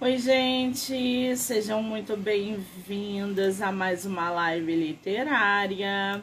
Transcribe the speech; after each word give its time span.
Oi, 0.00 0.16
gente, 0.16 1.36
sejam 1.36 1.82
muito 1.82 2.16
bem-vindas 2.16 3.60
a 3.60 3.72
mais 3.72 4.06
uma 4.06 4.30
live 4.30 4.72
literária. 4.76 6.22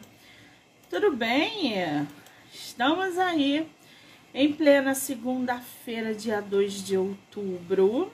Tudo 0.88 1.12
bem? 1.12 1.74
Estamos 2.50 3.18
aí 3.18 3.68
em 4.32 4.50
plena 4.50 4.94
segunda-feira, 4.94 6.14
dia 6.14 6.40
2 6.40 6.86
de 6.86 6.96
outubro, 6.96 8.10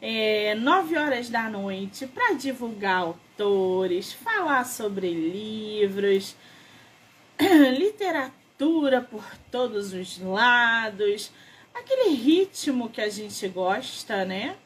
é, 0.00 0.54
9 0.54 0.96
horas 0.96 1.28
da 1.28 1.50
noite, 1.50 2.06
para 2.06 2.34
divulgar 2.34 2.98
autores, 2.98 4.12
falar 4.12 4.64
sobre 4.64 5.12
livros, 5.12 6.36
literatura 7.76 9.00
por 9.00 9.24
todos 9.50 9.92
os 9.92 10.16
lados 10.20 11.32
aquele 11.74 12.14
ritmo 12.14 12.88
que 12.88 13.00
a 13.00 13.08
gente 13.08 13.46
gosta, 13.48 14.24
né? 14.24 14.56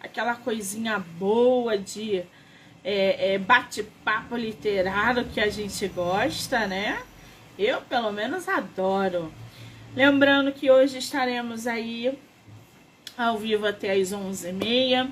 Aquela 0.00 0.34
coisinha 0.34 0.98
boa 0.98 1.78
de 1.78 2.22
é, 2.82 3.34
é, 3.34 3.38
bate-papo 3.38 4.36
literário 4.36 5.24
que 5.26 5.40
a 5.40 5.48
gente 5.48 5.86
gosta, 5.88 6.66
né? 6.66 7.02
Eu, 7.58 7.80
pelo 7.82 8.12
menos, 8.12 8.48
adoro. 8.48 9.32
Lembrando 9.94 10.52
que 10.52 10.70
hoje 10.70 10.98
estaremos 10.98 11.66
aí 11.66 12.18
ao 13.16 13.38
vivo 13.38 13.66
até 13.66 13.92
às 13.92 14.10
11h30. 14.10 15.10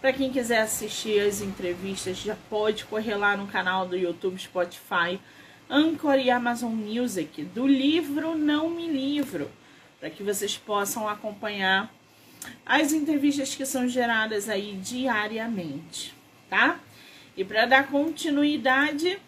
Para 0.00 0.12
quem 0.12 0.30
quiser 0.30 0.62
assistir 0.62 1.20
as 1.20 1.42
entrevistas, 1.42 2.16
já 2.16 2.36
pode 2.48 2.84
correr 2.86 3.16
lá 3.16 3.36
no 3.36 3.46
canal 3.46 3.86
do 3.86 3.96
YouTube, 3.96 4.40
Spotify, 4.40 5.20
Anchor 5.68 6.14
e 6.14 6.30
Amazon 6.30 6.72
Music, 6.72 7.42
do 7.42 7.66
livro 7.66 8.34
Não 8.38 8.70
Me 8.70 8.88
Livro 8.88 9.50
para 10.00 10.10
que 10.10 10.22
vocês 10.22 10.56
possam 10.56 11.06
acompanhar 11.06 11.92
as 12.64 12.92
entrevistas 12.92 13.54
que 13.54 13.66
são 13.66 13.86
geradas 13.86 14.48
aí 14.48 14.72
diariamente, 14.82 16.14
tá? 16.48 16.80
E 17.36 17.44
para 17.44 17.66
dar 17.66 17.88
continuidade 17.88 19.18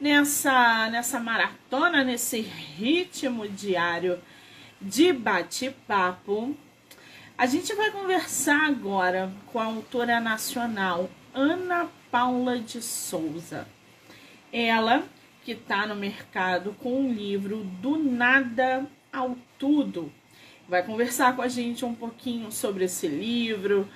nessa 0.00 0.88
nessa 0.90 1.20
maratona, 1.20 2.02
nesse 2.02 2.40
ritmo 2.40 3.46
diário 3.46 4.18
de 4.80 5.12
bate-papo, 5.12 6.56
a 7.36 7.46
gente 7.46 7.74
vai 7.74 7.90
conversar 7.90 8.66
agora 8.66 9.30
com 9.52 9.58
a 9.58 9.64
autora 9.64 10.20
nacional 10.20 11.10
Ana 11.34 11.88
Paula 12.10 12.58
de 12.58 12.80
Souza. 12.80 13.66
Ela 14.52 15.04
que 15.44 15.52
está 15.52 15.86
no 15.86 15.94
mercado 15.94 16.74
com 16.80 17.04
o 17.04 17.12
livro 17.12 17.64
Do 17.64 17.98
Nada 17.98 18.86
ao 19.12 19.36
tudo. 19.64 20.12
Vai 20.68 20.82
conversar 20.82 21.34
com 21.34 21.40
a 21.40 21.48
gente 21.48 21.86
um 21.86 21.94
pouquinho 21.94 22.52
sobre 22.52 22.84
esse 22.84 23.08
livro, 23.08 23.88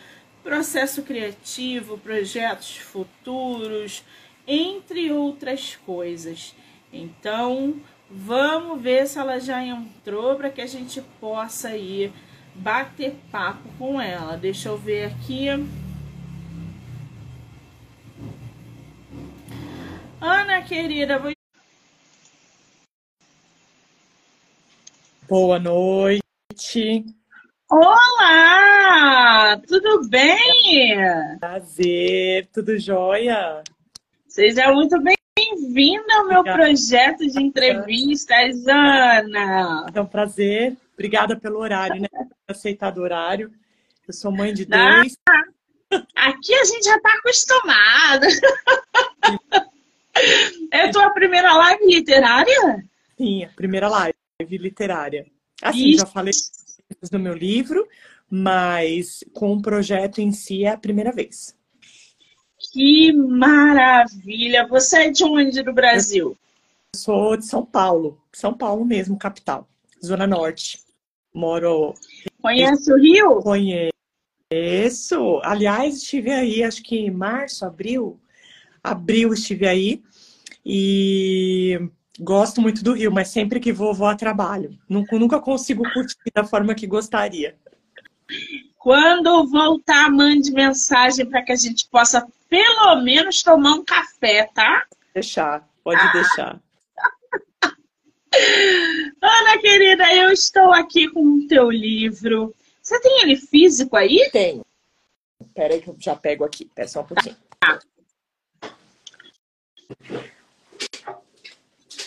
processo 0.43 1.03
criativo, 1.03 1.99
projetos 1.99 2.79
futuros, 2.79 4.03
entre 4.47 5.13
outras 5.13 5.77
coisas. 5.85 6.55
Então, 6.91 7.75
vamos 8.11 8.81
ver 8.81 9.07
se 9.07 9.19
ela 9.19 9.39
já 9.39 9.63
entrou 9.63 10.37
para 10.37 10.49
que 10.49 10.63
a 10.63 10.67
gente 10.67 11.03
possa 11.21 11.77
ir 11.77 12.11
bater 12.55 13.15
papo 13.31 13.69
com 13.79 14.01
ela. 14.01 14.39
Deixa 14.39 14.71
eu 14.71 14.79
ver 14.79 15.05
aqui. 15.05 15.49
Ana 20.19 20.63
querida, 20.63 21.19
vou 21.19 21.38
Boa 25.29 25.59
noite. 25.59 27.05
Olá! 27.71 29.61
Tudo 29.69 30.09
bem? 30.09 30.97
Prazer, 31.39 32.49
tudo 32.51 32.79
jóia? 32.79 33.63
Seja 34.27 34.73
muito 34.73 34.97
bem-vinda 35.03 36.15
ao 36.15 36.29
meu 36.29 36.41
Obrigada. 36.41 36.63
projeto 36.63 37.27
de 37.27 37.43
entrevistas, 37.43 38.67
Ana. 38.67 39.85
É 39.95 40.01
um 40.01 40.07
prazer. 40.07 40.75
Obrigada 40.95 41.37
pelo 41.39 41.59
horário, 41.59 42.01
né? 42.01 42.09
Por 42.11 42.53
aceitar 42.57 42.91
do 42.91 43.03
horário. 43.03 43.53
Eu 44.07 44.15
sou 44.15 44.33
mãe 44.33 44.55
de 44.55 44.65
dois. 44.65 45.15
Ah, 45.29 45.43
aqui 46.31 46.55
a 46.55 46.65
gente 46.65 46.85
já 46.85 46.97
está 46.97 47.13
acostumado. 47.13 48.27
É 50.73 50.87
a 50.87 50.91
tua 50.91 51.11
primeira 51.11 51.53
live 51.53 51.85
literária? 51.85 52.83
Sim, 53.19 53.45
a 53.45 53.49
primeira 53.49 53.89
live 53.89 54.17
literária. 54.41 55.27
Assim, 55.61 55.95
já 55.95 56.07
falei 56.07 56.33
do 57.11 57.19
meu 57.19 57.35
livro, 57.35 57.89
mas 58.31 59.25
com 59.33 59.53
o 59.53 59.61
projeto 59.61 60.21
em 60.21 60.31
si 60.31 60.65
é 60.65 60.71
a 60.71 60.79
primeira 60.79 61.11
vez. 61.11 61.57
Que 62.73 63.13
maravilha! 63.13 64.67
Você 64.69 65.07
é 65.07 65.11
de 65.11 65.25
onde 65.25 65.63
do 65.63 65.73
Brasil? 65.73 66.37
Eu 66.95 67.01
sou 67.01 67.37
de 67.37 67.47
São 67.47 67.67
Paulo, 67.67 68.23
São 68.33 68.55
Paulo 68.55 68.85
mesmo, 68.85 69.19
capital, 69.19 69.69
Zona 70.05 70.27
Norte. 70.27 70.81
Moro. 71.35 71.95
Conhece 72.41 72.93
o 72.93 72.97
Rio? 72.97 73.41
Conheço. 73.43 73.91
Aliás, 75.43 75.97
estive 75.97 76.31
aí, 76.31 76.63
acho 76.63 76.83
que 76.83 76.97
em 76.97 77.11
março, 77.11 77.65
abril. 77.65 78.21
Abril 78.83 79.35
estive 79.35 79.67
aí. 79.67 80.03
E 80.65 81.91
Gosto 82.19 82.61
muito 82.61 82.83
do 82.83 82.95
Rio, 82.95 83.13
mas 83.13 83.29
sempre 83.29 83.61
que 83.61 83.73
vou, 83.73 83.95
vou 83.95 84.09
a 84.09 84.17
trabalho. 84.17 84.77
Nunca, 84.89 85.39
consigo 85.41 85.85
curtir 85.93 86.17
da 86.35 86.43
forma 86.45 86.75
que 86.75 86.87
gostaria. 86.87 87.57
Quando 88.77 89.47
voltar, 89.49 90.11
mande 90.11 90.51
mensagem 90.53 91.25
para 91.27 91.43
que 91.43 91.53
a 91.53 91.57
gente 91.57 91.89
possa, 91.89 92.27
pelo 92.49 92.97
menos, 93.03 93.43
tomar 93.43 93.75
um 93.75 93.85
café, 93.85 94.49
tá? 94.53 94.85
Deixar, 95.15 95.69
pode 95.85 96.01
ah. 96.01 96.13
deixar. 96.13 96.61
Ana 99.23 99.59
querida, 99.61 100.13
eu 100.15 100.33
estou 100.33 100.73
aqui 100.73 101.09
com 101.09 101.23
o 101.25 101.47
teu 101.47 101.71
livro. 101.71 102.55
Você 102.83 103.01
tem 103.01 103.23
ele 103.23 103.37
físico 103.37 103.97
aí? 103.97 104.29
Tenho. 104.33 104.65
Espera 105.41 105.75
aí 105.75 105.81
que 105.81 105.89
eu 105.89 105.97
já 105.99 106.17
pego 106.17 106.45
aqui. 106.45 106.65
Espera 106.65 106.89
só 106.89 107.01
um 107.01 107.05
pouquinho. 107.05 107.37
Tá 107.61 107.79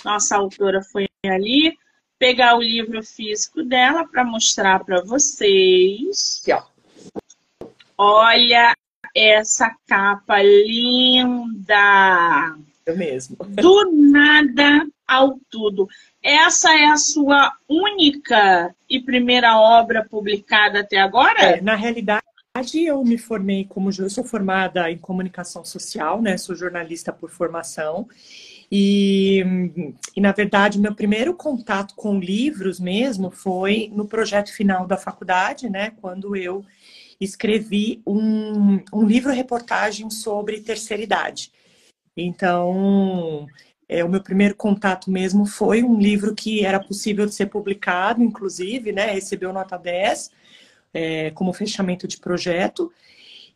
nossa 0.03 0.35
autora 0.35 0.81
foi 0.81 1.07
ali 1.25 1.77
pegar 2.17 2.55
o 2.55 2.61
livro 2.61 3.03
físico 3.03 3.63
dela 3.63 4.07
para 4.07 4.23
mostrar 4.23 4.83
para 4.83 5.01
vocês. 5.01 6.41
Aqui, 6.43 6.53
ó. 6.53 6.61
Olha 7.97 8.75
essa 9.15 9.75
capa 9.87 10.41
linda! 10.41 11.75
É 12.85 12.93
mesmo. 12.93 13.37
Do 13.61 13.91
nada 13.91 14.87
ao 15.07 15.39
tudo. 15.49 15.87
Essa 16.23 16.71
é 16.77 16.85
a 16.85 16.97
sua 16.97 17.51
única 17.67 18.73
e 18.89 18.99
primeira 19.01 19.59
obra 19.59 20.05
publicada 20.07 20.81
até 20.81 20.97
agora? 20.97 21.41
É, 21.41 21.61
na 21.61 21.75
realidade, 21.75 22.23
eu 22.75 23.03
me 23.03 23.17
formei 23.17 23.65
como 23.65 23.89
eu 23.97 24.09
sou 24.09 24.23
formada 24.23 24.89
em 24.91 24.97
comunicação 24.97 25.65
social, 25.65 26.21
né? 26.21 26.37
Sou 26.37 26.55
jornalista 26.55 27.11
por 27.11 27.29
formação 27.29 28.07
e, 28.71 29.43
e, 30.15 30.21
na 30.21 30.31
verdade, 30.31 30.79
meu 30.79 30.95
primeiro 30.95 31.33
contato 31.33 31.93
com 31.93 32.17
livros 32.17 32.79
mesmo 32.79 33.29
foi 33.29 33.91
no 33.93 34.07
projeto 34.07 34.53
final 34.53 34.87
da 34.87 34.95
faculdade, 34.95 35.69
né? 35.69 35.91
Quando 35.99 36.35
eu 36.37 36.63
escrevi 37.19 38.01
um, 38.07 38.79
um 38.93 39.03
livro-reportagem 39.05 40.09
sobre 40.09 40.61
terceira 40.61 41.03
idade. 41.03 41.51
Então, 42.15 43.45
é, 43.89 44.05
o 44.05 44.09
meu 44.09 44.23
primeiro 44.23 44.55
contato 44.55 45.11
mesmo 45.11 45.45
foi 45.45 45.83
um 45.83 45.99
livro 45.99 46.33
que 46.33 46.63
era 46.65 46.79
possível 46.79 47.25
de 47.25 47.35
ser 47.35 47.47
publicado, 47.47 48.23
inclusive, 48.23 48.93
né? 48.93 49.11
Recebeu 49.11 49.51
nota 49.51 49.77
10 49.77 50.31
é, 50.93 51.31
como 51.31 51.51
fechamento 51.51 52.07
de 52.07 52.17
projeto. 52.17 52.89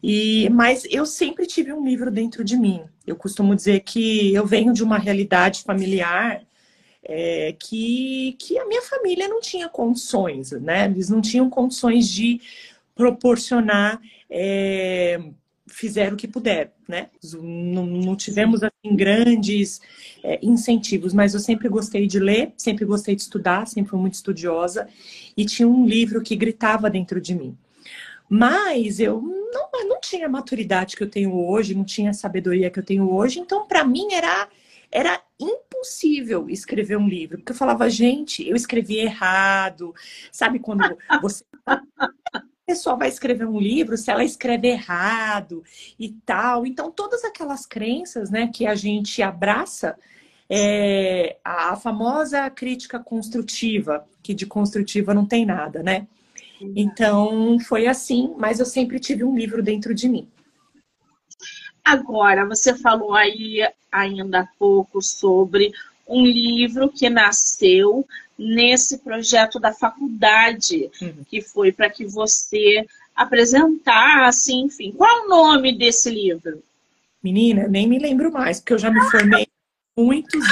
E, 0.02 0.50
mas 0.50 0.86
eu 0.90 1.06
sempre 1.06 1.46
tive 1.46 1.74
um 1.74 1.84
livro 1.84 2.12
dentro 2.12 2.44
de 2.44 2.58
mim. 2.58 2.84
Eu 3.06 3.16
costumo 3.16 3.56
dizer 3.56 3.82
que 3.82 4.34
eu 4.34 4.46
venho 4.46 4.74
de 4.74 4.84
uma 4.84 4.98
realidade 4.98 5.64
familiar 5.64 6.46
é, 7.04 7.56
que, 7.60 8.36
que 8.40 8.58
a 8.58 8.66
minha 8.66 8.82
família 8.82 9.28
não 9.28 9.40
tinha 9.40 9.70
condições, 9.70 10.52
né? 10.52 10.86
Eles 10.86 11.10
não 11.10 11.22
tinham 11.22 11.50
condições 11.50 12.10
de 12.10 12.42
proporcionar, 12.96 14.02
é, 14.30 15.20
fizeram 15.68 16.16
o 16.16 16.18
que 16.18 16.28
puderam, 16.28 16.72
né? 16.88 17.10
Não, 17.34 17.86
não 17.86 18.16
tivemos 18.16 18.64
assim, 18.64 18.96
grandes 18.96 19.82
é, 20.24 20.40
incentivos, 20.42 21.14
mas 21.14 21.34
eu 21.34 21.40
sempre 21.40 21.70
gostei 21.70 22.08
de 22.08 22.20
ler, 22.20 22.54
sempre 22.58 22.86
gostei 22.86 23.16
de 23.16 23.22
estudar, 23.22 23.68
sempre 23.68 23.92
fui 23.92 24.00
muito 24.00 24.16
estudiosa 24.16 24.88
e 25.38 25.46
tinha 25.46 25.68
um 25.68 25.86
livro 25.86 26.22
que 26.22 26.36
gritava 26.36 26.90
dentro 26.90 27.22
de 27.22 27.36
mim. 27.36 27.56
Mas 28.28 29.00
eu 29.00 29.22
não, 29.56 29.88
não 29.88 30.00
tinha 30.00 30.28
a 30.28 30.30
maturidade 30.30 30.96
que 30.96 31.04
eu 31.04 31.10
tenho 31.10 31.34
hoje, 31.36 31.76
não 31.76 31.84
tinha 31.84 32.12
a 32.12 32.14
sabedoria 32.14 32.70
que 32.70 32.80
eu 32.80 32.84
tenho 32.84 33.12
hoje, 33.12 33.40
então 33.40 33.68
para 33.68 33.84
mim 33.84 34.14
era 34.14 34.48
era 34.92 35.22
impossível 35.38 36.50
escrever 36.50 36.96
um 36.98 37.08
livro, 37.08 37.38
porque 37.38 37.52
eu 37.52 37.56
falava, 37.56 37.90
gente, 37.90 38.48
eu 38.48 38.56
escrevi 38.56 38.98
errado, 38.98 39.94
sabe 40.32 40.60
quando 40.60 40.98
você 41.22 41.44
pessoa 42.66 42.96
vai 42.96 43.10
escrever 43.10 43.46
um 43.46 43.60
livro 43.60 43.96
se 43.96 44.10
ela 44.10 44.24
escreve 44.24 44.70
errado 44.70 45.64
e 46.00 46.10
tal. 46.26 46.66
Então, 46.66 46.92
todas 46.92 47.24
aquelas 47.24 47.66
crenças 47.66 48.32
né, 48.32 48.50
que 48.52 48.66
a 48.66 48.74
gente 48.74 49.22
abraça, 49.22 49.96
é, 50.50 51.38
a 51.44 51.76
famosa 51.76 52.50
crítica 52.50 53.00
construtiva, 53.00 54.06
que 54.24 54.34
de 54.34 54.46
construtiva 54.46 55.14
não 55.14 55.26
tem 55.26 55.46
nada, 55.46 55.84
né? 55.84 56.08
Então, 56.76 57.60
foi 57.60 57.88
assim, 57.88 58.34
mas 58.38 58.60
eu 58.60 58.66
sempre 58.66 59.00
tive 59.00 59.24
um 59.24 59.38
livro 59.38 59.62
dentro 59.62 59.94
de 59.94 60.08
mim. 60.08 60.28
Agora, 61.84 62.46
você 62.46 62.74
falou 62.76 63.14
aí 63.14 63.60
ainda 63.92 64.42
há 64.42 64.48
pouco 64.58 65.02
sobre 65.02 65.72
um 66.08 66.26
livro 66.26 66.90
que 66.90 67.10
nasceu 67.10 68.06
nesse 68.38 69.00
projeto 69.00 69.60
da 69.60 69.72
faculdade, 69.72 70.90
uhum. 71.02 71.24
que 71.30 71.42
foi 71.42 71.72
para 71.72 71.90
que 71.90 72.06
você 72.06 72.86
apresentasse, 73.16 74.54
enfim. 74.54 74.92
Qual 74.92 75.10
é 75.10 75.26
o 75.26 75.30
nome 75.30 75.78
desse 75.78 76.10
livro? 76.10 76.62
Menina, 77.24 77.68
nem 77.68 77.88
me 77.88 77.98
lembro 77.98 78.32
mais, 78.32 78.60
porque 78.60 78.74
eu 78.74 78.80
já 78.80 78.92
me 78.92 79.02
formei 79.10 79.48
muitos 79.98 80.44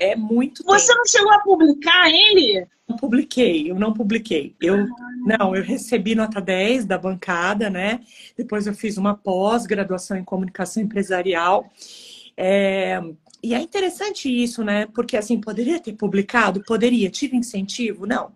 é 0.00 0.16
muito 0.16 0.64
Você 0.64 0.86
tempo. 0.86 0.98
não 0.98 1.06
chegou 1.06 1.32
a 1.32 1.40
publicar 1.40 2.08
ele? 2.08 2.66
Não 2.88 2.96
publiquei, 2.96 3.70
eu 3.70 3.78
não 3.78 3.92
publiquei. 3.92 4.56
Eu 4.60 4.88
não, 5.18 5.54
eu 5.54 5.62
recebi 5.62 6.14
nota 6.14 6.40
10 6.40 6.86
da 6.86 6.98
bancada, 6.98 7.70
né? 7.70 8.00
Depois 8.36 8.66
eu 8.66 8.74
fiz 8.74 8.96
uma 8.96 9.14
pós-graduação 9.14 10.16
em 10.16 10.24
comunicação 10.24 10.82
empresarial. 10.82 11.70
É, 12.36 13.00
e 13.42 13.54
é 13.54 13.60
interessante 13.60 14.28
isso, 14.28 14.64
né? 14.64 14.86
Porque 14.86 15.16
assim, 15.16 15.40
poderia 15.40 15.78
ter 15.78 15.92
publicado? 15.92 16.64
Poderia. 16.64 17.10
Tive 17.10 17.36
incentivo? 17.36 18.06
Não. 18.06 18.32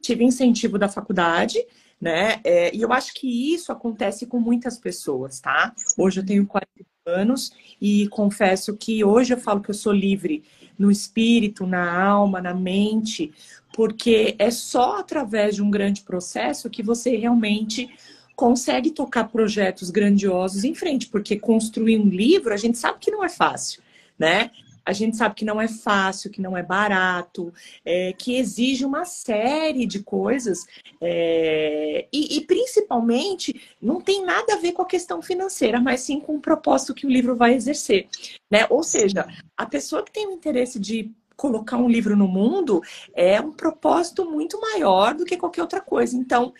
Tive 0.00 0.24
incentivo 0.24 0.78
da 0.78 0.88
faculdade, 0.88 1.64
né? 2.00 2.40
É, 2.42 2.74
e 2.74 2.82
eu 2.82 2.92
acho 2.92 3.14
que 3.14 3.54
isso 3.54 3.70
acontece 3.70 4.26
com 4.26 4.40
muitas 4.40 4.78
pessoas, 4.78 5.38
tá? 5.40 5.72
Hoje 5.96 6.20
eu 6.20 6.26
tenho 6.26 6.46
40 6.46 6.68
anos 7.06 7.52
e 7.80 8.08
confesso 8.08 8.76
que 8.76 9.04
hoje 9.04 9.34
eu 9.34 9.38
falo 9.38 9.60
que 9.60 9.70
eu 9.70 9.74
sou 9.74 9.92
livre 9.92 10.42
no 10.78 10.90
espírito, 10.90 11.66
na 11.66 12.00
alma, 12.00 12.40
na 12.40 12.54
mente, 12.54 13.32
porque 13.74 14.34
é 14.38 14.50
só 14.50 14.98
através 14.98 15.56
de 15.56 15.62
um 15.62 15.70
grande 15.70 16.02
processo 16.02 16.70
que 16.70 16.82
você 16.82 17.16
realmente 17.16 17.90
consegue 18.34 18.90
tocar 18.90 19.24
projetos 19.24 19.90
grandiosos 19.90 20.64
em 20.64 20.74
frente, 20.74 21.06
porque 21.06 21.38
construir 21.38 21.98
um 21.98 22.08
livro, 22.08 22.52
a 22.52 22.56
gente 22.56 22.78
sabe 22.78 22.98
que 22.98 23.10
não 23.10 23.24
é 23.24 23.28
fácil, 23.28 23.82
né? 24.18 24.50
A 24.84 24.92
gente 24.92 25.16
sabe 25.16 25.34
que 25.34 25.44
não 25.44 25.60
é 25.60 25.68
fácil, 25.68 26.30
que 26.30 26.40
não 26.40 26.56
é 26.56 26.62
barato, 26.62 27.52
é, 27.84 28.12
que 28.12 28.36
exige 28.36 28.84
uma 28.84 29.04
série 29.04 29.86
de 29.86 30.02
coisas 30.02 30.66
é, 31.00 32.06
e, 32.12 32.36
e, 32.36 32.40
principalmente 32.46 33.60
não 33.80 34.00
tem 34.00 34.24
nada 34.24 34.54
a 34.54 34.58
ver 34.58 34.72
com 34.72 34.82
a 34.82 34.86
questão 34.86 35.22
financeira, 35.22 35.80
mas 35.80 36.00
sim 36.00 36.20
com 36.20 36.36
o 36.36 36.40
propósito 36.40 36.94
que 36.94 37.06
o 37.06 37.10
livro 37.10 37.36
vai 37.36 37.54
exercer. 37.54 38.08
Né? 38.50 38.66
Ou 38.70 38.82
seja, 38.82 39.26
a 39.56 39.66
pessoa 39.66 40.02
que 40.02 40.12
tem 40.12 40.26
o 40.26 40.32
interesse 40.32 40.78
de 40.78 41.10
colocar 41.36 41.76
um 41.76 41.88
livro 41.88 42.16
no 42.16 42.28
mundo 42.28 42.80
é 43.14 43.40
um 43.40 43.52
propósito 43.52 44.24
muito 44.30 44.60
maior 44.60 45.14
do 45.14 45.24
que 45.24 45.36
qualquer 45.36 45.62
outra 45.62 45.80
coisa. 45.80 46.16
Então, 46.16 46.52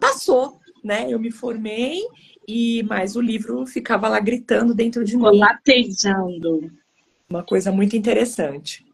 passou, 0.00 0.58
né? 0.82 1.06
Eu 1.08 1.18
me 1.18 1.30
formei 1.30 2.00
e 2.46 2.82
mais 2.84 3.14
o 3.14 3.20
livro 3.20 3.66
ficava 3.66 4.08
lá 4.08 4.18
gritando 4.18 4.74
dentro 4.74 5.04
de 5.04 5.16
mim. 5.16 5.38
Latejando. 5.38 6.72
Uma 7.32 7.42
coisa 7.42 7.72
muito 7.72 7.96
interessante. 7.96 8.84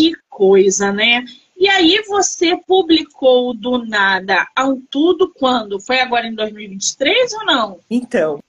Que 0.00 0.14
coisa, 0.26 0.90
né? 0.90 1.22
E 1.54 1.68
aí 1.68 2.02
você 2.08 2.56
publicou 2.66 3.52
do 3.52 3.84
nada 3.84 4.48
ao 4.56 4.78
tudo 4.90 5.30
quando? 5.34 5.78
Foi 5.78 6.00
agora 6.00 6.26
em 6.26 6.34
2023 6.34 7.34
ou 7.34 7.44
não? 7.44 7.80
Então, 7.90 8.42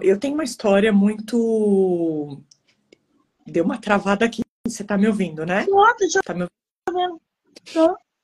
eu 0.00 0.18
tenho 0.18 0.34
uma 0.34 0.42
história 0.42 0.92
muito. 0.92 2.40
Deu 3.46 3.64
uma 3.64 3.78
travada 3.78 4.24
aqui. 4.24 4.42
Você 4.66 4.82
está 4.82 4.98
me 4.98 5.06
ouvindo, 5.06 5.46
né? 5.46 5.64
Nossa, 5.68 6.08
já 6.08 6.20
tá 6.20 6.34
me 6.34 6.48
ouvindo. 6.88 7.20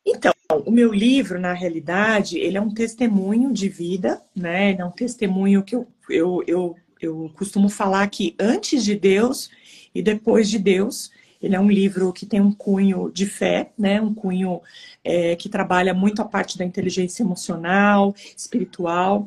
Então, 0.05 0.33
o 0.67 0.73
meu 0.73 0.93
livro, 0.93 1.39
na 1.39 1.53
realidade, 1.53 2.37
ele 2.37 2.59
é 2.59 2.61
um 2.61 2.75
testemunho 2.75 3.53
de 3.53 3.69
vida, 3.69 4.21
né? 4.35 4.71
Ele 4.73 4.83
é 4.83 4.85
um 4.85 4.91
testemunho 4.91 5.62
que 5.62 5.77
eu, 5.77 5.87
eu, 6.09 6.43
eu, 6.49 6.77
eu 7.01 7.33
costumo 7.37 7.69
falar 7.69 8.09
que 8.09 8.35
antes 8.41 8.85
de 8.85 8.97
Deus, 8.97 9.51
e 9.94 10.02
Depois 10.02 10.48
de 10.48 10.58
Deus. 10.58 11.10
Ele 11.42 11.56
é 11.56 11.60
um 11.60 11.70
livro 11.70 12.12
que 12.12 12.26
tem 12.26 12.40
um 12.40 12.52
cunho 12.52 13.10
de 13.10 13.25
fé, 13.25 13.72
né? 13.78 13.98
Um 13.98 14.12
cunho 14.12 14.60
é, 15.02 15.34
que 15.37 15.48
trabalha 15.48 15.94
muito 15.94 16.20
a 16.20 16.25
parte 16.26 16.58
da 16.58 16.66
inteligência 16.66 17.22
emocional, 17.22 18.14
espiritual. 18.37 19.26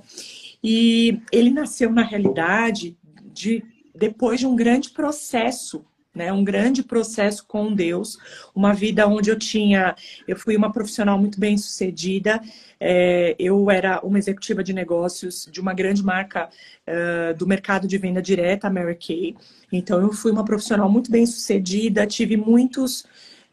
E 0.63 1.19
ele 1.31 1.49
nasceu 1.49 1.91
na 1.91 2.03
realidade 2.03 2.95
de 3.33 3.63
depois 3.95 4.39
de 4.39 4.45
um 4.45 4.55
grande 4.55 4.91
processo 4.91 5.83
né? 6.13 6.31
Um 6.31 6.43
grande 6.43 6.83
processo 6.83 7.45
com 7.47 7.73
Deus, 7.73 8.17
uma 8.53 8.73
vida 8.73 9.07
onde 9.07 9.29
eu 9.29 9.37
tinha, 9.37 9.95
eu 10.27 10.37
fui 10.37 10.55
uma 10.55 10.71
profissional 10.71 11.17
muito 11.17 11.39
bem 11.39 11.57
sucedida, 11.57 12.41
é, 12.79 13.35
eu 13.39 13.71
era 13.71 13.99
uma 14.01 14.19
executiva 14.19 14.63
de 14.63 14.73
negócios 14.73 15.47
de 15.51 15.59
uma 15.59 15.73
grande 15.73 16.03
marca 16.03 16.49
uh, 16.87 17.37
do 17.37 17.47
mercado 17.47 17.87
de 17.87 17.97
venda 17.97 18.21
direta, 18.21 18.69
Mary 18.69 18.95
Kay. 18.95 19.35
Então 19.71 20.01
eu 20.01 20.11
fui 20.11 20.31
uma 20.31 20.45
profissional 20.45 20.89
muito 20.89 21.09
bem 21.09 21.25
sucedida, 21.25 22.05
tive 22.05 22.37
muitos 22.37 23.05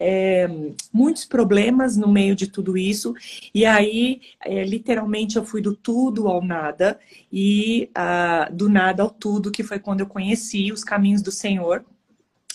é, 0.03 0.49
muitos 0.91 1.27
problemas 1.27 1.95
no 1.95 2.09
meio 2.09 2.35
de 2.35 2.47
tudo 2.47 2.77
isso. 2.77 3.15
E 3.55 3.67
aí, 3.67 4.23
é, 4.43 4.65
literalmente, 4.65 5.37
eu 5.37 5.45
fui 5.45 5.61
do 5.61 5.77
tudo 5.77 6.27
ao 6.27 6.43
nada 6.43 6.99
e 7.31 7.91
uh, 7.91 8.55
do 8.55 8.71
nada 8.71 9.03
ao 9.03 9.11
tudo, 9.11 9.51
que 9.51 9.63
foi 9.63 9.79
quando 9.79 10.01
eu 10.01 10.07
conheci 10.07 10.73
os 10.73 10.83
caminhos 10.83 11.21
do 11.21 11.31
Senhor 11.31 11.85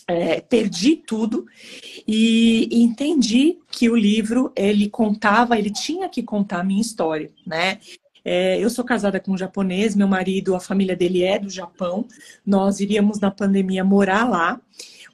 é, 0.08 0.40
perdi 0.40 0.96
tudo 0.96 1.46
e, 2.08 2.70
entendi 2.72 3.58
que 3.72 3.90
o 3.90 3.96
livro 3.96 4.52
ele 4.56 4.90
contava, 4.90 5.58
ele 5.58 5.72
tinha 5.72 6.08
que 6.08 6.22
contar 6.22 6.60
a 6.60 6.64
minha 6.64 6.82
história, 6.82 7.32
né? 7.46 7.80
É, 8.24 8.60
eu 8.60 8.70
sou 8.72 8.84
casada 8.84 9.20
com 9.20 9.34
um 9.34 9.38
japonês, 9.38 9.96
meu 9.96 10.08
marido, 10.08 10.56
a 10.56 10.60
família 10.60 10.96
dele 10.96 11.22
é 11.22 11.38
do 11.38 11.48
Japão. 11.48 12.08
Nós 12.44 12.80
iríamos 12.80 13.20
na 13.20 13.30
pandemia 13.30 13.84
morar 13.84 14.28
lá. 14.28 14.60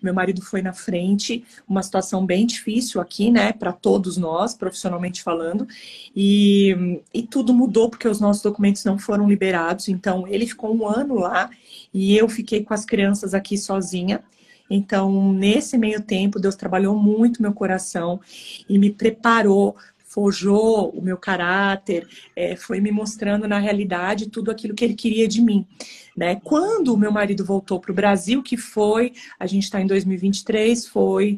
Meu 0.02 0.14
marido 0.14 0.42
foi 0.42 0.62
na 0.62 0.74
frente, 0.74 1.44
uma 1.68 1.84
situação 1.84 2.26
bem 2.26 2.46
difícil 2.46 3.00
aqui, 3.00 3.30
né, 3.30 3.54
para 3.54 3.72
todos 3.72 4.18
nós, 4.18 4.56
profissionalmente 4.56 5.22
falando, 5.22 5.68
e, 6.16 7.04
e 7.14 7.22
tudo 7.22 7.54
mudou 7.54 7.88
porque 7.88 8.08
os 8.08 8.20
nossos 8.20 8.42
documentos 8.42 8.84
não 8.84 8.98
foram 8.98 9.30
liberados. 9.30 9.90
Então, 9.90 10.28
ele 10.28 10.48
ficou 10.48 10.76
um 10.76 10.88
ano 10.88 11.20
lá 11.20 11.52
e 11.94 12.18
eu 12.18 12.28
fiquei 12.28 12.64
com 12.64 12.74
as 12.74 12.84
crianças 12.84 13.34
aqui 13.36 13.58
sozinha. 13.58 14.24
Então, 14.74 15.34
nesse 15.34 15.78
meio 15.78 16.02
tempo, 16.02 16.40
Deus 16.40 16.56
trabalhou 16.56 16.96
muito 16.96 17.42
meu 17.42 17.54
coração 17.54 18.22
e 18.70 18.80
me 18.80 18.90
preparou, 18.90 19.76
forjou 19.98 20.90
o 20.92 21.02
meu 21.02 21.18
caráter, 21.18 22.08
é, 22.34 22.56
foi 22.56 22.80
me 22.80 22.90
mostrando 22.90 23.50
na 23.50 23.60
realidade 23.60 24.30
tudo 24.30 24.50
aquilo 24.50 24.74
que 24.74 24.86
ele 24.86 24.94
queria 24.94 25.28
de 25.28 25.42
mim. 25.42 25.68
Né? 26.16 26.38
Quando 26.38 26.94
o 26.94 26.98
meu 26.98 27.12
marido 27.12 27.44
voltou 27.44 27.82
para 27.82 27.92
o 27.92 27.96
Brasil, 27.96 28.42
que 28.42 28.56
foi, 28.56 29.12
a 29.38 29.46
gente 29.46 29.64
está 29.64 29.82
em 29.82 29.88
2023, 29.88 30.88
foi 30.88 31.38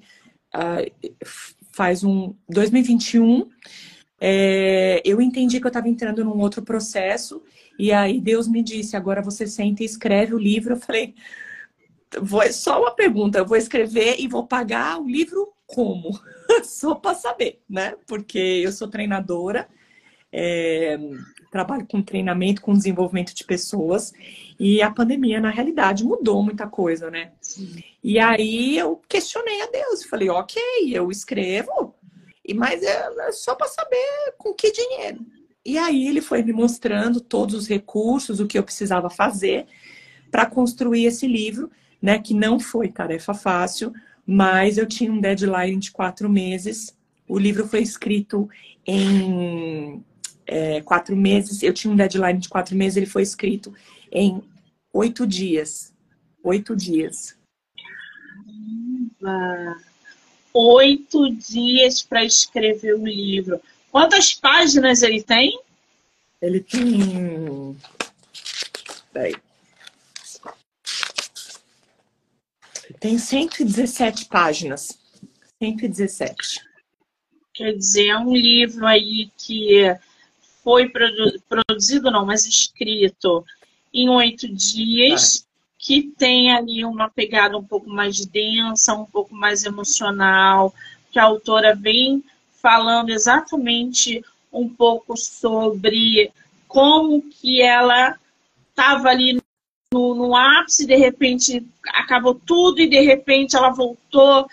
uh, 0.56 1.25
faz 1.72 2.04
um 2.04 2.36
2021, 2.50 3.50
é, 4.22 5.02
eu 5.04 5.20
entendi 5.20 5.60
que 5.60 5.66
eu 5.66 5.70
estava 5.70 5.90
entrando 5.90 6.24
num 6.24 6.40
outro 6.40 6.62
processo 6.62 7.42
e 7.78 7.92
aí 7.92 8.22
Deus 8.22 8.48
me 8.48 8.62
disse, 8.62 8.96
agora 8.96 9.22
você 9.22 9.48
senta 9.48 9.82
e 9.82 9.86
escreve 9.86 10.34
o 10.34 10.40
livro. 10.40 10.74
Eu 10.74 10.80
falei, 10.80 11.16
vou, 12.22 12.41
é 12.41 12.51
só 12.51 12.82
uma 12.82 12.91
pergunta, 12.91 13.39
eu 13.39 13.46
vou 13.46 13.58
escrever 13.58 14.15
e 14.20 14.27
vou 14.27 14.46
pagar 14.46 15.00
o 15.00 15.08
livro 15.08 15.53
como? 15.65 16.20
só 16.63 16.96
para 16.96 17.15
saber, 17.15 17.62
né? 17.70 17.96
Porque 18.08 18.38
eu 18.38 18.72
sou 18.72 18.88
treinadora, 18.88 19.67
é, 20.32 20.98
trabalho 21.51 21.86
com 21.86 22.01
treinamento, 22.01 22.62
com 22.62 22.74
desenvolvimento 22.74 23.34
de 23.34 23.43
pessoas, 23.43 24.13
e 24.60 24.82
a 24.82 24.91
pandemia, 24.91 25.39
na 25.39 25.50
realidade, 25.50 26.03
mudou 26.03 26.43
muita 26.43 26.67
coisa, 26.67 27.10
né? 27.12 27.32
E 28.03 28.20
aí 28.20 28.77
eu 28.77 29.01
questionei 29.08 29.62
a 29.62 29.67
Deus, 29.67 30.03
falei, 30.03 30.29
ok, 30.29 30.62
eu 30.91 31.12
escrevo, 31.12 31.96
mas 32.55 32.84
é, 32.84 33.10
é 33.27 33.32
só 33.32 33.55
para 33.55 33.67
saber 33.67 34.34
com 34.38 34.53
que 34.53 34.72
dinheiro. 34.72 35.25
E 35.65 35.77
aí 35.77 36.08
ele 36.08 36.20
foi 36.20 36.43
me 36.43 36.51
mostrando 36.51 37.22
todos 37.22 37.55
os 37.55 37.67
recursos, 37.67 38.39
o 38.39 38.48
que 38.48 38.58
eu 38.58 38.63
precisava 38.63 39.10
fazer 39.10 39.65
para 40.29 40.46
construir 40.46 41.05
esse 41.05 41.27
livro 41.27 41.72
né? 42.03 42.19
Que 42.19 42.33
não 42.33 42.60
foi 42.60 42.89
tarefa 42.89 43.33
fácil, 43.33 43.93
mas 44.27 44.77
eu 44.77 44.86
tinha 44.86 45.10
um 45.10 45.22
deadline 45.22 45.77
de 45.77 45.89
quatro 45.89 46.29
meses. 46.29 46.93
O 47.25 47.39
livro 47.39 47.65
foi 47.65 47.81
escrito 47.81 48.50
em 48.86 50.03
é, 50.45 50.81
quatro 50.81 51.15
meses. 51.15 51.63
Eu 51.63 51.74
tinha 51.74 51.93
um 51.93 51.95
deadline 51.95 52.39
de 52.39 52.50
quatro 52.50 52.75
meses, 52.75 52.98
ele 52.98 53.05
foi 53.05 53.22
escrito 53.22 53.74
em 54.12 54.43
oito 54.91 55.25
dias. 55.25 55.93
Oito 56.43 56.75
dias. 56.75 57.38
Caramba. 59.22 59.77
Oito 60.53 61.33
dias 61.33 62.03
para 62.03 62.25
escrever 62.25 62.95
o 62.95 63.07
livro. 63.07 63.62
Quantas 63.89 64.33
páginas 64.33 65.01
ele 65.01 65.24
tem? 65.24 65.57
Ele 66.41 66.60
tem. 66.60 67.75
Peraí. 69.12 69.36
Tem 73.00 73.17
117 73.17 74.25
páginas. 74.25 75.00
117. 75.59 76.62
Quer 77.53 77.73
dizer, 77.73 78.07
é 78.07 78.17
um 78.17 78.33
livro 78.33 78.85
aí 78.85 79.29
que 79.38 79.95
foi 80.63 80.89
produ 80.89 81.41
produzido, 81.47 82.09
não, 82.09 82.25
mas 82.25 82.45
escrito 82.45 83.45
em 83.93 84.09
oito 84.09 84.47
dias, 84.47 85.45
que 85.77 86.03
tem 86.17 86.51
ali 86.51 86.83
uma 86.83 87.09
pegada 87.09 87.57
um 87.57 87.63
pouco 87.63 87.89
mais 87.89 88.25
densa, 88.25 88.93
um 88.93 89.05
pouco 89.05 89.35
mais 89.35 89.65
emocional, 89.65 90.73
que 91.12 91.19
a 91.19 91.25
autora 91.25 91.75
vem 91.75 92.23
falando 92.62 93.09
exatamente 93.09 94.23
um 94.51 94.67
pouco 94.69 95.17
sobre 95.17 96.31
como 96.67 97.21
que 97.21 97.62
ela 97.62 98.17
estava 98.69 99.09
ali 99.09 99.42
no, 99.93 100.15
no 100.15 100.35
ápice, 100.35 100.88
de 100.88 100.95
repente 100.95 101.65
acabou 101.88 102.33
tudo 102.33 102.81
e 102.81 102.89
de 102.89 103.00
repente 103.00 103.55
ela 103.55 103.69
voltou. 103.69 104.47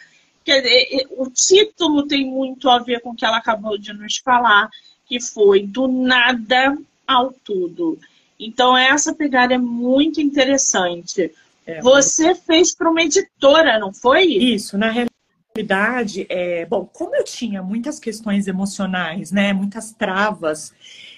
Quer 0.45 0.61
dizer, 0.61 1.07
o 1.11 1.31
título 1.31 2.07
tem 2.07 2.27
muito 2.27 2.69
a 2.69 2.79
ver 2.79 3.01
com 3.01 3.11
o 3.11 3.15
que 3.17 3.25
ela 3.25 3.39
acabou 3.39 3.79
de 3.79 3.93
nos 3.93 4.19
falar, 4.19 4.69
que 5.07 5.19
foi 5.19 5.67
do 5.67 5.89
nada 5.89 6.77
ao 7.07 7.33
tudo. 7.33 7.99
Então, 8.39 8.77
essa 8.77 9.15
pegada 9.15 9.55
é 9.55 9.59
muito 9.59 10.21
interessante. 10.21 11.33
É, 11.67 11.81
Você 11.81 12.35
fez 12.35 12.75
para 12.75 12.91
uma 12.91 13.03
editora, 13.03 13.79
não 13.79 13.93
foi? 13.93 14.25
Isso, 14.25 14.79
na 14.79 14.91
realidade, 14.91 16.27
é, 16.29 16.65
bom, 16.65 16.89
como 16.91 17.15
eu 17.17 17.25
tinha 17.25 17.63
muitas 17.63 17.99
questões 17.99 18.47
emocionais, 18.47 19.31
né, 19.31 19.53
muitas 19.53 19.93
travas, 19.93 20.73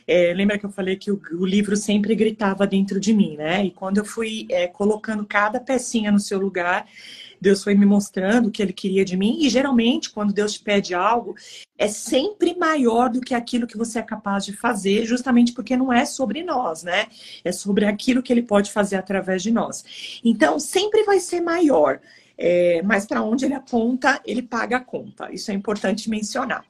é, 0.06 0.32
lembra 0.34 0.58
que 0.58 0.66
eu 0.66 0.70
falei 0.70 0.96
que 0.96 1.10
o, 1.10 1.20
o, 1.32 1.46
livro 1.46 1.76
sempre 1.76 2.14
gritava 2.14 2.66
dentro 2.66 2.98
de 2.98 3.12
mim, 3.12 3.36
né? 3.36 3.64
E 3.64 3.70
quando 3.70 3.98
eu 3.98 4.04
fui 4.04 4.46
é, 4.50 4.66
colocando 4.66 5.24
cada 5.24 5.60
pecinha 5.60 6.10
no 6.10 6.18
seu 6.18 6.38
lugar, 6.38 6.86
Deus 7.40 7.64
foi 7.64 7.74
me 7.74 7.84
mostrando 7.84 8.46
o 8.46 8.50
que 8.50 8.62
Ele 8.62 8.72
queria 8.72 9.04
de 9.04 9.16
mim. 9.16 9.38
E 9.40 9.48
geralmente, 9.48 10.10
quando 10.10 10.32
Deus 10.32 10.54
te 10.54 10.60
pede 10.60 10.94
algo, 10.94 11.34
é 11.76 11.88
sempre 11.88 12.56
maior 12.56 13.10
do 13.10 13.20
que 13.20 13.34
aquilo 13.34 13.66
que 13.66 13.76
você 13.76 13.98
é 13.98 14.02
capaz 14.02 14.44
de 14.44 14.52
fazer, 14.52 15.04
justamente 15.04 15.52
porque 15.52 15.76
não 15.76 15.92
é 15.92 16.04
sobre 16.04 16.42
nós, 16.42 16.82
né? 16.82 17.06
É 17.44 17.52
sobre 17.52 17.84
aquilo 17.84 18.22
que 18.22 18.32
Ele 18.32 18.42
pode 18.42 18.70
fazer 18.70 18.96
através 18.96 19.42
de 19.42 19.50
nós. 19.50 20.20
Então, 20.24 20.58
sempre 20.58 21.02
vai 21.04 21.18
ser 21.18 21.40
maior. 21.40 22.00
É, 22.36 22.82
mas 22.82 23.06
para 23.06 23.22
onde 23.22 23.44
ele 23.44 23.54
aponta, 23.54 24.20
ele 24.24 24.42
paga 24.42 24.78
a 24.78 24.80
conta. 24.80 25.30
Isso 25.32 25.50
é 25.50 25.54
importante 25.54 26.10
mencionar. 26.10 26.64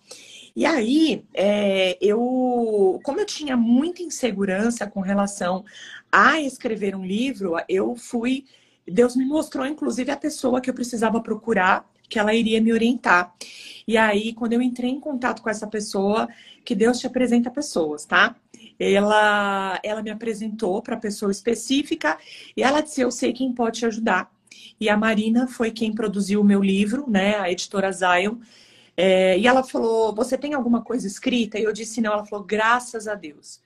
E 0.54 0.66
aí, 0.66 1.25
é, 1.35 1.97
eu, 2.00 3.00
como 3.02 3.21
eu 3.21 3.26
tinha 3.26 3.56
muita 3.56 4.02
insegurança 4.02 4.87
com 4.87 5.00
relação 5.00 5.64
a 6.11 6.40
escrever 6.40 6.94
um 6.94 7.04
livro, 7.04 7.56
eu 7.68 7.97
fui. 7.97 8.44
Deus 8.87 9.16
me 9.16 9.25
mostrou, 9.25 9.66
inclusive, 9.66 10.11
a 10.11 10.16
pessoa 10.16 10.61
que 10.61 10.68
eu 10.68 10.75
precisava 10.75 11.21
procurar, 11.23 11.88
que 12.09 12.18
ela 12.18 12.35
iria 12.35 12.61
me 12.61 12.73
orientar. 12.73 13.35
E 13.87 13.97
aí, 13.97 14.35
quando 14.35 14.52
eu 14.52 14.62
entrei 14.62 14.90
em 14.90 15.00
contato 15.00 15.42
com 15.42 15.49
essa 15.49 15.66
pessoa, 15.66 16.28
que 16.64 16.75
Deus 16.75 16.99
te 16.99 17.06
apresenta 17.06 17.50
pessoas, 17.50 18.04
tá? 18.04 18.37
Ela, 18.78 19.80
ela 19.82 20.02
me 20.02 20.11
apresentou 20.11 20.82
para 20.82 20.97
pessoa 20.97 21.30
específica 21.30 22.18
e 22.56 22.62
ela 22.62 22.80
disse: 22.80 23.00
Eu 23.00 23.11
sei 23.11 23.32
quem 23.32 23.52
pode 23.52 23.80
te 23.80 23.87
ajudar. 23.87 24.30
E 24.78 24.88
a 24.88 24.97
Marina 24.97 25.47
foi 25.47 25.71
quem 25.71 25.94
produziu 25.94 26.40
o 26.40 26.44
meu 26.44 26.62
livro, 26.62 27.09
né? 27.09 27.38
A 27.38 27.50
editora 27.50 27.90
Zion. 27.92 28.38
É, 28.97 29.39
e 29.39 29.47
ela 29.47 29.63
falou: 29.63 30.15
Você 30.15 30.37
tem 30.37 30.55
alguma 30.55 30.83
coisa 30.83 31.07
escrita? 31.07 31.59
E 31.59 31.65
eu 31.65 31.73
disse: 31.73 32.01
Não. 32.01 32.13
Ela 32.13 32.27
falou: 32.27 32.45
Graças 32.45 33.09
a 33.09 33.15
Deus. 33.15 33.61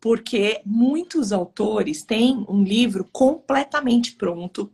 Porque 0.00 0.60
muitos 0.66 1.32
autores 1.32 2.02
têm 2.02 2.44
um 2.48 2.64
livro 2.64 3.08
completamente 3.12 4.16
pronto. 4.16 4.70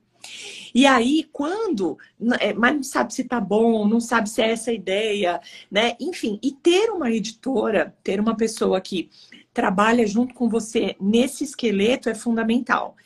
E 0.74 0.86
aí, 0.86 1.28
quando, 1.32 1.96
é, 2.40 2.52
mas 2.52 2.74
não 2.74 2.82
sabe 2.82 3.14
se 3.14 3.24
tá 3.24 3.40
bom, 3.40 3.86
não 3.86 4.00
sabe 4.00 4.28
se 4.28 4.42
é 4.42 4.50
essa 4.50 4.72
ideia, 4.72 5.40
né? 5.70 5.96
Enfim, 6.00 6.38
e 6.42 6.52
ter 6.52 6.90
uma 6.90 7.10
editora, 7.10 7.94
ter 8.02 8.20
uma 8.20 8.36
pessoa 8.36 8.80
que 8.80 9.10
trabalha 9.52 10.06
junto 10.06 10.34
com 10.34 10.48
você 10.48 10.96
nesse 11.00 11.44
esqueleto 11.44 12.08
é 12.08 12.14
fundamental. 12.14 12.96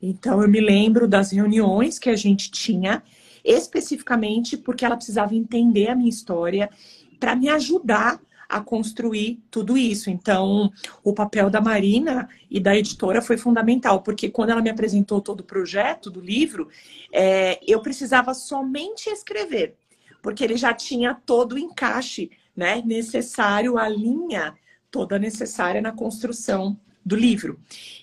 Então, 0.00 0.42
eu 0.42 0.48
me 0.48 0.60
lembro 0.60 1.06
das 1.06 1.30
reuniões 1.30 1.98
que 1.98 2.10
a 2.10 2.16
gente 2.16 2.50
tinha 2.50 3.02
especificamente 3.44 4.56
porque 4.56 4.84
ela 4.84 4.96
precisava 4.96 5.34
entender 5.34 5.88
a 5.88 5.94
minha 5.94 6.10
história 6.10 6.70
para 7.18 7.36
me 7.36 7.48
ajudar 7.48 8.20
a 8.52 8.60
construir 8.60 9.42
tudo 9.50 9.78
isso. 9.78 10.10
Então, 10.10 10.70
o 11.02 11.14
papel 11.14 11.48
da 11.48 11.60
Marina 11.60 12.28
e 12.50 12.60
da 12.60 12.76
editora 12.76 13.22
foi 13.22 13.38
fundamental, 13.38 14.02
porque 14.02 14.28
quando 14.28 14.50
ela 14.50 14.60
me 14.60 14.68
apresentou 14.68 15.22
todo 15.22 15.40
o 15.40 15.44
projeto 15.44 16.10
do 16.10 16.20
livro, 16.20 16.68
é, 17.10 17.58
eu 17.66 17.80
precisava 17.80 18.34
somente 18.34 19.08
escrever, 19.08 19.74
porque 20.20 20.44
ele 20.44 20.56
já 20.56 20.74
tinha 20.74 21.14
todo 21.14 21.54
o 21.54 21.58
encaixe 21.58 22.30
né, 22.54 22.82
necessário, 22.84 23.78
a 23.78 23.88
linha 23.88 24.54
toda 24.90 25.18
necessária 25.18 25.80
na 25.80 25.90
construção 25.90 26.78
do 27.04 27.16
livro. 27.16 27.58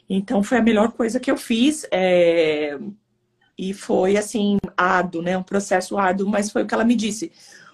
Então, 0.09 0.41
foi 0.41 0.57
a 0.57 0.63
melhor 0.63 0.91
coisa 0.93 1.19
que 1.19 1.29
eu 1.29 1.37
fiz. 1.37 1.85
É, 1.91 2.77
e 3.59 3.73
foi 3.73 4.15
assim, 4.15 4.57
árduo, 4.77 5.21
né? 5.21 5.37
Um 5.37 5.43
processo 5.43 5.97
árduo, 5.97 6.29
mas 6.29 6.49
foi 6.49 6.63
o 6.63 6.65
que 6.65 6.73
ela 6.73 6.85
me 6.85 6.95
disse. 6.95 7.29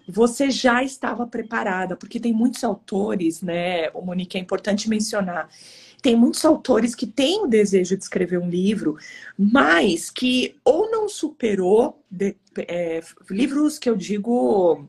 Você 0.07 0.49
já 0.49 0.83
estava 0.83 1.27
preparada, 1.27 1.95
porque 1.95 2.19
tem 2.19 2.33
muitos 2.33 2.63
autores, 2.63 3.43
né? 3.43 3.91
O 3.91 4.01
Monique 4.01 4.35
é 4.35 4.41
importante 4.41 4.89
mencionar. 4.89 5.47
Tem 6.01 6.15
muitos 6.15 6.43
autores 6.43 6.95
que 6.95 7.05
têm 7.05 7.43
o 7.43 7.47
desejo 7.47 7.95
de 7.95 8.01
escrever 8.01 8.39
um 8.39 8.49
livro, 8.49 8.97
mas 9.37 10.09
que 10.09 10.55
ou 10.65 10.89
não 10.89 11.07
superou 11.07 12.01
de, 12.09 12.35
é, 12.67 13.01
livros 13.29 13.77
que 13.77 13.87
eu 13.87 13.95
digo 13.95 14.87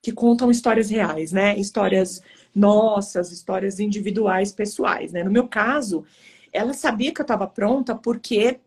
que 0.00 0.12
contam 0.12 0.48
histórias 0.48 0.90
reais, 0.90 1.32
né? 1.32 1.58
Histórias 1.58 2.22
nossas, 2.54 3.32
histórias 3.32 3.80
individuais, 3.80 4.52
pessoais, 4.52 5.10
né? 5.10 5.24
No 5.24 5.30
meu 5.32 5.48
caso, 5.48 6.04
ela 6.52 6.72
sabia 6.72 7.12
que 7.12 7.20
eu 7.20 7.24
estava 7.24 7.48
pronta 7.48 7.96
porque 7.96 8.60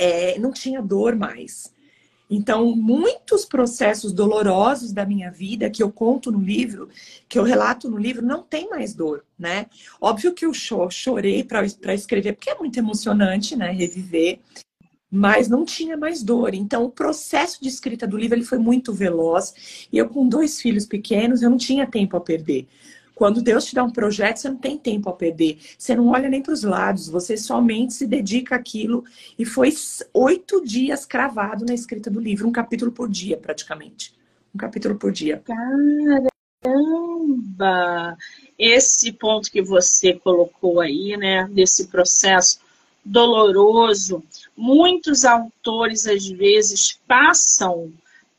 é, 0.00 0.38
não 0.38 0.50
tinha 0.50 0.80
dor 0.80 1.14
mais. 1.14 1.74
Então, 2.30 2.74
muitos 2.74 3.44
processos 3.44 4.12
dolorosos 4.12 4.92
da 4.92 5.04
minha 5.04 5.30
vida 5.30 5.68
que 5.68 5.82
eu 5.82 5.90
conto 5.90 6.32
no 6.32 6.40
livro, 6.40 6.88
que 7.28 7.38
eu 7.38 7.42
relato 7.42 7.90
no 7.90 7.98
livro, 7.98 8.24
não 8.24 8.42
tem 8.42 8.70
mais 8.70 8.94
dor, 8.94 9.24
né? 9.38 9.66
Óbvio 10.00 10.32
que 10.32 10.46
eu 10.46 10.52
chorei 10.54 11.44
para 11.44 11.92
escrever, 11.92 12.32
porque 12.34 12.50
é 12.50 12.54
muito 12.58 12.78
emocionante, 12.78 13.56
né? 13.56 13.72
Reviver, 13.72 14.38
mas 15.10 15.48
não 15.48 15.64
tinha 15.64 15.96
mais 15.96 16.22
dor. 16.22 16.54
Então, 16.54 16.84
o 16.84 16.90
processo 16.90 17.60
de 17.60 17.68
escrita 17.68 18.06
do 18.06 18.16
livro 18.16 18.38
ele 18.38 18.44
foi 18.44 18.58
muito 18.58 18.94
veloz. 18.94 19.88
E 19.92 19.98
eu, 19.98 20.08
com 20.08 20.26
dois 20.26 20.60
filhos 20.60 20.86
pequenos, 20.86 21.42
eu 21.42 21.50
não 21.50 21.58
tinha 21.58 21.86
tempo 21.86 22.16
a 22.16 22.20
perder. 22.20 22.68
Quando 23.20 23.42
Deus 23.42 23.66
te 23.66 23.74
dá 23.74 23.84
um 23.84 23.90
projeto, 23.90 24.38
você 24.38 24.48
não 24.48 24.56
tem 24.56 24.78
tempo 24.78 25.10
a 25.10 25.12
perder. 25.12 25.58
Você 25.76 25.94
não 25.94 26.08
olha 26.08 26.26
nem 26.26 26.40
para 26.40 26.54
os 26.54 26.62
lados, 26.62 27.06
você 27.06 27.36
somente 27.36 27.92
se 27.92 28.06
dedica 28.06 28.56
àquilo. 28.56 29.04
E 29.38 29.44
foi 29.44 29.74
oito 30.14 30.64
dias 30.64 31.04
cravado 31.04 31.66
na 31.66 31.74
escrita 31.74 32.10
do 32.10 32.18
livro, 32.18 32.48
um 32.48 32.50
capítulo 32.50 32.90
por 32.90 33.10
dia, 33.10 33.36
praticamente. 33.36 34.14
Um 34.54 34.58
capítulo 34.58 34.94
por 34.96 35.12
dia. 35.12 35.42
Caramba! 36.64 38.16
Esse 38.58 39.12
ponto 39.12 39.52
que 39.52 39.60
você 39.60 40.14
colocou 40.14 40.80
aí, 40.80 41.14
né, 41.18 41.46
desse 41.52 41.88
processo 41.88 42.60
doloroso, 43.04 44.24
muitos 44.56 45.26
autores 45.26 46.06
às 46.06 46.26
vezes 46.26 46.98
passam 47.06 47.92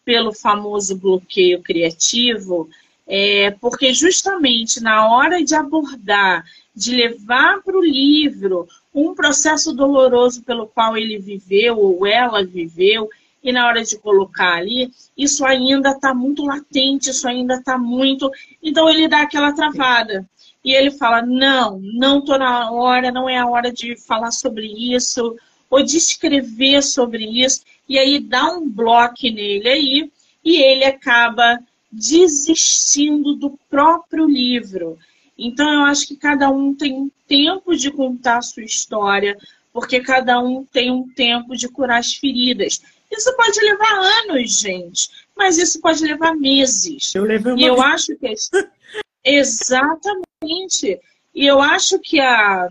pelo 0.03 0.33
famoso 0.33 0.97
bloqueio 0.97 1.61
criativo 1.61 2.67
é, 3.07 3.51
porque 3.59 3.93
justamente 3.93 4.81
na 4.81 5.13
hora 5.13 5.43
de 5.43 5.55
abordar, 5.55 6.45
de 6.75 6.95
levar 6.95 7.61
para 7.61 7.77
o 7.77 7.83
livro 7.83 8.67
um 8.93 9.13
processo 9.13 9.73
doloroso 9.73 10.43
pelo 10.43 10.67
qual 10.67 10.97
ele 10.97 11.17
viveu 11.17 11.77
ou 11.77 12.05
ela 12.05 12.43
viveu, 12.43 13.09
e 13.43 13.51
na 13.51 13.67
hora 13.67 13.83
de 13.83 13.97
colocar 13.97 14.57
ali, 14.57 14.91
isso 15.17 15.43
ainda 15.43 15.91
está 15.91 16.13
muito 16.13 16.45
latente, 16.45 17.09
isso 17.09 17.27
ainda 17.27 17.55
está 17.55 17.77
muito. 17.77 18.29
Então 18.61 18.87
ele 18.87 19.07
dá 19.07 19.21
aquela 19.21 19.51
travada. 19.53 20.27
E 20.63 20.73
ele 20.73 20.91
fala: 20.91 21.23
não, 21.23 21.79
não 21.79 22.19
estou 22.19 22.37
na 22.37 22.71
hora, 22.71 23.11
não 23.11 23.27
é 23.27 23.37
a 23.37 23.47
hora 23.47 23.71
de 23.71 23.95
falar 23.95 24.31
sobre 24.31 24.67
isso, 24.67 25.35
ou 25.69 25.83
de 25.83 25.97
escrever 25.97 26.83
sobre 26.83 27.25
isso. 27.25 27.63
E 27.89 27.97
aí 27.97 28.19
dá 28.19 28.45
um 28.51 28.69
bloco 28.69 29.23
nele 29.23 29.67
aí, 29.67 30.11
e 30.45 30.61
ele 30.61 30.85
acaba 30.85 31.59
desistindo 31.91 33.35
do 33.35 33.59
próprio 33.69 34.25
livro. 34.25 34.97
Então, 35.37 35.71
eu 35.73 35.81
acho 35.81 36.07
que 36.07 36.15
cada 36.15 36.49
um 36.49 36.73
tem 36.73 36.93
um 36.93 37.11
tempo 37.27 37.75
de 37.75 37.91
contar 37.91 38.37
a 38.37 38.41
sua 38.41 38.63
história, 38.63 39.37
porque 39.73 39.99
cada 39.99 40.39
um 40.39 40.63
tem 40.65 40.91
um 40.91 41.07
tempo 41.09 41.55
de 41.55 41.67
curar 41.67 41.99
as 41.99 42.13
feridas. 42.13 42.81
Isso 43.11 43.35
pode 43.35 43.59
levar 43.59 44.21
anos, 44.23 44.59
gente, 44.59 45.09
mas 45.35 45.57
isso 45.57 45.81
pode 45.81 46.03
levar 46.03 46.35
meses. 46.35 47.13
Eu 47.13 47.23
levei 47.23 47.53
uma... 47.53 47.61
E 47.61 47.65
eu 47.65 47.81
acho 47.81 48.15
que. 48.15 48.27
É 48.27 48.33
exatamente. 49.37 50.99
E 51.33 51.45
eu 51.45 51.61
acho 51.61 51.99
que 51.99 52.19
a, 52.19 52.69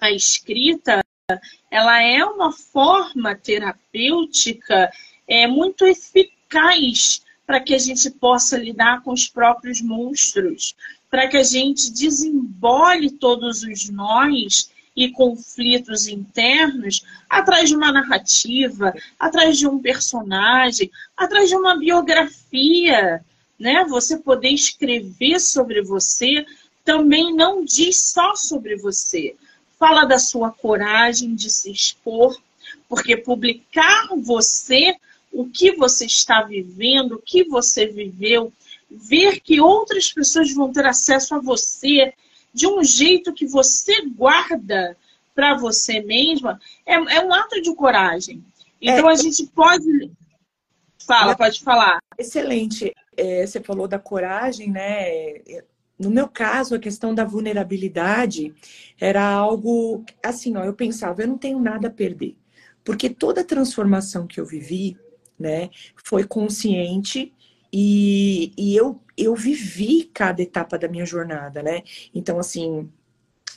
a 0.00 0.10
escrita 0.10 1.02
ela 1.70 2.02
é 2.02 2.24
uma 2.24 2.52
forma 2.52 3.34
terapêutica 3.34 4.90
é, 5.26 5.46
muito 5.46 5.86
eficaz 5.86 7.21
para 7.46 7.60
que 7.60 7.74
a 7.74 7.78
gente 7.78 8.10
possa 8.10 8.56
lidar 8.56 9.02
com 9.02 9.12
os 9.12 9.28
próprios 9.28 9.80
monstros, 9.80 10.74
para 11.10 11.28
que 11.28 11.36
a 11.36 11.42
gente 11.42 11.90
desembole 11.90 13.10
todos 13.10 13.62
os 13.62 13.88
nós 13.90 14.70
e 14.96 15.10
conflitos 15.10 16.06
internos 16.06 17.02
atrás 17.28 17.68
de 17.68 17.76
uma 17.76 17.92
narrativa, 17.92 18.94
atrás 19.18 19.58
de 19.58 19.66
um 19.66 19.78
personagem, 19.78 20.90
atrás 21.16 21.48
de 21.48 21.56
uma 21.56 21.76
biografia, 21.76 23.24
né? 23.58 23.84
Você 23.88 24.18
poder 24.18 24.50
escrever 24.50 25.40
sobre 25.40 25.82
você 25.82 26.44
também 26.84 27.34
não 27.34 27.64
diz 27.64 28.10
só 28.10 28.34
sobre 28.34 28.76
você. 28.76 29.34
Fala 29.78 30.04
da 30.04 30.18
sua 30.18 30.50
coragem 30.50 31.34
de 31.34 31.50
se 31.50 31.70
expor, 31.70 32.36
porque 32.88 33.16
publicar 33.16 34.08
você, 34.16 34.94
o 35.32 35.48
que 35.48 35.72
você 35.72 36.04
está 36.06 36.42
vivendo, 36.42 37.12
o 37.12 37.22
que 37.22 37.44
você 37.44 37.86
viveu, 37.86 38.52
ver 38.90 39.40
que 39.40 39.60
outras 39.60 40.12
pessoas 40.12 40.52
vão 40.52 40.72
ter 40.72 40.86
acesso 40.86 41.34
a 41.34 41.40
você 41.40 42.12
de 42.52 42.66
um 42.66 42.84
jeito 42.84 43.32
que 43.32 43.46
você 43.46 44.02
guarda 44.06 44.96
para 45.34 45.56
você 45.56 46.00
mesma, 46.00 46.60
é, 46.84 46.94
é, 46.94 47.24
um 47.24 47.32
ato 47.32 47.60
de 47.62 47.74
coragem. 47.74 48.44
Então 48.80 49.08
é, 49.08 49.12
a 49.12 49.16
gente 49.16 49.46
pode. 49.46 50.10
Fala, 51.06 51.34
pode 51.34 51.60
falar. 51.62 51.98
Excelente. 52.18 52.92
É, 53.16 53.46
você 53.46 53.60
falou 53.60 53.88
da 53.88 53.98
coragem, 53.98 54.70
né? 54.70 55.40
No 55.98 56.10
meu 56.10 56.28
caso, 56.28 56.74
a 56.74 56.78
questão 56.78 57.14
da 57.14 57.24
vulnerabilidade 57.24 58.54
era 59.00 59.24
algo 59.24 60.04
assim, 60.22 60.56
ó, 60.56 60.64
eu 60.64 60.74
pensava, 60.74 61.22
eu 61.22 61.28
não 61.28 61.38
tenho 61.38 61.58
nada 61.58 61.88
a 61.88 61.90
perder. 61.90 62.36
Porque 62.84 63.08
toda 63.08 63.44
transformação 63.44 64.26
que 64.26 64.40
eu 64.40 64.44
vivi, 64.44 64.96
né, 65.42 65.68
foi 66.02 66.24
consciente 66.24 67.32
e, 67.72 68.52
e 68.56 68.76
eu, 68.76 69.00
eu 69.16 69.34
vivi 69.34 70.04
cada 70.12 70.42
etapa 70.42 70.78
da 70.78 70.88
minha 70.88 71.06
jornada, 71.06 71.62
né? 71.62 71.82
Então, 72.14 72.38
assim, 72.38 72.88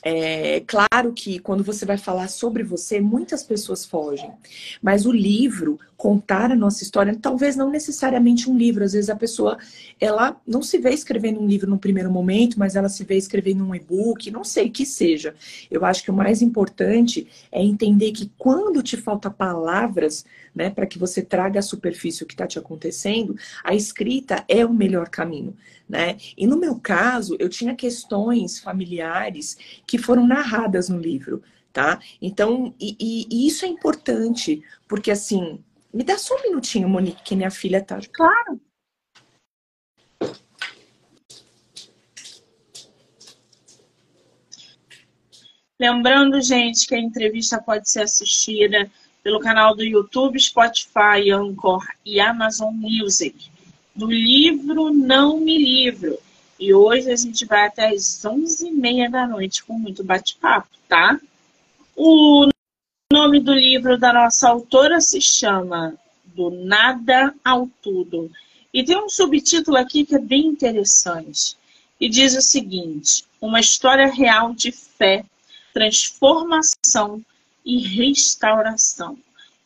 é 0.02 0.60
claro 0.60 1.12
que 1.12 1.38
quando 1.38 1.64
você 1.64 1.84
vai 1.84 1.98
falar 1.98 2.28
sobre 2.28 2.62
você, 2.62 3.00
muitas 3.00 3.42
pessoas 3.42 3.84
fogem. 3.84 4.32
Mas 4.80 5.04
o 5.04 5.12
livro, 5.12 5.78
contar 5.96 6.52
a 6.52 6.56
nossa 6.56 6.82
história, 6.82 7.16
talvez 7.20 7.56
não 7.56 7.70
necessariamente 7.70 8.50
um 8.50 8.56
livro. 8.56 8.84
Às 8.84 8.92
vezes 8.92 9.10
a 9.10 9.16
pessoa, 9.16 9.58
ela 10.00 10.40
não 10.46 10.62
se 10.62 10.78
vê 10.78 10.90
escrevendo 10.90 11.40
um 11.40 11.46
livro 11.46 11.70
no 11.70 11.78
primeiro 11.78 12.10
momento, 12.10 12.58
mas 12.58 12.76
ela 12.76 12.88
se 12.88 13.04
vê 13.04 13.16
escrevendo 13.16 13.64
um 13.64 13.74
e-book, 13.74 14.30
não 14.30 14.44
sei 14.44 14.68
que 14.68 14.84
seja. 14.84 15.34
Eu 15.70 15.84
acho 15.84 16.04
que 16.04 16.10
o 16.10 16.14
mais 16.14 16.42
importante 16.42 17.26
é 17.50 17.62
entender 17.62 18.12
que 18.12 18.30
quando 18.36 18.82
te 18.82 18.96
falta 18.96 19.30
palavras, 19.30 20.24
né, 20.54 20.70
para 20.70 20.86
que 20.86 20.98
você 20.98 21.22
traga 21.22 21.60
à 21.60 21.62
superfície 21.62 22.22
o 22.22 22.26
que 22.26 22.34
está 22.34 22.46
te 22.46 22.58
acontecendo, 22.58 23.36
a 23.64 23.74
escrita 23.74 24.44
é 24.48 24.64
o 24.64 24.72
melhor 24.72 25.08
caminho 25.08 25.54
né? 25.88 26.16
E 26.36 26.46
no 26.46 26.56
meu 26.56 26.76
caso, 26.76 27.36
eu 27.38 27.48
tinha 27.48 27.74
questões 27.74 28.58
familiares 28.58 29.56
que 29.86 29.98
foram 29.98 30.26
narradas 30.26 30.88
no 30.88 30.98
livro, 30.98 31.42
tá? 31.72 32.00
Então, 32.20 32.74
e, 32.80 32.96
e, 32.98 33.26
e 33.30 33.46
isso 33.46 33.64
é 33.64 33.68
importante, 33.68 34.62
porque 34.88 35.10
assim, 35.10 35.60
me 35.96 36.04
dá 36.04 36.18
só 36.18 36.36
um 36.36 36.42
minutinho, 36.42 36.90
Monique, 36.90 37.22
que 37.22 37.34
minha 37.34 37.50
filha 37.50 37.82
tá. 37.82 37.98
Claro. 38.12 38.60
Lembrando, 45.80 46.38
gente, 46.42 46.86
que 46.86 46.94
a 46.94 46.98
entrevista 46.98 47.60
pode 47.62 47.88
ser 47.88 48.02
assistida 48.02 48.90
pelo 49.22 49.40
canal 49.40 49.74
do 49.74 49.82
YouTube, 49.82 50.38
Spotify, 50.38 51.30
Anchor 51.32 51.82
e 52.04 52.20
Amazon 52.20 52.74
Music 52.74 53.50
do 53.94 54.06
livro 54.06 54.92
Não 54.92 55.40
Me 55.40 55.56
Livro. 55.56 56.18
E 56.60 56.74
hoje 56.74 57.10
a 57.10 57.16
gente 57.16 57.46
vai 57.46 57.66
até 57.66 57.88
as 57.88 58.22
11h30 58.22 59.10
da 59.10 59.26
noite 59.26 59.64
com 59.64 59.78
muito 59.78 60.04
bate-papo, 60.04 60.68
tá? 60.86 61.18
O 61.94 62.50
nome 63.12 63.38
do 63.40 63.54
livro 63.54 63.96
da 63.96 64.12
nossa 64.12 64.48
autora 64.48 65.00
se 65.00 65.20
chama 65.20 65.94
Do 66.24 66.50
Nada 66.50 67.32
ao 67.44 67.68
Tudo. 67.80 68.30
E 68.74 68.84
tem 68.84 68.96
um 68.96 69.08
subtítulo 69.08 69.76
aqui 69.76 70.04
que 70.04 70.16
é 70.16 70.18
bem 70.18 70.46
interessante. 70.46 71.56
E 72.00 72.08
diz 72.08 72.36
o 72.36 72.42
seguinte: 72.42 73.24
Uma 73.40 73.60
história 73.60 74.06
real 74.06 74.52
de 74.52 74.72
fé, 74.72 75.24
transformação 75.72 77.22
e 77.64 77.78
restauração. 77.78 79.16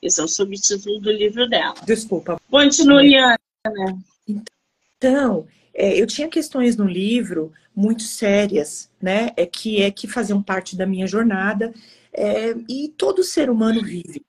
Esse 0.03 0.20
é 0.20 0.24
o 0.24 0.29
subtítulo 0.29 1.00
do 1.00 1.11
livro 1.11 1.48
dela. 1.48 1.74
Desculpa. 1.85 2.40
Continue, 2.50 3.16
Ana. 3.16 3.98
Então, 4.98 5.46
é, 5.74 6.00
eu 6.00 6.07
tinha 6.07 6.29
questões 6.29 6.76
no 6.76 6.87
livro 6.87 7.53
muito 7.74 8.03
sérias, 8.03 8.88
né? 9.00 9.31
É 9.37 9.46
que 9.46 9.83
é 9.83 9.90
que 9.90 10.07
faziam 10.07 10.42
parte 10.42 10.76
da 10.76 10.87
minha 10.87 11.07
jornada 11.07 11.72
é, 12.12 12.55
e 12.68 12.88
todo 12.96 13.23
ser 13.23 13.51
humano 13.51 13.83
vive. 13.83 14.25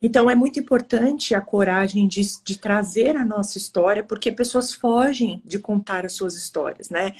Então 0.00 0.30
é 0.30 0.34
muito 0.34 0.60
importante 0.60 1.34
a 1.34 1.40
coragem 1.40 2.06
de, 2.06 2.20
de 2.44 2.58
trazer 2.58 3.16
a 3.16 3.24
nossa 3.24 3.58
história, 3.58 4.04
porque 4.04 4.30
pessoas 4.30 4.72
fogem 4.72 5.42
de 5.44 5.58
contar 5.58 6.04
as 6.04 6.12
suas 6.12 6.36
histórias, 6.36 6.90
né? 6.90 7.14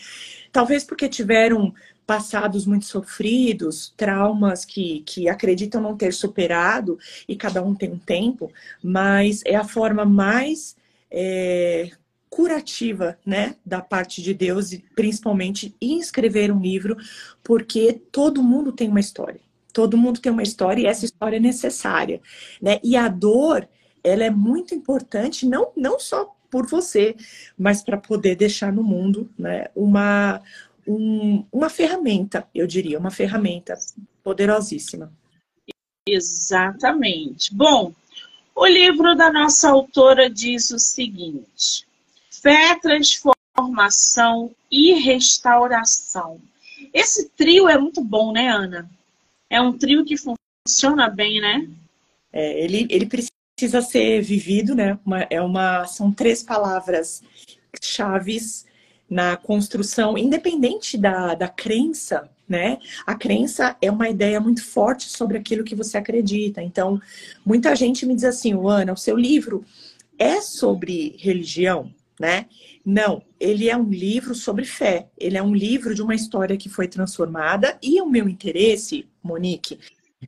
Talvez 0.52 0.84
porque 0.84 1.08
tiveram 1.08 1.72
passados 2.06 2.66
muito 2.66 2.84
sofridos, 2.84 3.92
traumas 3.96 4.64
que, 4.64 5.02
que 5.04 5.28
acreditam 5.28 5.80
não 5.80 5.96
ter 5.96 6.12
superado, 6.12 6.98
e 7.26 7.34
cada 7.34 7.62
um 7.62 7.74
tem 7.74 7.90
um 7.90 7.98
tempo, 7.98 8.52
mas 8.82 9.42
é 9.44 9.56
a 9.56 9.64
forma 9.64 10.04
mais 10.04 10.76
é, 11.10 11.90
curativa, 12.30 13.18
né, 13.26 13.56
da 13.64 13.80
parte 13.80 14.22
de 14.22 14.32
Deus, 14.32 14.70
e 14.72 14.84
principalmente 14.94 15.74
em 15.80 15.98
escrever 15.98 16.52
um 16.52 16.60
livro, 16.60 16.96
porque 17.42 18.00
todo 18.12 18.42
mundo 18.42 18.70
tem 18.70 18.88
uma 18.88 19.00
história. 19.00 19.40
Todo 19.76 19.98
mundo 19.98 20.20
tem 20.20 20.32
uma 20.32 20.42
história 20.42 20.80
e 20.80 20.86
essa 20.86 21.04
história 21.04 21.36
é 21.36 21.40
necessária, 21.40 22.22
né? 22.62 22.80
E 22.82 22.96
a 22.96 23.08
dor, 23.08 23.68
ela 24.02 24.24
é 24.24 24.30
muito 24.30 24.74
importante, 24.74 25.44
não, 25.44 25.70
não 25.76 26.00
só 26.00 26.34
por 26.50 26.66
você, 26.66 27.14
mas 27.58 27.82
para 27.82 27.98
poder 27.98 28.36
deixar 28.36 28.72
no 28.72 28.82
mundo, 28.82 29.30
né, 29.38 29.66
uma, 29.76 30.40
um, 30.88 31.44
uma 31.52 31.68
ferramenta, 31.68 32.48
eu 32.54 32.66
diria, 32.66 32.98
uma 32.98 33.10
ferramenta 33.10 33.78
poderosíssima. 34.24 35.12
Exatamente. 36.08 37.54
Bom, 37.54 37.92
o 38.54 38.66
livro 38.66 39.14
da 39.14 39.30
nossa 39.30 39.68
autora 39.68 40.30
diz 40.30 40.70
o 40.70 40.78
seguinte: 40.78 41.86
fé, 42.30 42.78
transformação 42.80 44.52
e 44.70 44.94
restauração. 44.94 46.40
Esse 46.94 47.28
trio 47.28 47.68
é 47.68 47.76
muito 47.76 48.02
bom, 48.02 48.32
né, 48.32 48.48
Ana? 48.48 48.95
É 49.50 49.60
um 49.60 49.76
trio 49.76 50.04
que 50.04 50.16
funciona 50.16 51.08
bem, 51.08 51.40
né? 51.40 51.68
É, 52.32 52.62
ele, 52.62 52.86
ele 52.90 53.06
precisa 53.06 53.80
ser 53.80 54.20
vivido, 54.22 54.74
né? 54.74 54.98
Uma, 55.04 55.26
é 55.30 55.40
uma, 55.40 55.86
são 55.86 56.12
três 56.12 56.42
palavras 56.42 57.22
chaves 57.80 58.66
na 59.08 59.36
construção, 59.36 60.18
independente 60.18 60.98
da, 60.98 61.34
da 61.34 61.48
crença, 61.48 62.28
né? 62.48 62.78
A 63.06 63.14
crença 63.14 63.76
é 63.80 63.90
uma 63.90 64.08
ideia 64.08 64.40
muito 64.40 64.64
forte 64.64 65.08
sobre 65.08 65.38
aquilo 65.38 65.64
que 65.64 65.74
você 65.74 65.96
acredita. 65.96 66.60
Então, 66.62 67.00
muita 67.44 67.74
gente 67.74 68.04
me 68.04 68.14
diz 68.14 68.24
assim, 68.24 68.52
Ana, 68.52 68.92
o 68.92 68.96
seu 68.96 69.16
livro 69.16 69.64
é 70.18 70.40
sobre 70.40 71.16
religião? 71.18 71.90
Né? 72.18 72.46
Não, 72.84 73.22
ele 73.38 73.68
é 73.68 73.76
um 73.76 73.90
livro 73.90 74.34
sobre 74.34 74.64
fé. 74.64 75.08
Ele 75.18 75.36
é 75.36 75.42
um 75.42 75.54
livro 75.54 75.94
de 75.94 76.02
uma 76.02 76.14
história 76.14 76.56
que 76.56 76.68
foi 76.68 76.88
transformada. 76.88 77.78
E 77.82 78.00
o 78.00 78.06
meu 78.06 78.28
interesse, 78.28 79.08
Monique, 79.22 79.78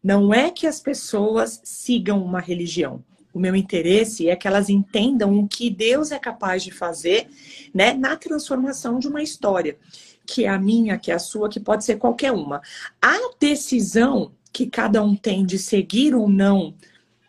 não 0.02 0.32
é 0.32 0.50
que 0.50 0.66
as 0.66 0.80
pessoas 0.80 1.60
sigam 1.64 2.22
uma 2.22 2.40
religião. 2.40 3.02
O 3.32 3.38
meu 3.38 3.54
interesse 3.54 4.28
é 4.28 4.36
que 4.36 4.48
elas 4.48 4.68
entendam 4.68 5.38
o 5.38 5.46
que 5.46 5.70
Deus 5.70 6.10
é 6.10 6.18
capaz 6.18 6.62
de 6.62 6.70
fazer, 6.70 7.28
né, 7.74 7.92
na 7.92 8.16
transformação 8.16 8.98
de 8.98 9.06
uma 9.06 9.22
história, 9.22 9.78
que 10.26 10.44
é 10.44 10.48
a 10.48 10.58
minha, 10.58 10.98
que 10.98 11.10
é 11.10 11.14
a 11.14 11.18
sua, 11.18 11.48
que 11.48 11.60
pode 11.60 11.84
ser 11.84 11.96
qualquer 11.96 12.32
uma. 12.32 12.60
A 13.00 13.16
decisão 13.38 14.32
que 14.52 14.66
cada 14.66 15.02
um 15.02 15.14
tem 15.14 15.44
de 15.44 15.58
seguir 15.58 16.14
ou 16.14 16.28
não 16.28 16.74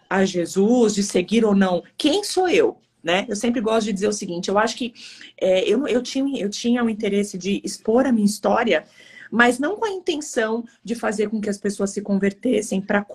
a 0.10 0.26
Jesus, 0.26 0.96
de 0.96 1.04
seguir 1.04 1.46
ou 1.46 1.54
não, 1.54 1.84
quem 1.96 2.24
sou 2.24 2.50
eu? 2.50 2.82
Né? 3.04 3.26
Eu 3.30 3.36
sempre 3.36 3.62
gosto 3.62 3.86
de 3.86 3.94
dizer 3.94 4.08
o 4.08 4.14
seguinte: 4.14 4.50
eu 4.50 4.58
acho 4.58 4.76
que 4.76 4.94
é, 5.40 5.68
eu, 5.68 5.88
eu, 5.88 6.02
tinha, 6.02 6.42
eu 6.42 6.50
tinha 6.50 6.84
o 6.84 6.90
interesse 6.90 7.38
de 7.38 7.62
expor 7.64 8.06
a 8.06 8.12
minha 8.12 8.26
história, 8.26 8.86
mas 9.32 9.60
não 9.60 9.76
com 9.78 9.86
a 9.86 9.92
intenção 9.92 10.66
de 10.84 10.96
fazer 10.96 11.30
com 11.30 11.40
que 11.40 11.50
as 11.50 11.58
pessoas 11.58 11.92
se 11.92 12.02
convertessem 12.02 12.82
para 12.82 13.06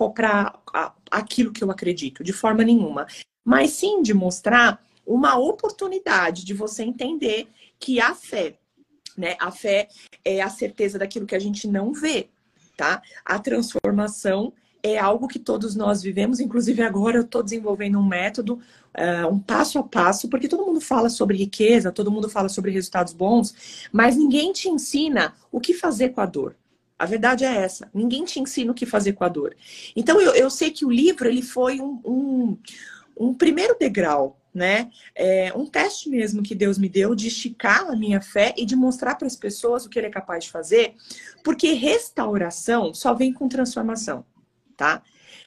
aquilo 1.11 1.51
que 1.51 1.63
eu 1.63 1.71
acredito, 1.71 2.23
de 2.23 2.33
forma 2.33 2.63
nenhuma. 2.63 3.05
Mas 3.43 3.71
sim 3.71 4.01
de 4.01 4.13
mostrar 4.13 4.83
uma 5.05 5.37
oportunidade 5.37 6.43
de 6.43 6.53
você 6.53 6.83
entender 6.83 7.47
que 7.79 7.99
a 7.99 8.15
fé 8.15 8.57
Né? 9.15 9.35
A 9.39 9.51
fé 9.51 9.87
é 10.23 10.41
a 10.41 10.49
certeza 10.49 10.97
daquilo 10.97 11.27
que 11.27 11.35
a 11.35 11.39
gente 11.39 11.67
não 11.67 11.93
vê, 11.93 12.27
tá? 12.75 13.01
A 13.23 13.39
transformação 13.39 14.51
é 14.93 14.99
algo 14.99 15.27
que 15.27 15.39
todos 15.39 15.75
nós 15.75 16.03
vivemos, 16.03 16.39
inclusive 16.39 16.81
agora 16.83 17.17
eu 17.17 17.23
estou 17.23 17.41
desenvolvendo 17.41 17.97
um 17.97 18.05
método, 18.05 18.59
uh, 18.95 19.27
um 19.31 19.39
passo 19.39 19.79
a 19.79 19.83
passo, 19.83 20.29
porque 20.29 20.47
todo 20.47 20.65
mundo 20.65 20.79
fala 20.79 21.09
sobre 21.09 21.37
riqueza, 21.37 21.91
todo 21.91 22.11
mundo 22.11 22.29
fala 22.29 22.49
sobre 22.49 22.71
resultados 22.71 23.13
bons, 23.13 23.87
mas 23.91 24.15
ninguém 24.15 24.53
te 24.53 24.69
ensina 24.69 25.33
o 25.51 25.59
que 25.59 25.73
fazer 25.73 26.09
com 26.09 26.21
a 26.21 26.25
dor. 26.25 26.55
A 26.97 27.05
verdade 27.05 27.43
é 27.43 27.53
essa. 27.53 27.89
Ninguém 27.93 28.23
te 28.23 28.39
ensina 28.39 28.71
o 28.71 28.75
que 28.75 28.85
fazer 28.85 29.13
com 29.13 29.23
a 29.23 29.29
dor. 29.29 29.55
Então, 29.95 30.21
eu, 30.21 30.33
eu 30.33 30.49
sei 30.49 30.71
que 30.71 30.85
o 30.85 30.91
livro 30.91 31.27
ele 31.27 31.41
foi 31.41 31.81
um, 31.81 31.99
um, 32.05 32.57
um 33.17 33.33
primeiro 33.33 33.75
degrau, 33.77 34.39
né? 34.53 34.89
É 35.13 35.51
um 35.53 35.65
teste 35.65 36.09
mesmo 36.09 36.41
que 36.41 36.55
Deus 36.55 36.77
me 36.77 36.87
deu 36.87 37.13
de 37.13 37.27
esticar 37.27 37.89
a 37.89 37.95
minha 37.95 38.21
fé 38.21 38.53
e 38.55 38.65
de 38.65 38.75
mostrar 38.75 39.15
para 39.15 39.27
as 39.27 39.35
pessoas 39.35 39.85
o 39.85 39.89
que 39.89 39.99
Ele 39.99 40.07
é 40.07 40.11
capaz 40.11 40.45
de 40.45 40.51
fazer, 40.51 40.95
porque 41.43 41.73
restauração 41.73 42.93
só 42.93 43.13
vem 43.13 43.33
com 43.33 43.49
transformação, 43.49 44.23
tá? 44.75 45.01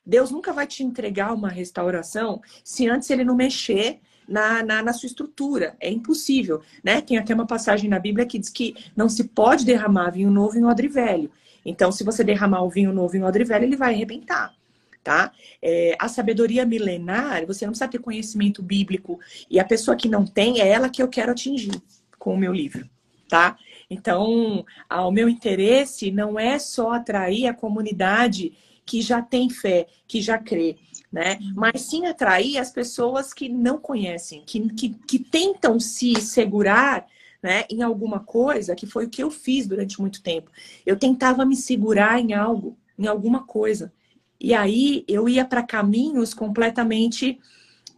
Deus 0.04 0.30
nunca 0.30 0.52
vai 0.52 0.66
te 0.66 0.82
entregar 0.82 1.34
uma 1.34 1.48
restauração 1.48 2.40
se 2.64 2.88
antes 2.88 3.10
Ele 3.10 3.24
não 3.24 3.34
mexer 3.34 4.00
na, 4.28 4.62
na, 4.62 4.82
na, 4.82 4.92
sua 4.92 5.06
estrutura. 5.06 5.76
É 5.80 5.90
impossível, 5.90 6.60
né? 6.84 7.00
Tem 7.00 7.16
até 7.16 7.34
uma 7.34 7.46
passagem 7.46 7.88
na 7.88 7.98
Bíblia 7.98 8.26
que 8.26 8.38
diz 8.38 8.50
que 8.50 8.74
não 8.94 9.08
se 9.08 9.24
pode 9.24 9.64
derramar 9.64 10.10
vinho 10.10 10.30
novo 10.30 10.58
em 10.58 10.64
odre 10.64 10.88
velho. 10.88 11.30
Então, 11.64 11.90
se 11.90 12.04
você 12.04 12.22
derramar 12.22 12.62
o 12.62 12.70
vinho 12.70 12.92
novo 12.92 13.16
em 13.16 13.22
odre 13.22 13.44
velho, 13.44 13.64
ele 13.64 13.76
vai 13.76 13.94
arrebentar. 13.94 14.54
Tá? 15.02 15.32
É, 15.62 15.96
a 15.98 16.06
sabedoria 16.06 16.66
milenar, 16.66 17.46
você 17.46 17.64
não 17.64 17.72
precisa 17.72 17.88
ter 17.88 17.98
conhecimento 17.98 18.62
bíblico. 18.62 19.18
E 19.50 19.58
a 19.58 19.64
pessoa 19.64 19.96
que 19.96 20.08
não 20.08 20.26
tem, 20.26 20.60
é 20.60 20.68
ela 20.68 20.90
que 20.90 21.02
eu 21.02 21.08
quero 21.08 21.32
atingir 21.32 21.80
com 22.18 22.34
o 22.34 22.36
meu 22.36 22.52
livro, 22.52 22.86
tá? 23.28 23.56
Então, 23.88 24.66
o 24.90 25.10
meu 25.10 25.28
interesse 25.28 26.10
não 26.10 26.38
é 26.38 26.58
só 26.58 26.92
atrair 26.92 27.46
a 27.46 27.54
comunidade 27.54 28.52
que 28.88 29.02
já 29.02 29.20
tem 29.20 29.50
fé, 29.50 29.86
que 30.06 30.22
já 30.22 30.38
crê, 30.38 30.76
né? 31.12 31.36
Uhum. 31.42 31.52
Mas 31.56 31.82
sim 31.82 32.06
atrair 32.06 32.56
as 32.56 32.70
pessoas 32.70 33.34
que 33.34 33.46
não 33.46 33.78
conhecem, 33.78 34.42
que, 34.46 34.66
que, 34.70 34.88
que 35.06 35.18
tentam 35.18 35.78
se 35.78 36.18
segurar 36.22 37.06
né, 37.42 37.64
em 37.70 37.82
alguma 37.82 38.20
coisa, 38.20 38.74
que 38.74 38.86
foi 38.86 39.04
o 39.04 39.10
que 39.10 39.22
eu 39.22 39.30
fiz 39.30 39.66
durante 39.66 40.00
muito 40.00 40.22
tempo. 40.22 40.50
Eu 40.86 40.98
tentava 40.98 41.44
me 41.44 41.54
segurar 41.54 42.18
em 42.18 42.32
algo, 42.32 42.78
em 42.98 43.06
alguma 43.06 43.44
coisa. 43.44 43.92
E 44.40 44.54
aí 44.54 45.04
eu 45.06 45.28
ia 45.28 45.44
para 45.44 45.62
caminhos 45.62 46.32
completamente 46.32 47.38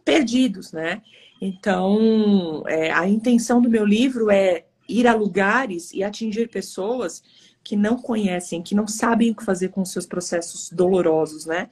perdidos, 0.03 0.73
né? 0.73 1.01
Então, 1.39 2.63
é, 2.67 2.91
a 2.91 3.07
intenção 3.07 3.61
do 3.61 3.69
meu 3.69 3.85
livro 3.85 4.29
é 4.29 4.65
ir 4.89 5.07
a 5.07 5.15
lugares 5.15 5.93
e 5.93 6.03
atingir 6.03 6.49
pessoas 6.49 7.23
que 7.63 7.75
não 7.75 7.97
conhecem, 7.97 8.61
que 8.61 8.75
não 8.75 8.87
sabem 8.87 9.31
o 9.31 9.35
que 9.35 9.45
fazer 9.45 9.69
com 9.69 9.81
os 9.81 9.91
seus 9.91 10.05
processos 10.05 10.69
dolorosos, 10.71 11.45
né? 11.45 11.69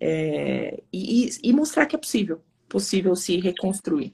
É, 0.00 0.82
e, 0.92 1.30
e 1.42 1.52
mostrar 1.52 1.86
que 1.86 1.94
é 1.94 1.98
possível, 1.98 2.40
possível 2.68 3.14
se 3.14 3.38
reconstruir. 3.38 4.12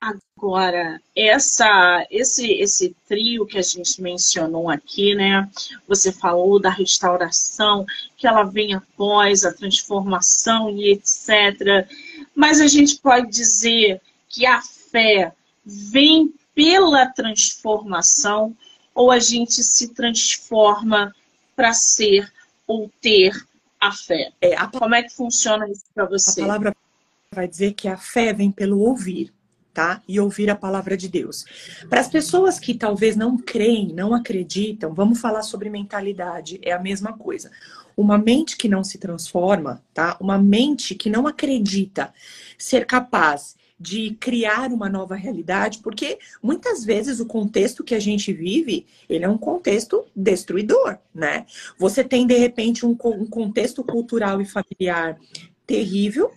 Agora, 0.00 0.98
essa, 1.14 2.06
esse, 2.10 2.50
esse 2.54 2.96
trio 3.06 3.44
que 3.44 3.58
a 3.58 3.62
gente 3.62 4.00
mencionou 4.00 4.70
aqui, 4.70 5.14
né? 5.14 5.46
Você 5.86 6.10
falou 6.10 6.58
da 6.58 6.70
restauração, 6.70 7.84
que 8.16 8.26
ela 8.26 8.44
vem 8.44 8.72
após 8.72 9.44
a 9.44 9.52
transformação 9.52 10.70
e 10.70 10.92
etc. 10.92 11.86
Mas 12.34 12.62
a 12.62 12.66
gente 12.66 12.96
pode 12.96 13.30
dizer 13.30 14.00
que 14.26 14.46
a 14.46 14.62
fé 14.62 15.34
vem 15.64 16.32
pela 16.54 17.04
transformação 17.06 18.56
ou 18.94 19.10
a 19.10 19.18
gente 19.18 19.62
se 19.62 19.88
transforma 19.88 21.14
para 21.56 21.72
ser 21.72 22.32
ou 22.66 22.90
ter 23.00 23.32
a 23.80 23.92
fé? 23.92 24.32
É, 24.40 24.56
a... 24.56 24.66
Como 24.66 24.94
é 24.94 25.02
que 25.02 25.14
funciona 25.14 25.68
isso 25.68 25.84
para 25.94 26.04
você? 26.04 26.42
A 26.42 26.46
palavra 26.46 26.76
vai 27.32 27.48
dizer 27.48 27.72
que 27.72 27.88
a 27.88 27.96
fé 27.96 28.32
vem 28.32 28.50
pelo 28.50 28.80
ouvir. 28.80 29.32
Tá? 29.72 30.02
E 30.06 30.18
ouvir 30.18 30.50
a 30.50 30.56
palavra 30.56 30.96
de 30.96 31.08
Deus. 31.08 31.44
Para 31.88 32.00
as 32.00 32.08
pessoas 32.08 32.58
que 32.58 32.74
talvez 32.74 33.14
não 33.14 33.38
creem, 33.38 33.92
não 33.94 34.12
acreditam, 34.12 34.92
vamos 34.92 35.20
falar 35.20 35.42
sobre 35.42 35.70
mentalidade, 35.70 36.58
é 36.60 36.72
a 36.72 36.78
mesma 36.78 37.12
coisa. 37.16 37.52
Uma 37.96 38.18
mente 38.18 38.56
que 38.56 38.68
não 38.68 38.82
se 38.82 38.98
transforma, 38.98 39.80
tá? 39.94 40.16
Uma 40.20 40.36
mente 40.36 40.92
que 40.96 41.08
não 41.08 41.24
acredita 41.24 42.12
ser 42.58 42.84
capaz 42.84 43.54
de 43.80 44.10
criar 44.20 44.70
uma 44.70 44.90
nova 44.90 45.14
realidade, 45.14 45.78
porque 45.78 46.18
muitas 46.42 46.84
vezes 46.84 47.18
o 47.18 47.26
contexto 47.26 47.82
que 47.82 47.94
a 47.94 47.98
gente 47.98 48.30
vive, 48.30 48.86
ele 49.08 49.24
é 49.24 49.28
um 49.28 49.38
contexto 49.38 50.04
destruidor, 50.14 50.98
né? 51.14 51.46
Você 51.78 52.04
tem, 52.04 52.26
de 52.26 52.36
repente, 52.36 52.84
um, 52.84 52.90
um 52.90 53.26
contexto 53.26 53.82
cultural 53.82 54.40
e 54.42 54.44
familiar 54.44 55.18
terrível, 55.66 56.30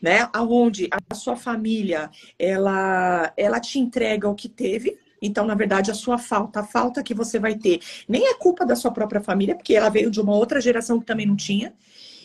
né? 0.00 0.28
Onde 0.36 0.88
a 1.10 1.14
sua 1.14 1.34
família, 1.34 2.08
ela, 2.38 3.32
ela 3.36 3.58
te 3.58 3.80
entrega 3.80 4.28
o 4.28 4.34
que 4.34 4.48
teve, 4.48 4.96
então, 5.20 5.44
na 5.44 5.54
verdade, 5.54 5.90
a 5.90 5.94
sua 5.94 6.18
falta, 6.18 6.60
a 6.60 6.64
falta 6.64 7.02
que 7.02 7.14
você 7.14 7.38
vai 7.38 7.56
ter, 7.56 7.80
nem 8.08 8.28
é 8.28 8.34
culpa 8.34 8.64
da 8.64 8.76
sua 8.76 8.92
própria 8.92 9.20
família, 9.20 9.56
porque 9.56 9.74
ela 9.74 9.88
veio 9.88 10.10
de 10.10 10.20
uma 10.20 10.34
outra 10.34 10.60
geração 10.60 11.00
que 11.00 11.06
também 11.06 11.26
não 11.26 11.34
tinha. 11.34 11.72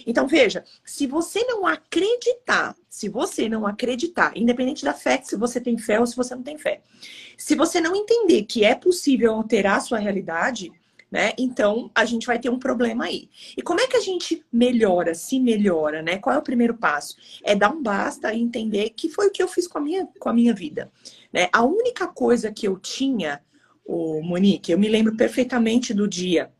Então, 0.06 0.28
veja, 0.28 0.64
se 0.86 1.08
você 1.08 1.44
não 1.46 1.66
acreditar, 1.66 2.76
se 2.90 3.10
você 3.10 3.48
não 3.48 3.66
acreditar, 3.66 4.32
independente 4.36 4.84
da 4.84 4.94
fé, 4.94 5.22
se 5.24 5.36
você 5.36 5.60
tem 5.60 5.78
fé 5.78 6.00
ou 6.00 6.06
se 6.06 6.16
você 6.16 6.36
não 6.36 6.44
tem 6.44 6.58
fé, 6.58 6.82
se 7.38 7.56
você 7.56 7.82
não 7.82 7.96
entender 7.96 8.44
que 8.44 8.64
é 8.64 8.76
possível 8.76 9.34
alterar 9.34 9.78
a 9.78 9.82
sua 9.82 9.98
realidade, 9.98 10.72
né? 11.12 11.34
Então 11.38 11.92
a 11.94 12.06
gente 12.06 12.26
vai 12.26 12.40
ter 12.40 12.50
um 12.50 12.58
problema 12.58 13.06
aí. 13.06 13.30
E 13.58 13.62
como 13.62 13.82
é 13.82 13.88
que 13.88 13.98
a 13.98 14.02
gente 14.02 14.46
melhora, 14.52 15.14
se 15.14 15.40
melhora, 15.40 16.02
né? 16.02 16.18
Qual 16.18 16.34
é 16.34 16.40
o 16.40 16.44
primeiro 16.44 16.76
passo? 16.76 17.18
É 17.44 17.54
dar 17.54 17.70
um 17.70 17.84
basta 17.84 18.34
e 18.34 18.42
entender 18.42 18.92
que 18.92 19.10
foi 19.10 19.28
o 19.28 19.32
que 19.32 19.44
eu 19.44 19.48
fiz 19.48 19.68
com 19.68 19.78
a 19.80 19.82
minha, 19.82 20.08
com 20.18 20.30
a 20.30 20.34
minha 20.34 20.54
vida. 20.54 20.90
Né? 21.34 21.50
A 21.52 21.64
única 21.64 22.08
coisa 22.08 22.52
que 22.52 22.68
eu 22.68 22.80
tinha, 22.80 23.42
o 23.86 24.22
Monique, 24.22 24.72
eu 24.72 24.80
me 24.80 24.88
lembro 24.88 25.16
perfeitamente 25.18 25.94
do 25.94 26.08
dia. 26.08 26.52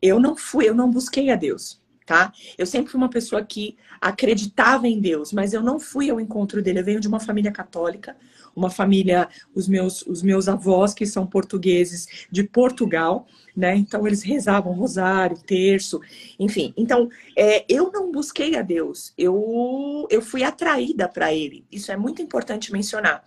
Eu 0.00 0.18
não 0.18 0.36
fui, 0.36 0.68
eu 0.68 0.74
não 0.74 0.90
busquei 0.90 1.30
a 1.30 1.36
Deus 1.36 1.81
tá? 2.06 2.32
Eu 2.58 2.66
sempre 2.66 2.90
fui 2.90 2.98
uma 2.98 3.10
pessoa 3.10 3.44
que 3.44 3.76
acreditava 4.00 4.88
em 4.88 5.00
Deus, 5.00 5.32
mas 5.32 5.52
eu 5.52 5.62
não 5.62 5.78
fui 5.78 6.10
ao 6.10 6.20
encontro 6.20 6.62
dele. 6.62 6.80
Eu 6.80 6.84
venho 6.84 7.00
de 7.00 7.08
uma 7.08 7.20
família 7.20 7.52
católica, 7.52 8.16
uma 8.54 8.70
família, 8.70 9.28
os 9.54 9.68
meus, 9.68 10.02
os 10.02 10.22
meus 10.22 10.48
avós, 10.48 10.92
que 10.92 11.06
são 11.06 11.26
portugueses 11.26 12.26
de 12.30 12.44
Portugal, 12.44 13.26
né? 13.56 13.76
Então 13.76 14.06
eles 14.06 14.22
rezavam 14.22 14.72
rosário, 14.72 15.38
terço, 15.38 16.00
enfim. 16.38 16.72
Então 16.76 17.08
é, 17.36 17.64
eu 17.68 17.90
não 17.92 18.10
busquei 18.12 18.56
a 18.56 18.62
Deus, 18.62 19.12
eu, 19.16 20.06
eu 20.10 20.22
fui 20.22 20.42
atraída 20.42 21.08
para 21.08 21.32
ele. 21.32 21.64
Isso 21.70 21.90
é 21.92 21.96
muito 21.96 22.22
importante 22.22 22.72
mencionar. 22.72 23.24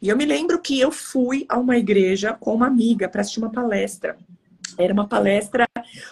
E 0.00 0.08
eu 0.08 0.16
me 0.16 0.24
lembro 0.24 0.60
que 0.60 0.78
eu 0.78 0.92
fui 0.92 1.44
a 1.48 1.58
uma 1.58 1.76
igreja 1.76 2.32
com 2.32 2.54
uma 2.54 2.66
amiga 2.66 3.08
para 3.08 3.20
assistir 3.20 3.40
uma 3.40 3.50
palestra. 3.50 4.16
Era 4.76 4.92
uma 4.92 5.08
palestra 5.08 5.66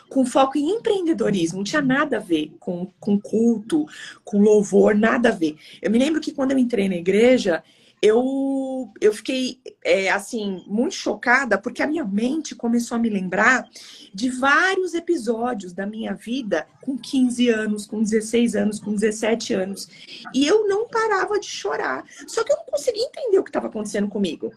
com 0.09 0.25
foco 0.25 0.57
em 0.57 0.71
empreendedorismo, 0.71 1.59
não 1.59 1.65
tinha 1.65 1.83
nada 1.83 2.17
a 2.17 2.21
ver 2.21 2.53
com, 2.59 2.91
com 2.99 3.21
culto, 3.21 3.87
com 4.25 4.41
louvor, 4.41 4.95
nada 4.95 5.29
a 5.29 5.33
ver. 5.33 5.57
Eu 5.83 5.91
me 5.91 5.99
lembro 5.99 6.21
que 6.21 6.33
quando 6.33 6.53
eu 6.53 6.59
entrei 6.59 6.89
na 6.89 6.97
igreja, 6.97 7.63
eu, 8.01 8.93
eu 9.01 9.13
fiquei, 9.13 9.61
é, 9.83 10.11
assim, 10.11 10.63
muito 10.67 10.95
chocada, 10.95 11.59
porque 11.59 11.83
a 11.83 11.87
minha 11.87 12.05
mente 12.05 12.55
começou 12.55 12.97
a 12.97 12.99
me 12.99 13.09
lembrar 13.09 13.69
de 14.13 14.29
vários 14.31 14.95
episódios 14.95 15.73
da 15.73 15.87
minha 15.87 16.15
vida 16.15 16.67
com 16.83 16.97
15 16.97 17.49
anos, 17.49 17.87
com 17.87 18.03
16 18.03 18.55
anos, 18.55 18.79
com 18.79 18.95
17 18.95 19.55
anos. 19.55 19.89
E 20.35 20.47
eu 20.47 20.69
não 20.69 20.87
parava 20.89 21.41
de 21.41 21.47
chorar. 21.47 22.05
Só 22.27 22.45
que 22.45 22.53
eu 22.53 22.57
não 22.57 22.65
conseguia 22.67 23.05
entender 23.05 23.39
o 23.39 23.45
que 23.45 23.51
estava 23.51 23.67
acontecendo 23.67 24.09
comigo 24.09 24.53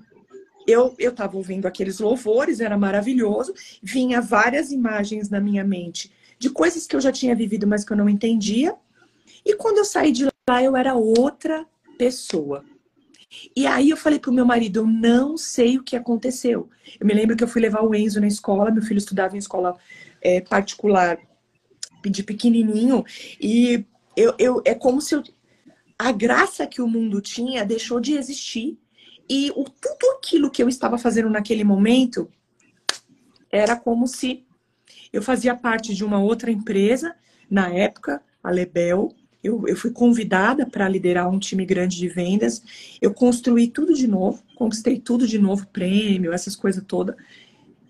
eu 0.70 1.10
estava 1.10 1.38
ouvindo 1.38 1.68
aqueles 1.68 2.00
louvores, 2.00 2.60
era 2.60 2.78
maravilhoso, 2.78 3.54
vinha 3.82 4.22
várias 4.22 4.72
imagens 4.72 5.30
na 5.30 5.40
minha 5.40 5.64
mente 5.64 6.12
de 6.40 6.50
coisas 6.50 6.88
que 6.88 6.96
eu 6.96 7.02
já 7.02 7.12
tinha 7.12 7.36
vivido, 7.36 7.68
mas 7.68 7.84
que 7.84 7.92
eu 7.92 7.98
não 7.98 8.08
entendia. 8.08 8.74
E 9.46 9.56
quando 9.56 9.78
eu 9.78 9.86
saí 9.86 10.12
de 10.12 10.26
lá, 10.26 10.64
eu 10.64 10.76
era 10.76 10.96
outra 10.96 11.66
pessoa. 11.98 12.64
E 13.56 13.68
aí 13.68 13.90
eu 13.90 13.98
falei 13.98 14.18
pro 14.18 14.32
meu 14.32 14.46
marido, 14.46 14.80
eu 14.80 14.88
não 14.88 15.38
sei 15.38 15.78
o 15.78 15.84
que 15.84 15.96
aconteceu. 15.96 16.70
Eu 17.00 17.06
me 17.06 17.14
lembro 17.14 17.36
que 17.36 17.44
eu 17.44 17.48
fui 17.48 17.62
levar 17.62 17.84
o 17.84 17.94
Enzo 17.94 18.22
na 18.22 18.28
escola, 18.28 18.72
meu 18.72 18.82
filho 18.82 18.98
estudava 18.98 19.36
em 19.36 19.40
escola 19.40 19.78
é, 20.22 20.42
particular 20.42 21.20
de 22.04 22.24
pequenininho, 22.24 23.04
e 23.40 23.86
eu, 24.16 24.34
eu, 24.40 24.62
é 24.66 24.74
como 24.74 25.02
se 25.02 25.16
eu, 25.16 25.24
a 25.98 26.12
graça 26.12 26.66
que 26.66 26.82
o 26.82 26.88
mundo 26.88 27.22
tinha 27.22 27.66
deixou 27.66 28.00
de 28.00 28.14
existir. 28.14 28.80
E 29.30 29.52
o, 29.52 29.64
tudo 29.64 30.18
aquilo 30.18 30.50
que 30.50 30.64
eu 30.64 30.68
estava 30.68 30.98
fazendo 30.98 31.30
naquele 31.30 31.64
momento 31.64 32.30
era 33.52 33.76
como 33.76 34.08
se 34.08 34.44
eu 35.14 35.22
fazia 35.22 35.56
parte 35.56 35.94
de 35.94 36.04
uma 36.04 36.20
outra 36.20 36.52
empresa, 36.52 37.16
na 37.50 37.70
época, 37.70 38.22
a 38.44 38.50
Lebel. 38.50 39.14
Eu, 39.44 39.68
eu 39.68 39.76
fui 39.76 39.92
convidada 39.92 40.66
para 40.66 40.90
liderar 40.90 41.30
um 41.30 41.40
time 41.40 41.66
grande 41.66 41.98
de 41.98 42.08
vendas. 42.08 42.62
Eu 43.02 43.14
construí 43.14 43.68
tudo 43.68 43.94
de 43.94 44.08
novo, 44.08 44.44
conquistei 44.56 45.00
tudo 45.00 45.28
de 45.28 45.40
novo, 45.40 45.68
prêmio, 45.68 46.34
essas 46.34 46.56
coisas 46.56 46.84
todas. 46.86 47.16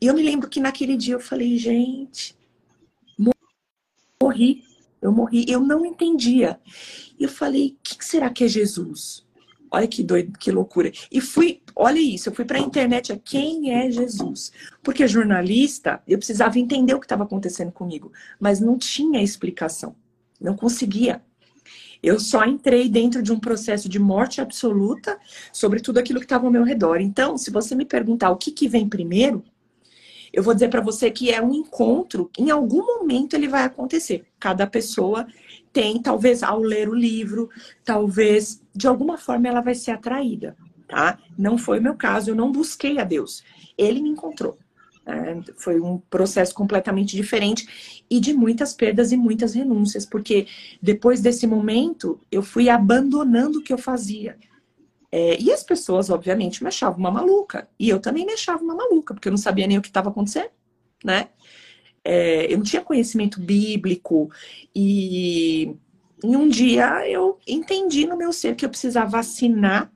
E 0.01 0.07
eu 0.07 0.13
me 0.13 0.23
lembro 0.23 0.49
que 0.49 0.59
naquele 0.59 0.95
dia 0.95 1.15
eu 1.15 1.19
falei, 1.19 1.57
gente, 1.57 2.35
morri, 4.21 4.63
eu 5.01 5.11
morri, 5.11 5.45
eu 5.47 5.59
não 5.59 5.85
entendia. 5.85 6.59
E 7.19 7.23
eu 7.23 7.29
falei, 7.29 7.77
o 7.77 7.77
que 7.83 8.05
será 8.05 8.29
que 8.29 8.43
é 8.43 8.47
Jesus? 8.47 9.25
Olha 9.71 9.87
que 9.87 10.03
doido, 10.03 10.37
que 10.37 10.51
loucura. 10.51 10.91
E 11.11 11.21
fui, 11.21 11.61
olha 11.75 11.99
isso, 11.99 12.29
eu 12.29 12.33
fui 12.33 12.45
para 12.45 12.57
a 12.57 12.61
internet, 12.61 13.19
quem 13.23 13.73
é 13.73 13.91
Jesus? 13.91 14.51
Porque 14.81 15.07
jornalista, 15.07 16.01
eu 16.07 16.17
precisava 16.17 16.57
entender 16.57 16.93
o 16.93 16.99
que 16.99 17.05
estava 17.05 17.23
acontecendo 17.23 17.71
comigo, 17.71 18.11
mas 18.39 18.59
não 18.59 18.77
tinha 18.77 19.21
explicação. 19.21 19.95
Não 20.39 20.55
conseguia. 20.55 21.21
Eu 22.01 22.19
só 22.19 22.45
entrei 22.45 22.87
dentro 22.89 23.21
de 23.21 23.31
um 23.31 23.39
processo 23.39 23.89
de 23.89 23.99
morte 23.99 24.39
absoluta 24.39 25.19
sobre 25.51 25.81
tudo 25.81 25.99
aquilo 25.99 26.19
que 26.19 26.25
estava 26.25 26.45
ao 26.45 26.51
meu 26.51 26.63
redor. 26.63 27.01
Então, 27.01 27.37
se 27.37 27.51
você 27.51 27.75
me 27.75 27.85
perguntar 27.85 28.31
o 28.31 28.37
que, 28.37 28.51
que 28.51 28.69
vem 28.69 28.87
primeiro, 28.87 29.43
eu 30.31 30.41
vou 30.41 30.53
dizer 30.53 30.69
para 30.69 30.81
você 30.81 31.11
que 31.11 31.31
é 31.31 31.41
um 31.41 31.53
encontro, 31.53 32.29
em 32.37 32.49
algum 32.51 32.85
momento 32.85 33.35
ele 33.35 33.47
vai 33.47 33.63
acontecer. 33.63 34.25
Cada 34.39 34.65
pessoa 34.65 35.27
tem, 35.71 36.01
talvez 36.01 36.43
ao 36.43 36.59
ler 36.59 36.89
o 36.89 36.95
livro, 36.95 37.49
talvez 37.83 38.61
de 38.73 38.87
alguma 38.87 39.17
forma 39.17 39.47
ela 39.47 39.61
vai 39.61 39.75
ser 39.75 39.91
atraída, 39.91 40.55
tá? 40.87 41.19
Não 41.37 41.57
foi 41.57 41.79
o 41.79 41.83
meu 41.83 41.95
caso, 41.95 42.31
eu 42.31 42.35
não 42.35 42.51
busquei 42.51 42.99
a 42.99 43.03
Deus. 43.03 43.43
Ele 43.77 44.01
me 44.01 44.09
encontrou. 44.09 44.57
É, 45.05 45.53
foi 45.57 45.79
um 45.79 45.97
processo 45.97 46.53
completamente 46.53 47.15
diferente 47.15 48.03
e 48.09 48.19
de 48.19 48.31
muitas 48.31 48.73
perdas 48.73 49.11
e 49.11 49.17
muitas 49.17 49.55
renúncias, 49.55 50.05
porque 50.05 50.45
depois 50.81 51.19
desse 51.19 51.47
momento 51.47 52.19
eu 52.31 52.43
fui 52.43 52.69
abandonando 52.69 53.59
o 53.59 53.63
que 53.63 53.73
eu 53.73 53.77
fazia. 53.77 54.37
É, 55.11 55.41
e 55.41 55.51
as 55.51 55.63
pessoas, 55.63 56.09
obviamente, 56.11 56.61
me 56.61 56.67
achavam 56.67 56.99
uma 56.99 57.09
maluca. 57.09 57.67
E 57.79 57.89
eu 57.89 57.99
também 57.99 58.25
me 58.25 58.33
achava 58.33 58.63
uma 58.63 58.75
maluca, 58.75 59.13
porque 59.13 59.27
eu 59.27 59.31
não 59.31 59.37
sabia 59.37 59.65
nem 59.65 59.77
o 59.77 59.81
que 59.81 59.87
estava 59.87 60.09
acontecendo, 60.09 60.51
né? 61.03 61.29
É, 62.03 62.51
eu 62.51 62.57
não 62.57 62.63
tinha 62.63 62.81
conhecimento 62.81 63.39
bíblico. 63.39 64.29
E 64.75 65.75
em 66.23 66.35
um 66.35 66.47
dia 66.47 67.09
eu 67.09 67.39
entendi 67.47 68.05
no 68.05 68.17
meu 68.17 68.33
ser 68.33 68.55
que 68.55 68.65
eu 68.65 68.69
precisava 68.69 69.19
assinar 69.19 69.91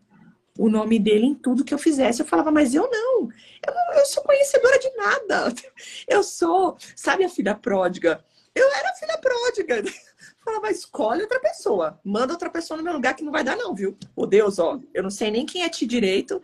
o 0.57 0.69
nome 0.69 0.99
dele 0.99 1.25
em 1.25 1.35
tudo 1.35 1.63
que 1.63 1.73
eu 1.73 1.79
fizesse. 1.79 2.21
Eu 2.21 2.27
falava, 2.27 2.51
mas 2.51 2.73
eu 2.73 2.89
não. 2.89 3.29
Eu, 3.65 3.73
não, 3.73 3.93
eu 3.95 4.05
sou 4.05 4.23
conhecedora 4.23 4.79
de 4.79 4.91
nada. 4.95 5.53
Eu 6.07 6.21
sou, 6.21 6.77
sabe 6.95 7.23
a 7.23 7.29
filha 7.29 7.55
pródiga? 7.55 8.23
Eu 8.53 8.67
era 8.71 8.93
filha 8.93 9.17
pródiga. 9.17 9.83
Falava, 10.43 10.69
escolhe 10.69 11.21
outra 11.21 11.39
pessoa. 11.39 11.99
Manda 12.03 12.33
outra 12.33 12.49
pessoa 12.49 12.77
no 12.77 12.83
meu 12.83 12.93
lugar 12.93 13.15
que 13.15 13.23
não 13.23 13.31
vai 13.31 13.43
dar, 13.43 13.55
não, 13.55 13.73
viu? 13.73 13.97
Ô 14.15 14.25
Deus, 14.25 14.59
ó, 14.59 14.79
eu 14.93 15.01
não 15.01 15.09
sei 15.09 15.31
nem 15.31 15.45
quem 15.45 15.63
é 15.63 15.69
ti 15.69 15.85
direito. 15.85 16.41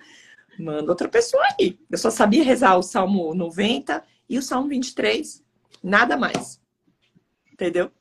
Manda 0.57 0.91
outra 0.91 1.07
pessoa 1.07 1.43
aí. 1.59 1.77
Eu 1.91 1.97
só 1.97 2.09
sabia 2.09 2.43
rezar 2.43 2.77
o 2.77 2.81
Salmo 2.81 3.33
90 3.35 4.03
e 4.27 4.37
o 4.37 4.41
Salmo 4.41 4.69
23. 4.69 5.43
Nada 5.83 6.17
mais. 6.17 6.59
Entendeu? 7.51 7.91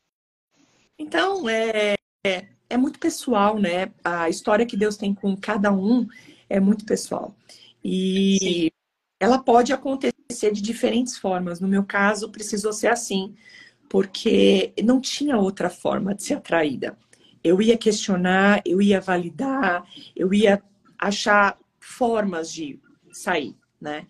Então, 0.99 1.49
é, 1.49 1.95
é, 2.27 2.47
é 2.69 2.77
muito 2.77 2.99
pessoal, 2.99 3.59
né? 3.59 3.93
A 4.05 4.29
história 4.29 4.67
que 4.67 4.77
Deus 4.77 4.97
tem 4.97 5.15
com 5.15 5.37
cada 5.37 5.73
um 5.73 6.07
é 6.49 6.59
muito 6.59 6.85
pessoal. 6.85 7.35
E 7.85 8.39
Sim. 8.41 8.71
ela 9.21 9.39
pode 9.39 9.73
acontecer 9.73 10.53
de 10.53 10.61
diferentes 10.61 11.17
formas. 11.17 11.61
No 11.61 11.69
meu 11.69 11.85
caso, 11.85 12.31
precisou 12.31 12.73
ser 12.73 12.89
assim, 12.89 13.35
porque 13.89 14.73
não 14.85 15.01
tinha 15.01 15.37
outra 15.37 15.71
forma 15.71 16.15
de 16.15 16.23
ser 16.23 16.35
atraída. 16.35 16.99
Eu 17.43 17.63
ia 17.63 17.79
questionar, 17.79 18.61
eu 18.65 18.83
ia 18.83 19.01
validar, 19.01 19.87
eu 20.15 20.35
ia 20.35 20.63
achar 20.99 21.57
formas 21.79 22.53
de 22.53 22.81
sair, 23.13 23.57
né? 23.81 24.07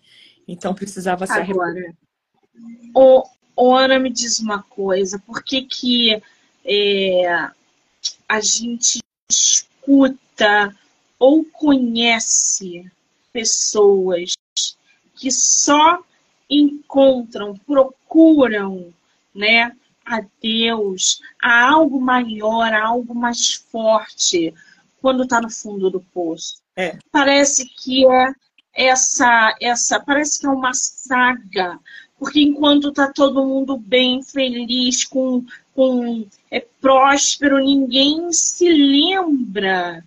Então 0.47 0.73
precisava 0.73 1.27
ser 1.27 1.41
Agora, 1.41 1.95
o, 2.95 3.23
o 3.59 3.75
Ana 3.75 3.99
me 3.99 4.09
diz 4.09 4.39
uma 4.39 4.63
coisa, 4.63 5.19
por 5.19 5.43
que 5.43 5.63
que 5.63 6.23
é, 6.63 7.49
a 8.27 8.39
gente 8.39 8.99
escuta 9.29 10.73
ou 11.19 11.43
conhece 11.43 12.89
pessoas 13.33 14.33
que 15.13 15.29
só 15.29 16.01
encontram, 16.49 17.57
procuram, 17.67 18.93
né, 19.35 19.75
a 20.05 20.21
Deus, 20.41 21.21
a 21.43 21.69
algo 21.69 21.99
maior, 21.99 22.73
a 22.73 22.87
algo 22.87 23.13
mais 23.13 23.55
forte, 23.55 24.53
quando 25.01 25.23
está 25.23 25.41
no 25.41 25.49
fundo 25.49 25.89
do 25.89 25.99
poço. 25.99 26.61
É. 26.77 26.97
Parece 27.11 27.67
que 27.67 28.09
é 28.09 28.31
essa, 28.73 29.53
essa, 29.61 29.99
parece 29.99 30.39
que 30.39 30.47
é 30.47 30.49
uma 30.49 30.73
saga, 30.73 31.77
porque 32.19 32.41
enquanto 32.41 32.89
está 32.89 33.11
todo 33.11 33.45
mundo 33.45 33.77
bem, 33.77 34.21
feliz, 34.21 35.05
com 35.05 35.45
com 35.73 36.27
é 36.51 36.59
próspero, 36.81 37.57
ninguém 37.57 38.33
se 38.33 38.67
lembra 38.67 40.03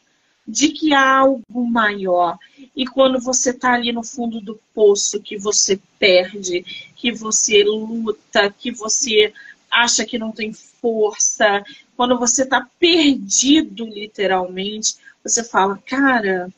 de 0.47 0.69
que 0.69 0.93
há 0.93 1.17
algo 1.17 1.67
maior. 1.67 2.37
E 2.77 2.87
quando 2.87 3.19
você 3.19 3.51
está 3.51 3.73
ali 3.73 3.91
no 3.91 4.03
fundo 4.03 4.39
do 4.39 4.61
poço, 4.75 5.23
que 5.23 5.39
você 5.39 5.81
perde, 5.99 6.63
que 6.95 7.11
você 7.11 7.65
luta, 7.65 8.51
que 8.51 8.71
você 8.71 9.33
acha 9.71 10.05
que 10.05 10.19
não 10.19 10.31
tem 10.31 10.53
força, 10.53 11.65
quando 11.97 12.19
você 12.19 12.43
está 12.43 12.69
perdido, 12.79 13.87
literalmente, 13.87 14.97
você 15.25 15.43
fala, 15.43 15.79
cara, 15.87 16.53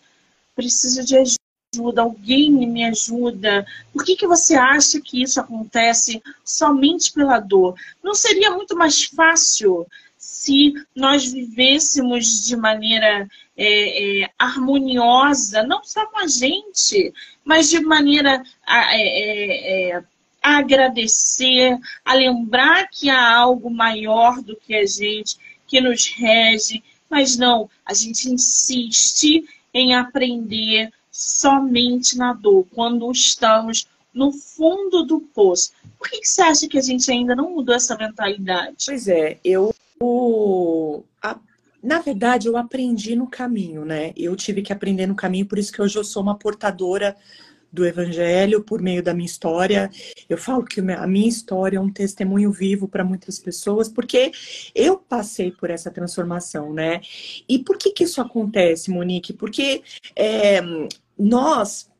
preciso 0.56 1.04
de 1.04 1.16
ajuda 1.16 1.43
ajuda, 1.74 2.02
alguém 2.02 2.50
me 2.50 2.84
ajuda. 2.84 3.66
Por 3.92 4.04
que, 4.04 4.16
que 4.16 4.26
você 4.26 4.54
acha 4.54 5.00
que 5.00 5.22
isso 5.22 5.40
acontece 5.40 6.22
somente 6.44 7.12
pela 7.12 7.40
dor? 7.40 7.74
Não 8.02 8.14
seria 8.14 8.50
muito 8.50 8.76
mais 8.76 9.04
fácil 9.04 9.86
se 10.16 10.74
nós 10.94 11.30
vivêssemos 11.30 12.46
de 12.46 12.56
maneira 12.56 13.28
é, 13.56 14.22
é, 14.22 14.30
harmoniosa, 14.38 15.62
não 15.62 15.82
só 15.84 16.06
com 16.06 16.18
a 16.18 16.26
gente, 16.26 17.12
mas 17.44 17.70
de 17.70 17.80
maneira 17.80 18.42
é, 18.66 18.96
é, 18.96 19.90
é, 19.90 20.04
a 20.42 20.58
agradecer, 20.58 21.78
a 22.04 22.14
lembrar 22.14 22.88
que 22.88 23.08
há 23.08 23.36
algo 23.36 23.70
maior 23.70 24.42
do 24.42 24.56
que 24.56 24.74
a 24.74 24.86
gente, 24.86 25.36
que 25.66 25.80
nos 25.80 26.06
rege, 26.06 26.82
mas 27.08 27.36
não, 27.36 27.70
a 27.86 27.94
gente 27.94 28.28
insiste 28.28 29.44
em 29.72 29.94
aprender 29.94 30.92
somente 31.16 32.18
na 32.18 32.32
dor, 32.32 32.66
quando 32.74 33.08
estamos 33.12 33.86
no 34.12 34.32
fundo 34.32 35.04
do 35.04 35.20
poço. 35.20 35.70
Por 35.96 36.10
que, 36.10 36.18
que 36.18 36.26
você 36.26 36.42
acha 36.42 36.68
que 36.68 36.76
a 36.76 36.82
gente 36.82 37.08
ainda 37.08 37.36
não 37.36 37.54
mudou 37.54 37.72
essa 37.72 37.96
mentalidade? 37.96 38.84
Pois 38.84 39.06
é, 39.06 39.38
eu. 39.44 39.72
A, 41.22 41.38
na 41.80 42.00
verdade, 42.00 42.48
eu 42.48 42.56
aprendi 42.56 43.14
no 43.14 43.28
caminho, 43.28 43.84
né? 43.84 44.12
Eu 44.16 44.34
tive 44.34 44.60
que 44.60 44.72
aprender 44.72 45.06
no 45.06 45.14
caminho, 45.14 45.46
por 45.46 45.56
isso 45.56 45.72
que 45.72 45.80
hoje 45.80 45.96
eu 45.96 46.02
sou 46.02 46.20
uma 46.20 46.36
portadora 46.36 47.16
do 47.74 47.86
Evangelho 47.86 48.62
por 48.62 48.82
meio 48.82 49.02
da 49.02 49.14
minha 49.14 49.26
história. 49.26 49.90
Eu 50.28 50.38
falo 50.38 50.64
que 50.64 50.80
a 50.80 51.06
minha 51.06 51.28
história 51.28 51.76
é 51.76 51.80
um 51.80 51.90
testemunho 51.90 52.50
vivo 52.50 52.88
para 52.88 53.04
muitas 53.04 53.38
pessoas, 53.38 53.88
porque 53.88 54.32
eu 54.74 54.96
passei 54.96 55.52
por 55.52 55.70
essa 55.70 55.90
transformação, 55.90 56.72
né? 56.72 57.00
E 57.48 57.58
por 57.58 57.76
que, 57.76 57.90
que 57.90 58.04
isso 58.04 58.20
acontece, 58.20 58.90
Monique? 58.90 59.32
Porque 59.32 59.82
é, 60.14 60.60
nós 61.18 61.90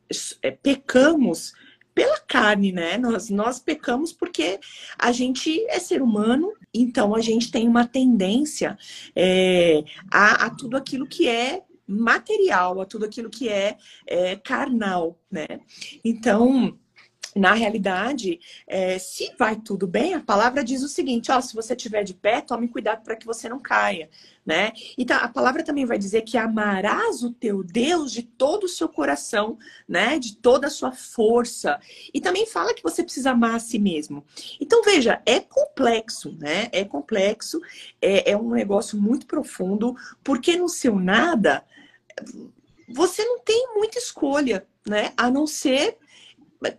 é, 0.41 0.51
pecamos 0.51 1.53
pela 1.93 2.19
carne, 2.19 2.73
né? 2.73 2.97
Nós, 2.97 3.29
nós 3.29 3.59
pecamos 3.59 4.11
porque 4.11 4.59
a 4.99 5.11
gente 5.13 5.65
é 5.69 5.79
ser 5.79 6.01
humano, 6.01 6.51
então 6.73 7.15
a 7.15 7.21
gente 7.21 7.49
tem 7.49 7.67
uma 7.67 7.87
tendência 7.87 8.77
é, 9.15 9.83
a, 10.11 10.45
a, 10.45 10.49
tudo 10.49 10.75
aquilo 10.75 11.07
que 11.07 11.27
é 11.29 11.63
material, 11.87 12.81
a 12.81 12.85
tudo 12.85 13.05
aquilo 13.05 13.29
que 13.29 13.47
é, 13.47 13.77
é 14.05 14.35
carnal, 14.35 15.17
né? 15.31 15.47
Então 16.03 16.77
na 17.35 17.53
realidade, 17.53 18.39
é, 18.65 18.97
se 18.97 19.33
vai 19.37 19.57
tudo 19.57 19.85
bem, 19.85 20.13
a 20.13 20.21
palavra 20.21 20.63
diz 20.63 20.81
o 20.81 20.87
seguinte: 20.87 21.29
ó, 21.29 21.41
se 21.41 21.53
você 21.53 21.73
estiver 21.73 22.01
de 22.03 22.13
pé, 22.13 22.39
tome 22.39 22.69
cuidado 22.69 23.03
para 23.03 23.17
que 23.17 23.25
você 23.25 23.49
não 23.49 23.59
caia, 23.59 24.09
né? 24.45 24.71
Então, 24.97 25.17
a 25.17 25.27
palavra 25.27 25.61
também 25.61 25.85
vai 25.85 25.97
dizer 25.97 26.21
que 26.21 26.37
amarás 26.37 27.23
o 27.23 27.31
teu 27.31 27.61
Deus 27.61 28.13
de 28.13 28.23
todo 28.23 28.63
o 28.63 28.69
seu 28.69 28.87
coração, 28.87 29.57
né? 29.85 30.17
De 30.17 30.37
toda 30.37 30.67
a 30.67 30.69
sua 30.69 30.93
força. 30.93 31.77
E 32.13 32.21
também 32.21 32.45
fala 32.45 32.73
que 32.73 32.83
você 32.83 33.03
precisa 33.03 33.31
amar 33.31 33.55
a 33.55 33.59
si 33.59 33.77
mesmo. 33.77 34.23
Então, 34.61 34.81
veja, 34.81 35.21
é 35.25 35.41
complexo, 35.41 36.37
né? 36.39 36.69
É 36.71 36.85
complexo, 36.85 37.59
é, 38.01 38.31
é 38.31 38.37
um 38.37 38.51
negócio 38.51 38.97
muito 38.97 39.27
profundo, 39.27 39.93
porque 40.23 40.55
no 40.55 40.69
seu 40.69 40.97
nada 40.97 41.65
você 42.87 43.25
não 43.25 43.39
tem 43.39 43.73
muita 43.73 43.97
escolha, 43.97 44.65
né? 44.87 45.11
A 45.17 45.29
não 45.29 45.45
ser 45.45 45.97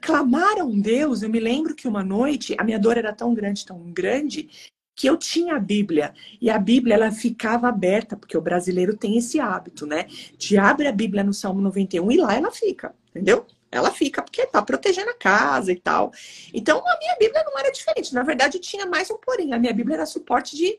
clamar 0.01 0.59
a 0.59 0.65
um 0.65 0.81
Deus. 0.81 1.23
Eu 1.23 1.29
me 1.29 1.41
lembro 1.41 1.75
que 1.75 1.89
uma 1.89 2.03
noite 2.03 2.55
a 2.59 2.65
minha 2.65 2.79
dor 2.79 2.97
era 2.97 3.13
tão 3.13 3.35
grande, 3.35 3.65
tão 3.67 3.79
grande, 3.93 4.49
que 4.97 5.07
eu 5.07 5.17
tinha 5.17 5.57
a 5.57 5.61
Bíblia. 5.61 6.15
E 6.41 6.51
a 6.51 6.59
Bíblia 6.59 6.95
ela 6.95 7.13
ficava 7.13 7.69
aberta, 7.69 8.17
porque 8.17 8.37
o 8.37 8.41
brasileiro 8.41 8.97
tem 8.97 9.19
esse 9.19 9.39
hábito, 9.39 9.87
né? 9.87 10.07
De 10.39 10.57
abre 10.57 10.89
a 10.89 10.93
Bíblia 10.93 11.23
no 11.23 11.35
Salmo 11.35 11.61
91 11.61 12.11
e 12.11 12.17
lá 12.17 12.35
ela 12.35 12.51
fica, 12.51 12.95
entendeu? 13.11 13.47
Ela 13.71 13.91
fica 13.91 14.23
porque 14.23 14.47
tá 14.47 14.63
protegendo 14.63 15.11
a 15.11 15.15
casa 15.15 15.71
e 15.71 15.77
tal. 15.79 16.13
Então 16.55 16.79
a 16.79 16.99
minha 16.99 17.17
Bíblia 17.19 17.45
não 17.45 17.59
era 17.59 17.71
diferente. 17.71 18.15
Na 18.15 18.23
verdade, 18.23 18.59
tinha 18.59 18.87
mais 18.87 19.11
um 19.11 19.19
porém. 19.19 19.53
A 19.53 19.59
minha 19.59 19.73
Bíblia 19.75 19.97
era 19.97 20.07
suporte 20.07 20.57
de, 20.57 20.79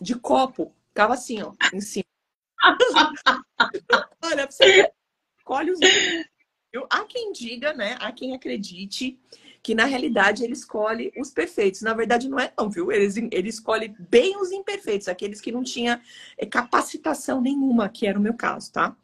de 0.00 0.14
copo. 0.14 0.72
Ficava 0.88 1.14
assim, 1.14 1.42
ó, 1.42 1.52
em 1.72 1.80
cima. 1.80 2.04
Olha, 4.22 4.48
você 4.48 4.90
escolhe 5.38 5.72
os. 5.72 5.80
Há 6.88 7.04
quem 7.04 7.32
diga, 7.32 7.72
né? 7.72 7.96
Há 8.00 8.12
quem 8.12 8.34
acredite 8.34 9.18
que 9.62 9.74
na 9.74 9.84
realidade 9.84 10.44
ele 10.44 10.52
escolhe 10.52 11.12
os 11.18 11.30
perfeitos. 11.30 11.82
Na 11.82 11.92
verdade, 11.94 12.28
não 12.28 12.38
é 12.38 12.52
não, 12.56 12.70
viu? 12.70 12.90
Ele, 12.90 13.28
ele 13.30 13.48
escolhe 13.48 13.94
bem 13.98 14.40
os 14.40 14.50
imperfeitos, 14.52 15.08
aqueles 15.08 15.40
que 15.40 15.52
não 15.52 15.62
tinham 15.62 16.00
eh, 16.38 16.46
capacitação 16.46 17.40
nenhuma, 17.40 17.88
que 17.88 18.06
era 18.06 18.18
o 18.18 18.22
meu 18.22 18.34
caso, 18.34 18.72
tá? 18.72 18.96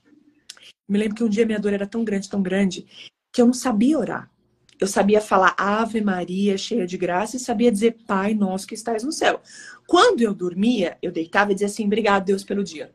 Me 0.88 0.98
lembro 0.98 1.16
que 1.16 1.24
um 1.24 1.28
dia 1.28 1.44
minha 1.44 1.58
dor 1.58 1.72
era 1.72 1.86
tão 1.86 2.04
grande, 2.04 2.30
tão 2.30 2.40
grande, 2.40 2.86
que 3.32 3.42
eu 3.42 3.46
não 3.46 3.52
sabia 3.52 3.98
orar. 3.98 4.30
Eu 4.78 4.86
sabia 4.86 5.20
falar 5.20 5.54
Ave 5.56 6.00
Maria, 6.00 6.56
cheia 6.56 6.86
de 6.86 6.96
graça, 6.96 7.36
e 7.36 7.40
sabia 7.40 7.72
dizer 7.72 7.96
Pai 8.06 8.34
nosso 8.34 8.66
que 8.66 8.74
estás 8.74 9.02
no 9.02 9.10
céu. 9.10 9.40
Quando 9.86 10.20
eu 10.20 10.34
dormia, 10.34 10.98
eu 11.02 11.10
deitava 11.10 11.50
e 11.50 11.54
dizia 11.54 11.66
assim: 11.66 11.86
Obrigado, 11.86 12.26
Deus, 12.26 12.44
pelo 12.44 12.62
dia. 12.62 12.92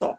Só. 0.00 0.16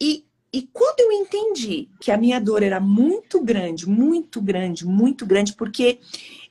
E 0.00 0.24
e 0.52 0.62
quando 0.72 1.00
eu 1.00 1.12
entendi 1.12 1.88
que 2.00 2.10
a 2.10 2.16
minha 2.16 2.40
dor 2.40 2.62
era 2.62 2.80
muito 2.80 3.40
grande, 3.40 3.88
muito 3.88 4.40
grande, 4.40 4.84
muito 4.84 5.24
grande, 5.24 5.52
porque 5.52 6.00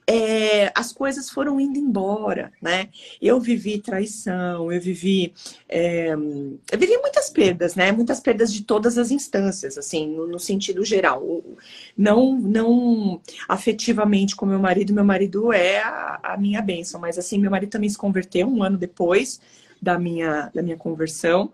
é, 0.07 0.71
as 0.73 0.91
coisas 0.91 1.29
foram 1.29 1.59
indo 1.59 1.77
embora, 1.77 2.51
né? 2.59 2.89
Eu 3.21 3.39
vivi 3.39 3.77
traição, 3.79 4.71
eu 4.71 4.81
vivi, 4.81 5.33
é, 5.67 6.13
eu 6.13 6.79
vivi 6.79 6.97
muitas 6.97 7.29
perdas, 7.29 7.75
né? 7.75 7.91
Muitas 7.91 8.19
perdas 8.19 8.51
de 8.51 8.63
todas 8.63 8.97
as 8.97 9.11
instâncias, 9.11 9.77
assim, 9.77 10.07
no, 10.07 10.25
no, 10.25 10.39
sentido 10.39 10.83
geral. 10.83 11.43
Não, 11.95 12.39
não 12.39 13.21
afetivamente 13.47 14.35
com 14.35 14.47
meu 14.47 14.57
marido, 14.57 14.93
meu 14.93 15.05
marido 15.05 15.53
é 15.53 15.79
a, 15.79 16.19
a 16.23 16.37
minha 16.37 16.61
bênção, 16.61 16.99
mas 16.99 17.19
assim, 17.19 17.37
meu 17.37 17.51
marido 17.51 17.69
também 17.69 17.89
se 17.89 17.97
converteu 17.97 18.47
um 18.47 18.63
ano 18.63 18.77
depois 18.77 19.39
da 19.79 19.99
minha, 19.99 20.49
da 20.55 20.63
minha 20.63 20.77
conversão. 20.77 21.51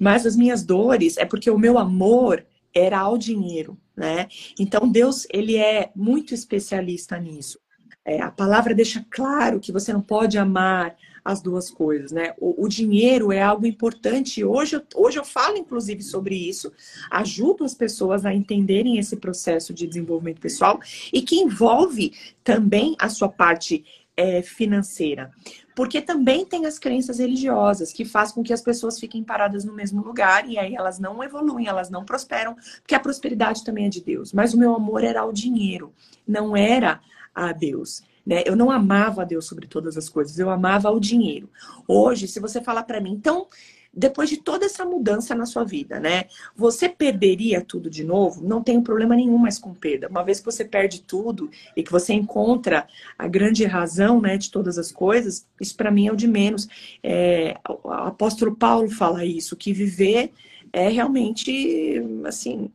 Mas 0.00 0.24
as 0.24 0.34
minhas 0.34 0.64
dores 0.64 1.18
é 1.18 1.26
porque 1.26 1.50
o 1.50 1.58
meu 1.58 1.78
amor 1.78 2.44
era 2.74 2.98
ao 2.98 3.18
dinheiro, 3.18 3.76
né? 3.94 4.26
Então 4.58 4.88
Deus, 4.88 5.26
ele 5.30 5.56
é 5.56 5.90
muito 5.94 6.32
especialista 6.32 7.18
nisso. 7.18 7.58
É, 8.04 8.22
a 8.22 8.30
palavra 8.30 8.74
deixa 8.74 9.04
claro 9.10 9.60
que 9.60 9.70
você 9.70 9.92
não 9.92 10.00
pode 10.00 10.38
amar 10.38 10.96
as 11.24 11.42
duas 11.42 11.70
coisas, 11.70 12.10
né? 12.10 12.34
O, 12.38 12.64
o, 12.64 12.68
dinheiro 12.68 13.30
é 13.30 13.42
algo 13.42 13.66
importante. 13.66 14.42
Hoje, 14.42 14.80
hoje 14.94 15.18
eu 15.18 15.24
falo, 15.24 15.58
inclusive, 15.58 16.02
sobre 16.02 16.34
isso, 16.34 16.72
ajudo 17.10 17.62
as 17.62 17.74
pessoas 17.74 18.24
a 18.24 18.34
entenderem 18.34 18.98
esse 18.98 19.16
processo 19.16 19.74
de 19.74 19.86
desenvolvimento 19.86 20.40
pessoal 20.40 20.80
e 21.12 21.20
que 21.20 21.36
envolve 21.36 22.12
também 22.42 22.96
a 22.98 23.08
sua 23.08 23.28
parte 23.28 23.84
é, 24.20 24.42
financeira. 24.42 25.30
Porque 25.74 26.02
também 26.02 26.44
tem 26.44 26.66
as 26.66 26.78
crenças 26.78 27.18
religiosas 27.18 27.90
que 27.90 28.04
faz 28.04 28.30
com 28.30 28.42
que 28.42 28.52
as 28.52 28.60
pessoas 28.60 29.00
fiquem 29.00 29.24
paradas 29.24 29.64
no 29.64 29.72
mesmo 29.72 30.02
lugar 30.02 30.46
e 30.46 30.58
aí 30.58 30.74
elas 30.74 30.98
não 30.98 31.24
evoluem, 31.24 31.66
elas 31.66 31.88
não 31.88 32.04
prosperam, 32.04 32.54
porque 32.82 32.94
a 32.94 33.00
prosperidade 33.00 33.64
também 33.64 33.86
é 33.86 33.88
de 33.88 34.02
Deus. 34.02 34.32
Mas 34.34 34.52
o 34.52 34.58
meu 34.58 34.74
amor 34.74 35.02
era 35.02 35.22
ao 35.22 35.32
dinheiro, 35.32 35.94
não 36.28 36.54
era 36.54 37.00
a 37.34 37.52
Deus. 37.52 38.02
Né? 38.26 38.42
Eu 38.44 38.54
não 38.54 38.70
amava 38.70 39.22
a 39.22 39.24
Deus 39.24 39.46
sobre 39.46 39.66
todas 39.66 39.96
as 39.96 40.10
coisas, 40.10 40.38
eu 40.38 40.50
amava 40.50 40.90
o 40.90 41.00
dinheiro. 41.00 41.48
Hoje, 41.88 42.28
se 42.28 42.38
você 42.38 42.60
falar 42.60 42.82
para 42.82 43.00
mim, 43.00 43.12
então 43.12 43.46
depois 43.92 44.30
de 44.30 44.36
toda 44.36 44.66
essa 44.66 44.84
mudança 44.84 45.34
na 45.34 45.44
sua 45.44 45.64
vida, 45.64 45.98
né? 45.98 46.24
Você 46.54 46.88
perderia 46.88 47.60
tudo 47.60 47.90
de 47.90 48.04
novo? 48.04 48.46
Não 48.46 48.62
tem 48.62 48.80
problema 48.80 49.16
nenhum 49.16 49.36
mais 49.36 49.58
com 49.58 49.74
perda. 49.74 50.08
Uma 50.08 50.22
vez 50.22 50.38
que 50.38 50.46
você 50.46 50.64
perde 50.64 51.02
tudo 51.02 51.50
e 51.76 51.82
que 51.82 51.90
você 51.90 52.12
encontra 52.12 52.86
a 53.18 53.26
grande 53.26 53.64
razão, 53.64 54.20
né, 54.20 54.36
de 54.36 54.50
todas 54.50 54.78
as 54.78 54.92
coisas, 54.92 55.46
isso 55.60 55.76
para 55.76 55.90
mim 55.90 56.06
é 56.06 56.12
o 56.12 56.16
de 56.16 56.28
menos. 56.28 56.68
É, 57.02 57.58
o 57.68 57.90
apóstolo 57.90 58.54
Paulo 58.54 58.88
fala 58.88 59.24
isso, 59.24 59.56
que 59.56 59.72
viver 59.72 60.32
é 60.72 60.88
realmente, 60.88 62.00
assim, 62.24 62.70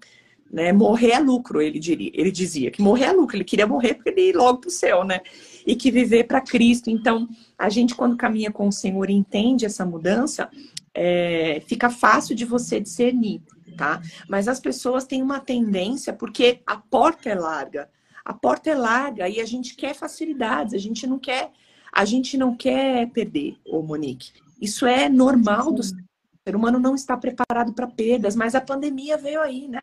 né, 0.51 0.71
morrer 0.71 1.11
é 1.11 1.19
lucro, 1.19 1.61
ele 1.61 1.79
diria. 1.79 2.11
Ele 2.13 2.31
dizia 2.31 2.71
que 2.71 2.81
morrer 2.81 3.05
é 3.05 3.11
lucro. 3.11 3.35
Ele 3.35 3.43
queria 3.43 3.67
morrer 3.67 3.95
porque 3.95 4.09
ele 4.09 4.27
ia 4.27 4.37
logo 4.37 4.59
para 4.59 4.67
o 4.67 4.71
céu, 4.71 5.03
né? 5.03 5.21
E 5.65 5.75
que 5.75 5.91
viver 5.91 6.25
para 6.25 6.39
Cristo. 6.39 6.89
Então, 6.89 7.27
a 7.57 7.69
gente 7.69 7.95
quando 7.95 8.15
caminha 8.15 8.51
com 8.51 8.67
o 8.67 8.71
Senhor 8.71 9.09
e 9.09 9.13
entende 9.13 9.65
essa 9.65 9.85
mudança, 9.85 10.49
é, 10.95 11.61
fica 11.67 11.89
fácil 11.89 12.33
de 12.33 12.45
você 12.45 12.79
discernir, 12.79 13.41
tá? 13.77 14.01
Mas 14.29 14.47
as 14.47 14.59
pessoas 14.59 15.03
têm 15.03 15.21
uma 15.21 15.41
tendência, 15.41 16.13
porque 16.13 16.61
a 16.65 16.77
porta 16.77 17.29
é 17.29 17.35
larga. 17.35 17.89
A 18.23 18.33
porta 18.33 18.69
é 18.69 18.75
larga 18.75 19.27
e 19.29 19.41
a 19.41 19.45
gente 19.45 19.75
quer 19.75 19.93
facilidades, 19.93 20.73
a 20.73 20.77
gente 20.77 21.05
não 21.05 21.19
quer, 21.19 21.51
a 21.91 22.05
gente 22.05 22.37
não 22.37 22.55
quer 22.55 23.07
perder, 23.11 23.57
ô 23.65 23.81
Monique. 23.81 24.31
Isso 24.59 24.85
é 24.85 25.09
normal 25.09 25.71
do 25.73 25.83
ser 25.83 26.55
humano 26.55 26.79
não 26.79 26.95
está 26.95 27.17
preparado 27.17 27.73
para 27.73 27.87
perdas, 27.87 28.35
mas 28.35 28.55
a 28.55 28.61
pandemia 28.61 29.17
veio 29.17 29.41
aí, 29.41 29.67
né? 29.67 29.81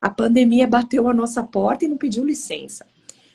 A 0.00 0.08
pandemia 0.08 0.66
bateu 0.66 1.08
a 1.08 1.14
nossa 1.14 1.42
porta 1.42 1.84
e 1.84 1.88
não 1.88 1.96
pediu 1.96 2.24
licença, 2.24 2.86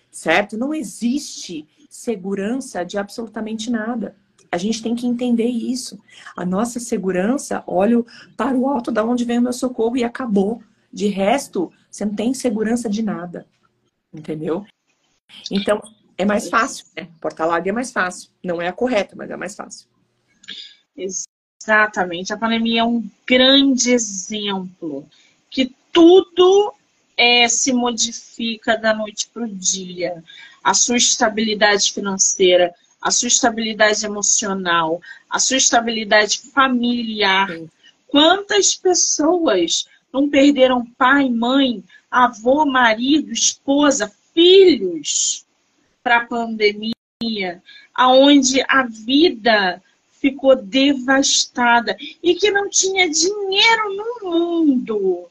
certo? 0.10 0.58
Não 0.58 0.74
existe 0.74 1.68
segurança 1.90 2.84
de 2.84 2.98
absolutamente 2.98 3.70
nada. 3.70 4.16
A 4.52 4.58
gente 4.58 4.84
tem 4.84 4.94
que 4.94 5.08
entender 5.08 5.48
isso. 5.48 5.98
A 6.36 6.46
nossa 6.46 6.80
segurança, 6.80 7.64
olho 7.66 8.06
para 8.36 8.58
o 8.58 8.68
alto 8.68 8.92
da 8.92 9.04
onde 9.04 9.24
vem 9.24 9.40
o 9.40 9.42
meu 9.42 9.54
socorro 9.54 9.96
e 9.96 10.04
acabou. 10.04 10.62
De 10.92 11.08
resto, 11.08 11.72
você 11.90 12.04
não 12.04 12.14
tem 12.14 12.34
segurança 12.34 12.90
de 12.90 13.02
nada. 13.02 13.48
Entendeu? 14.14 14.66
Então, 15.50 15.82
é 16.18 16.26
mais 16.26 16.50
fácil, 16.50 16.86
né? 16.96 17.08
Porta 17.22 17.46
larga 17.46 17.70
é 17.70 17.72
mais 17.72 17.92
fácil. 17.92 18.30
Não 18.44 18.62
é 18.62 18.68
a 18.68 18.74
correta, 18.74 19.16
mas 19.16 19.30
é 19.32 19.38
mais 19.38 19.56
fácil. 19.56 19.88
Exatamente. 20.96 22.34
A 22.34 22.38
pandemia 22.38 22.82
é 22.82 22.84
um 22.84 23.10
grande 23.26 23.92
exemplo 23.92 25.08
que 25.50 25.74
tudo 25.94 26.74
é, 27.18 27.48
se 27.48 27.72
modifica 27.74 28.78
da 28.78 28.94
noite 28.94 29.30
para 29.34 29.44
o 29.44 29.48
dia. 29.48 30.24
A 30.64 30.74
sua 30.74 30.98
estabilidade 30.98 31.92
financeira, 31.92 32.74
a 33.02 33.10
sua 33.12 33.28
estabilidade 33.28 34.06
emocional, 34.06 35.02
a 35.30 35.40
sua 35.40 35.58
estabilidade 35.58 36.40
familiar. 36.54 37.50
Sim. 37.50 37.70
Quantas 38.08 38.76
pessoas 38.76 39.88
não 40.14 40.30
perderam 40.30 40.86
pai, 40.98 41.30
mãe, 41.30 41.84
avô, 42.10 42.66
marido, 42.66 43.32
esposa, 43.32 44.12
filhos 44.34 45.46
para 46.04 46.18
a 46.18 46.26
pandemia, 46.26 47.64
aonde 47.96 48.62
a 48.68 48.84
vida 48.84 49.82
ficou 50.12 50.56
devastada 50.56 51.98
e 52.22 52.36
que 52.36 52.52
não 52.52 52.70
tinha 52.70 53.10
dinheiro 53.10 53.96
no 53.96 54.30
mundo 54.30 55.28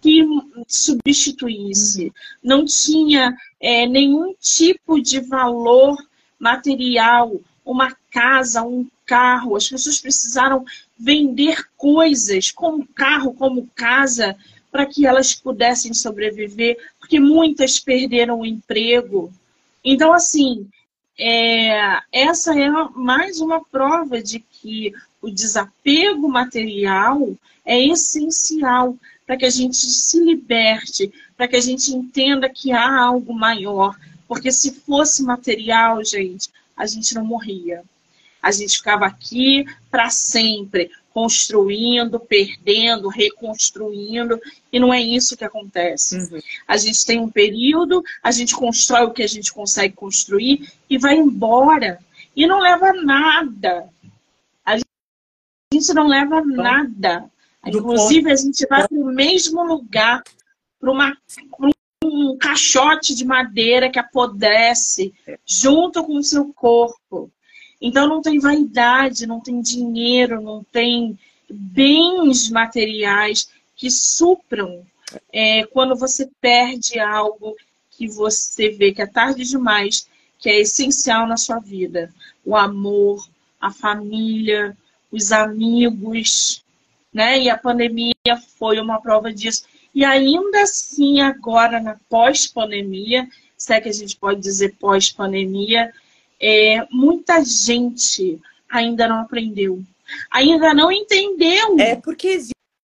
que 0.00 0.26
substituísse, 0.66 2.12
não 2.42 2.64
tinha 2.64 3.36
é, 3.60 3.86
nenhum 3.86 4.34
tipo 4.40 5.00
de 5.00 5.20
valor 5.20 5.96
material, 6.40 7.40
uma 7.64 7.94
casa, 8.10 8.62
um 8.62 8.88
carro. 9.06 9.54
As 9.54 9.68
pessoas 9.68 10.00
precisaram 10.00 10.64
vender 10.98 11.68
coisas, 11.76 12.50
como 12.50 12.86
carro, 12.86 13.34
como 13.34 13.68
casa, 13.76 14.36
para 14.72 14.86
que 14.86 15.06
elas 15.06 15.34
pudessem 15.34 15.92
sobreviver, 15.92 16.78
porque 16.98 17.20
muitas 17.20 17.78
perderam 17.78 18.40
o 18.40 18.46
emprego. 18.46 19.32
Então, 19.84 20.12
assim, 20.12 20.66
é, 21.18 22.00
essa 22.12 22.58
é 22.58 22.70
mais 22.94 23.40
uma 23.40 23.62
prova 23.64 24.22
de 24.22 24.40
que 24.40 24.92
o 25.20 25.30
desapego 25.30 26.28
material 26.28 27.36
é 27.64 27.78
essencial 27.78 28.96
para 29.26 29.36
que 29.36 29.44
a 29.44 29.50
gente 29.50 29.76
se 29.76 30.18
liberte, 30.18 31.12
para 31.36 31.46
que 31.46 31.56
a 31.56 31.60
gente 31.60 31.94
entenda 31.94 32.48
que 32.48 32.72
há 32.72 33.00
algo 33.00 33.32
maior, 33.34 33.96
porque 34.30 34.52
se 34.52 34.70
fosse 34.70 35.24
material, 35.24 36.04
gente, 36.04 36.50
a 36.76 36.86
gente 36.86 37.16
não 37.16 37.24
morria. 37.24 37.82
A 38.40 38.52
gente 38.52 38.76
ficava 38.76 39.04
aqui 39.04 39.66
para 39.90 40.08
sempre, 40.08 40.88
construindo, 41.12 42.20
perdendo, 42.20 43.08
reconstruindo, 43.08 44.40
e 44.72 44.78
não 44.78 44.94
é 44.94 45.00
isso 45.00 45.36
que 45.36 45.44
acontece. 45.44 46.16
Uhum. 46.16 46.40
A 46.68 46.76
gente 46.76 47.04
tem 47.04 47.18
um 47.18 47.28
período, 47.28 48.04
a 48.22 48.30
gente 48.30 48.54
constrói 48.54 49.02
o 49.06 49.10
que 49.12 49.24
a 49.24 49.26
gente 49.26 49.52
consegue 49.52 49.96
construir 49.96 50.72
e 50.88 50.96
vai 50.96 51.16
embora. 51.16 51.98
E 52.36 52.46
não 52.46 52.60
leva 52.60 52.92
nada. 52.92 53.88
A 54.64 54.76
gente 55.74 55.92
não 55.92 56.06
leva 56.06 56.40
nada. 56.40 57.28
Inclusive, 57.66 58.30
a 58.30 58.36
gente 58.36 58.64
vai 58.68 58.86
para 58.86 58.96
o 58.96 59.06
mesmo 59.06 59.64
lugar, 59.64 60.22
para 60.78 60.92
uma, 60.92 61.16
um 62.30 62.38
caixote 62.38 63.14
de 63.14 63.24
madeira 63.24 63.90
que 63.90 63.98
apodrece 63.98 65.12
junto 65.46 66.04
com 66.04 66.16
o 66.16 66.24
seu 66.24 66.52
corpo. 66.52 67.30
Então 67.80 68.08
não 68.08 68.20
tem 68.20 68.38
vaidade, 68.38 69.26
não 69.26 69.40
tem 69.40 69.60
dinheiro, 69.60 70.40
não 70.40 70.64
tem 70.64 71.18
bens 71.48 72.50
materiais 72.50 73.48
que 73.74 73.90
supram 73.90 74.84
é, 75.32 75.64
quando 75.66 75.96
você 75.96 76.28
perde 76.40 76.98
algo 76.98 77.56
que 77.90 78.06
você 78.06 78.70
vê 78.70 78.92
que 78.92 79.02
é 79.02 79.06
tarde 79.06 79.44
demais, 79.44 80.08
que 80.38 80.48
é 80.48 80.60
essencial 80.60 81.26
na 81.26 81.36
sua 81.36 81.58
vida. 81.58 82.12
O 82.44 82.56
amor, 82.56 83.26
a 83.60 83.70
família, 83.70 84.76
os 85.10 85.32
amigos, 85.32 86.64
né? 87.12 87.40
E 87.40 87.50
a 87.50 87.58
pandemia 87.58 88.14
foi 88.58 88.78
uma 88.80 89.00
prova 89.00 89.32
disso. 89.32 89.64
E 89.94 90.04
ainda 90.04 90.62
assim, 90.62 91.20
agora 91.20 91.80
na 91.80 91.96
pós-pandemia, 92.08 93.28
se 93.56 93.74
é 93.74 93.80
que 93.80 93.88
a 93.88 93.92
gente 93.92 94.16
pode 94.16 94.40
dizer 94.40 94.76
pós-pandemia, 94.78 95.92
é, 96.40 96.86
muita 96.90 97.44
gente 97.44 98.40
ainda 98.68 99.06
não 99.08 99.20
aprendeu, 99.20 99.82
ainda 100.30 100.72
não 100.72 100.90
entendeu. 100.90 101.78
É 101.78 101.96
porque 101.96 102.40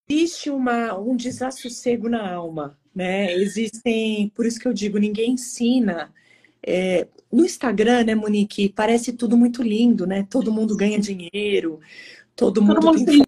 existe 0.08 0.50
uma, 0.50 0.98
um 0.98 1.16
desassossego 1.16 2.08
na 2.08 2.32
alma, 2.32 2.76
né? 2.94 3.32
Existem, 3.34 4.30
por 4.34 4.44
isso 4.44 4.58
que 4.58 4.68
eu 4.68 4.72
digo, 4.72 4.98
ninguém 4.98 5.32
ensina. 5.32 6.12
É, 6.62 7.06
no 7.32 7.44
Instagram, 7.44 8.04
né, 8.04 8.14
Monique, 8.14 8.68
parece 8.68 9.12
tudo 9.12 9.36
muito 9.36 9.62
lindo, 9.62 10.06
né? 10.06 10.26
Todo 10.28 10.52
mundo 10.52 10.76
ganha 10.76 10.98
dinheiro, 10.98 11.80
todo 12.34 12.60
mundo, 12.60 12.80
todo 12.80 12.86
mundo 12.86 13.04
tem 13.04 13.25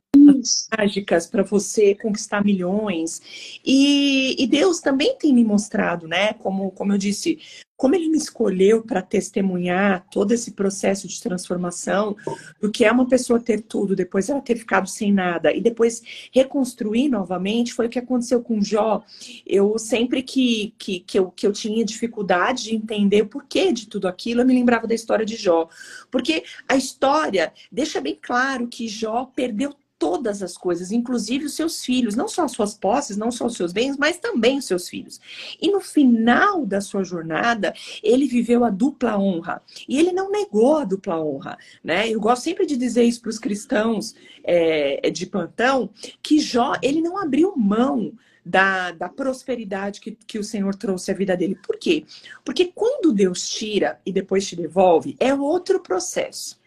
mágicas 0.77 1.27
para 1.27 1.43
você 1.43 1.95
conquistar 1.95 2.45
milhões. 2.45 3.21
E, 3.65 4.43
e, 4.43 4.47
Deus 4.47 4.81
também 4.81 5.17
tem 5.17 5.33
me 5.33 5.45
mostrado, 5.45 6.07
né? 6.07 6.33
Como, 6.35 6.71
como 6.71 6.93
eu 6.93 6.99
disse, 6.99 7.39
como 7.79 7.95
ele 7.95 8.09
me 8.09 8.19
escolheu 8.19 8.83
para 8.83 9.01
testemunhar 9.01 10.05
todo 10.11 10.33
esse 10.33 10.51
processo 10.51 11.07
de 11.07 11.23
transformação, 11.23 12.17
do 12.61 12.73
que 12.73 12.85
é 12.85 12.91
uma 12.91 13.07
pessoa 13.07 13.39
ter 13.39 13.63
tudo, 13.63 13.95
depois 13.95 14.29
ela 14.29 14.41
ter 14.41 14.57
ficado 14.57 14.89
sem 14.89 15.13
nada, 15.13 15.53
e 15.53 15.61
depois 15.61 16.03
reconstruir 16.33 17.09
novamente, 17.09 17.73
foi 17.73 17.87
o 17.87 17.89
que 17.89 18.01
aconteceu 18.01 18.43
com 18.43 18.61
Jó. 18.61 19.05
Eu 19.47 19.79
sempre 19.79 20.25
que, 20.25 20.75
que, 20.77 20.99
que, 20.99 21.21
eu, 21.21 21.31
que 21.31 21.47
eu 21.47 21.53
tinha 21.53 21.85
dificuldade 21.85 22.65
de 22.65 22.75
entender 22.75 23.23
o 23.23 23.29
porquê 23.29 23.73
de 23.73 23.87
tudo 23.87 24.09
aquilo, 24.09 24.41
eu 24.41 24.47
me 24.47 24.55
lembrava 24.55 24.89
da 24.89 24.95
história 24.95 25.25
de 25.25 25.37
Jó. 25.37 25.69
Porque 26.11 26.43
a 26.69 26.75
história 26.75 27.53
deixa 27.71 28.01
bem 28.01 28.19
claro 28.21 28.67
que 28.67 28.89
Jó 28.89 29.31
perdeu 29.37 29.73
todas 29.99 30.43
as 30.43 30.57
coisas, 30.57 30.93
inclusive 30.93 31.47
os 31.47 31.55
seus 31.55 31.85
filhos, 31.85 32.15
não 32.15 32.29
só 32.29 32.45
as 32.45 32.53
suas 32.53 32.75
posses, 32.75 33.17
não 33.17 33.31
só 33.31 33.47
os 33.47 33.55
seus 33.55 33.73
bens, 33.73 33.97
mas 33.97 34.19
também 34.19 34.59
os 34.59 34.65
seus 34.65 34.89
filhos. 34.89 35.21
E 35.61 35.71
no 35.71 35.81
final 35.81 36.65
da 36.65 36.81
sua 36.81 37.03
jornada, 37.03 37.75
ele 38.03 38.27
viveu 38.27 38.65
a 38.65 38.71
dupla 38.71 39.19
honra. 39.19 39.63
E 39.89 39.99
ele 39.99 40.13
não 40.13 40.31
negou 40.31 40.79
a 40.79 40.85
dupla 40.85 41.21
honra, 41.21 41.59
né? 41.83 42.09
Eu 42.09 42.21
gosto 42.21 42.45
sempre 42.45 42.65
de 42.65 42.77
dizer 42.77 43.03
isso 43.03 43.21
para 43.21 43.31
os 43.31 43.39
cristãos 43.39 44.15
é, 44.45 45.11
de 45.11 45.27
plantão, 45.27 45.91
que 46.23 46.39
Jó, 46.39 46.75
ele 46.83 47.01
não 47.01 47.19
abriu 47.19 47.55
mão 47.57 48.13
da, 48.49 48.93
da 48.93 49.09
prosperidade 49.09 50.01
que, 50.01 50.13
que 50.27 50.39
o 50.39 50.45
Senhor 50.45 50.75
trouxe 50.75 51.11
à 51.11 51.15
vida 51.15 51.37
dele. 51.37 51.55
Por 51.55 51.77
quê? 51.77 52.05
Porque 52.45 52.73
quando 52.75 53.13
Deus 53.13 53.49
tira 53.49 54.01
e 54.07 54.13
depois 54.13 54.47
te 54.47 54.57
devolve, 54.57 55.17
é 55.21 55.35
outro 55.35 55.81
processo. 55.81 56.59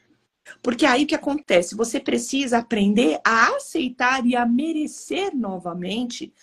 Porque 0.62 0.86
aí 0.86 1.04
o 1.04 1.08
que 1.08 1.16
acontece? 1.16 1.76
Você 1.76 2.00
precisa 2.00 2.60
aprender 2.60 3.20
a 3.24 3.56
aceitar 3.56 4.26
e 4.26 4.36
a 4.36 4.46
merecer 4.46 5.36
novamente 5.36 6.34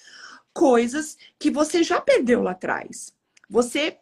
coisas 0.53 1.17
que 1.39 1.51
você 1.51 1.83
já 1.83 2.01
perdeu 2.01 2.43
lá 2.43 2.53
atrás. 2.53 3.15
Você 3.49 3.99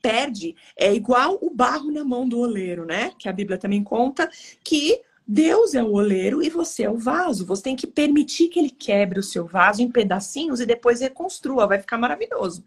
perde, 0.00 0.54
é 0.76 0.94
igual 0.94 1.38
o 1.40 1.50
barro 1.50 1.90
na 1.90 2.04
mão 2.04 2.28
do 2.28 2.38
oleiro, 2.38 2.84
né? 2.84 3.12
Que 3.18 3.28
a 3.28 3.32
Bíblia 3.32 3.58
também 3.58 3.82
conta 3.82 4.30
que 4.62 5.00
Deus 5.26 5.74
é 5.74 5.82
o 5.82 5.92
oleiro 5.92 6.42
e 6.42 6.48
você 6.48 6.84
é 6.84 6.90
o 6.90 6.96
vaso. 6.96 7.44
Você 7.46 7.64
tem 7.64 7.76
que 7.76 7.86
permitir 7.86 8.48
que 8.48 8.58
ele 8.58 8.70
quebre 8.70 9.18
o 9.18 9.22
seu 9.22 9.46
vaso 9.46 9.82
em 9.82 9.90
pedacinhos 9.90 10.60
e 10.60 10.66
depois 10.66 11.00
reconstrua, 11.00 11.66
vai 11.66 11.78
ficar 11.78 11.98
maravilhoso. 11.98 12.64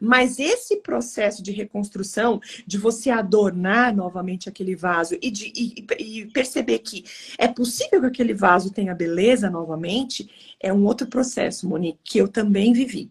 Mas 0.00 0.38
esse 0.38 0.76
processo 0.76 1.42
de 1.42 1.52
reconstrução, 1.52 2.40
de 2.66 2.78
você 2.78 3.10
adornar 3.10 3.94
novamente 3.94 4.48
aquele 4.48 4.74
vaso 4.74 5.16
e, 5.20 5.30
de, 5.30 5.52
e, 5.54 5.86
e 5.98 6.26
perceber 6.26 6.78
que 6.78 7.04
é 7.36 7.46
possível 7.46 8.00
que 8.00 8.06
aquele 8.06 8.32
vaso 8.32 8.72
tenha 8.72 8.94
beleza 8.94 9.50
novamente, 9.50 10.30
é 10.58 10.72
um 10.72 10.84
outro 10.86 11.06
processo, 11.06 11.68
Monique, 11.68 11.98
que 12.02 12.18
eu 12.18 12.28
também 12.28 12.72
vivi 12.72 13.10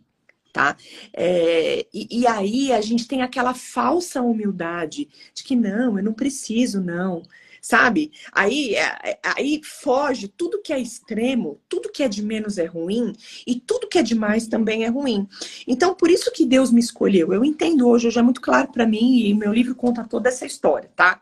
tá? 0.52 0.76
É, 1.14 1.86
e, 1.94 2.22
e, 2.22 2.28
aí 2.28 2.72
a 2.74 2.82
gente 2.82 3.08
tem 3.08 3.22
aquela 3.22 3.54
falsa 3.54 4.20
humildade 4.20 5.08
de 5.32 5.44
que 5.44 5.56
não, 5.56 5.96
eu 5.96 6.04
não 6.04 6.12
preciso, 6.12 6.82
não 6.82 7.22
sabe? 7.62 8.12
Aí, 8.32 8.76
é, 8.76 9.00
é, 9.04 9.20
aí 9.24 9.62
foge 9.64 10.28
tudo 10.28 10.62
que 10.62 10.74
é 10.74 10.80
extremo, 10.80 11.60
tudo 11.68 11.92
que 11.92 12.04
é 12.04 12.08
de 12.08 12.24
menos 12.24 12.58
é 12.58 12.66
ruim 12.66 13.14
e 13.46 13.60
tudo 13.60 13.88
que 13.88 13.98
é 13.98 14.04
demais 14.04 14.48
também 14.48 14.84
é 14.84 14.88
ruim. 14.88 15.28
Então, 15.68 15.94
por 15.94 16.10
isso 16.10 16.32
que 16.32 16.46
Deus 16.46 16.72
me 16.72 16.80
escolheu. 16.80 17.34
Eu 17.34 17.44
entendo 17.44 17.88
hoje, 17.88 18.08
hoje 18.08 18.20
é 18.20 18.24
muito 18.24 18.42
claro 18.42 18.72
para 18.72 18.86
mim 18.86 19.20
e 19.26 19.34
meu 19.34 19.54
livro 19.54 19.76
conta 19.76 20.04
toda 20.04 20.30
essa 20.30 20.46
história, 20.46 20.92
tá? 20.96 21.22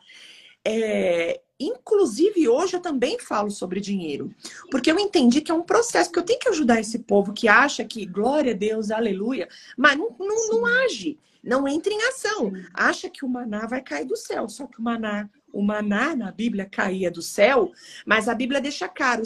É, 0.65 1.39
inclusive, 1.59 2.47
hoje 2.47 2.75
eu 2.75 2.81
também 2.81 3.17
falo 3.19 3.49
sobre 3.49 3.79
dinheiro, 3.79 4.33
porque 4.69 4.91
eu 4.91 4.99
entendi 4.99 5.41
que 5.41 5.51
é 5.51 5.55
um 5.55 5.63
processo 5.63 6.11
que 6.11 6.19
eu 6.19 6.23
tenho 6.23 6.39
que 6.39 6.49
ajudar 6.49 6.79
esse 6.79 6.99
povo 6.99 7.33
que 7.33 7.47
acha 7.47 7.83
que 7.83 8.05
glória 8.05 8.53
a 8.53 8.55
Deus, 8.55 8.91
aleluia, 8.91 9.47
mas 9.77 9.97
não, 9.97 10.15
não, 10.19 10.47
não 10.49 10.65
age, 10.83 11.17
não 11.43 11.67
entra 11.67 11.93
em 11.93 12.01
ação, 12.03 12.51
acha 12.73 13.09
que 13.09 13.23
o 13.25 13.29
maná 13.29 13.65
vai 13.65 13.81
cair 13.81 14.05
do 14.05 14.15
céu, 14.15 14.47
só 14.49 14.67
que 14.67 14.79
o 14.79 14.83
maná 14.83 15.29
o 15.51 15.61
maná 15.61 16.15
na 16.15 16.31
Bíblia 16.31 16.67
caía 16.69 17.09
do 17.09 17.21
céu, 17.21 17.71
mas 18.05 18.27
a 18.27 18.35
Bíblia 18.35 18.61
deixa 18.61 18.87
claro, 18.87 19.23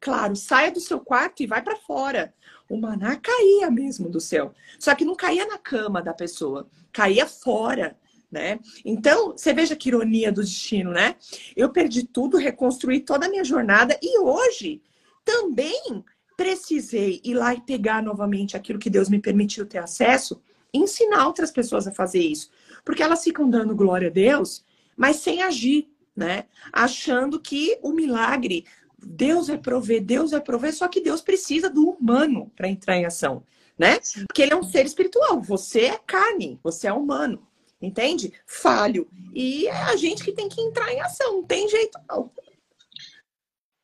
claro, 0.00 0.34
saia 0.34 0.70
do 0.70 0.80
seu 0.80 0.98
quarto 1.00 1.42
e 1.42 1.46
vai 1.46 1.60
para 1.62 1.76
fora. 1.76 2.32
O 2.70 2.78
maná 2.78 3.16
caía 3.16 3.70
mesmo 3.70 4.08
do 4.08 4.20
céu, 4.20 4.54
só 4.78 4.94
que 4.94 5.04
não 5.04 5.14
caía 5.14 5.46
na 5.46 5.58
cama 5.58 6.00
da 6.00 6.14
pessoa, 6.14 6.66
caía 6.90 7.26
fora, 7.26 7.98
né? 8.30 8.58
Então, 8.84 9.32
você 9.32 9.52
veja 9.52 9.76
que 9.76 9.88
ironia 9.88 10.32
do 10.32 10.40
destino, 10.40 10.90
né? 10.90 11.16
Eu 11.54 11.70
perdi 11.70 12.04
tudo, 12.04 12.38
reconstruí 12.38 13.00
toda 13.00 13.26
a 13.26 13.28
minha 13.28 13.44
jornada 13.44 13.98
e 14.02 14.18
hoje 14.18 14.80
também 15.24 16.02
precisei 16.36 17.20
ir 17.22 17.34
lá 17.34 17.54
e 17.54 17.60
pegar 17.60 18.02
novamente 18.02 18.56
aquilo 18.56 18.78
que 18.78 18.90
Deus 18.90 19.08
me 19.08 19.20
permitiu 19.20 19.66
ter 19.66 19.78
acesso, 19.78 20.40
ensinar 20.74 21.26
outras 21.26 21.50
pessoas 21.50 21.86
a 21.86 21.92
fazer 21.92 22.20
isso. 22.20 22.50
Porque 22.84 23.02
elas 23.02 23.22
ficam 23.24 23.48
dando 23.48 23.74
glória 23.74 24.08
a 24.08 24.10
Deus 24.10 24.64
mas 24.96 25.16
sem 25.16 25.42
agir, 25.42 25.88
né? 26.14 26.44
Achando 26.72 27.40
que 27.40 27.78
o 27.82 27.92
milagre, 27.92 28.64
Deus 28.98 29.48
vai 29.48 29.58
prover, 29.58 30.02
Deus 30.02 30.30
vai 30.30 30.40
prover, 30.40 30.74
só 30.74 30.88
que 30.88 31.00
Deus 31.00 31.20
precisa 31.20 31.68
do 31.68 31.90
humano 31.90 32.50
para 32.56 32.68
entrar 32.68 32.96
em 32.96 33.04
ação, 33.04 33.42
né? 33.78 33.98
Porque 34.26 34.42
ele 34.42 34.52
é 34.52 34.56
um 34.56 34.62
ser 34.62 34.86
espiritual, 34.86 35.40
você 35.40 35.86
é 35.86 35.98
carne, 35.98 36.58
você 36.62 36.86
é 36.86 36.92
humano, 36.92 37.46
entende? 37.80 38.32
Falho. 38.46 39.08
E 39.32 39.66
é 39.66 39.82
a 39.82 39.96
gente 39.96 40.22
que 40.22 40.32
tem 40.32 40.48
que 40.48 40.60
entrar 40.60 40.92
em 40.92 41.00
ação, 41.00 41.34
não 41.34 41.44
tem 41.44 41.68
jeito 41.68 41.98
não. 42.08 42.30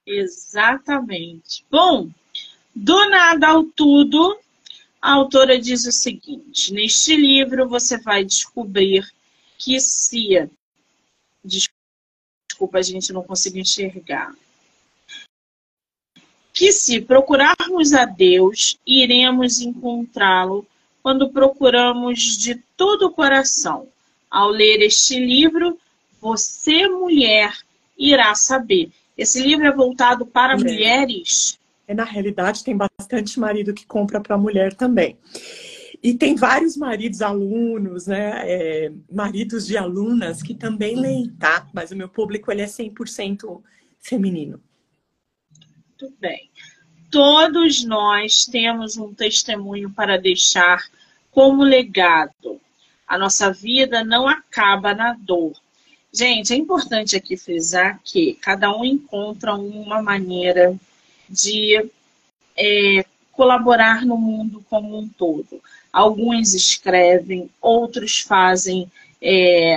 Exatamente. 0.07 1.65
Bom, 1.71 2.11
do 2.75 3.11
nada 3.11 3.49
ao 3.49 3.65
tudo, 3.65 4.39
a 5.01 5.13
autora 5.13 5.59
diz 5.59 5.87
o 5.87 5.93
seguinte: 5.93 6.73
neste 6.73 7.17
livro 7.17 7.69
você 7.69 7.99
vai 7.99 8.25
descobrir 8.25 9.09
que 9.59 9.81
se 9.81 10.51
Desculpa, 11.43 12.79
a 12.79 12.83
gente 12.83 13.13
não 13.13 13.23
consigo 13.23 13.59
enxergar. 13.59 14.35
Que 16.53 16.73
se 16.73 17.01
procurarmos 17.01 17.95
a 17.95 18.05
Deus, 18.05 18.79
iremos 18.87 19.61
encontrá-lo 19.61 20.67
quando 21.03 21.31
procuramos 21.31 22.37
de 22.37 22.57
todo 22.77 23.07
o 23.07 23.13
coração. 23.13 23.89
Ao 24.31 24.49
ler 24.51 24.83
este 24.83 25.19
livro, 25.19 25.79
você, 26.21 26.87
mulher, 26.87 27.57
irá 27.97 28.35
saber. 28.35 28.93
Esse 29.17 29.43
livro 29.43 29.67
é 29.67 29.73
voltado 29.73 30.27
para 30.27 30.57
mulheres? 30.57 31.59
É, 31.91 31.95
na 31.95 32.05
realidade, 32.05 32.63
tem 32.63 32.77
bastante 32.77 33.41
marido 33.41 33.75
que 33.75 33.85
compra 33.85 34.21
para 34.21 34.39
mulher 34.39 34.73
também. 34.75 35.19
E 36.01 36.15
tem 36.15 36.37
vários 36.37 36.77
maridos 36.77 37.21
alunos, 37.21 38.07
né? 38.07 38.43
É, 38.45 38.93
maridos 39.11 39.67
de 39.67 39.77
alunas 39.77 40.41
que 40.41 40.55
também 40.55 40.95
leem, 40.95 41.31
tá? 41.31 41.69
Mas 41.75 41.91
o 41.91 41.97
meu 41.97 42.09
público 42.09 42.53
ele 42.53 42.63
é 42.63 42.67
100% 42.67 43.61
feminino. 43.99 44.63
Muito 45.89 46.15
bem. 46.21 46.49
Todos 47.11 47.85
nós 47.85 48.47
temos 48.47 48.97
um 48.97 49.13
testemunho 49.13 49.91
para 49.91 50.17
deixar 50.17 50.85
como 51.33 51.65
legado. 51.65 52.61
A 53.05 53.19
nossa 53.19 53.53
vida 53.53 54.05
não 54.05 54.29
acaba 54.29 54.95
na 54.95 55.15
dor. 55.15 55.55
Gente, 56.13 56.53
é 56.53 56.57
importante 56.57 57.17
aqui 57.17 57.37
frisar 57.37 58.01
que 58.05 58.35
cada 58.35 58.73
um 58.73 58.85
encontra 58.85 59.55
uma 59.57 60.01
maneira 60.01 60.79
de 61.31 61.89
é, 62.59 63.05
colaborar 63.33 64.05
no 64.05 64.19
mundo 64.19 64.65
como 64.69 64.99
um 64.99 65.09
todo. 65.09 65.63
Alguns 65.93 66.53
escrevem, 66.55 67.49
outros 67.61 68.21
fazem 68.21 68.91
é, 69.23 69.77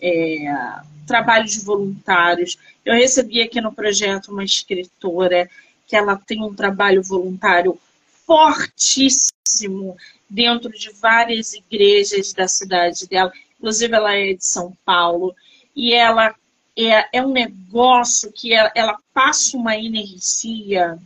é, 0.00 0.80
trabalhos 1.06 1.62
voluntários. 1.62 2.58
Eu 2.84 2.94
recebi 2.94 3.40
aqui 3.40 3.60
no 3.60 3.72
projeto 3.72 4.32
uma 4.32 4.44
escritora 4.44 5.48
que 5.86 5.96
ela 5.96 6.16
tem 6.16 6.42
um 6.42 6.54
trabalho 6.54 7.02
voluntário 7.02 7.78
fortíssimo 8.26 9.96
dentro 10.28 10.70
de 10.70 10.90
várias 10.92 11.52
igrejas 11.52 12.32
da 12.32 12.46
cidade 12.46 13.08
dela. 13.08 13.32
Inclusive, 13.58 13.94
ela 13.94 14.14
é 14.14 14.34
de 14.34 14.44
São 14.44 14.76
Paulo. 14.84 15.34
E 15.74 15.92
ela 15.92 16.34
é, 16.76 17.08
é 17.12 17.22
um 17.22 17.32
negócio 17.32 18.32
que 18.32 18.52
ela, 18.52 18.70
ela 18.74 18.98
passa 19.12 19.56
uma 19.56 19.76
energia, 19.76 20.98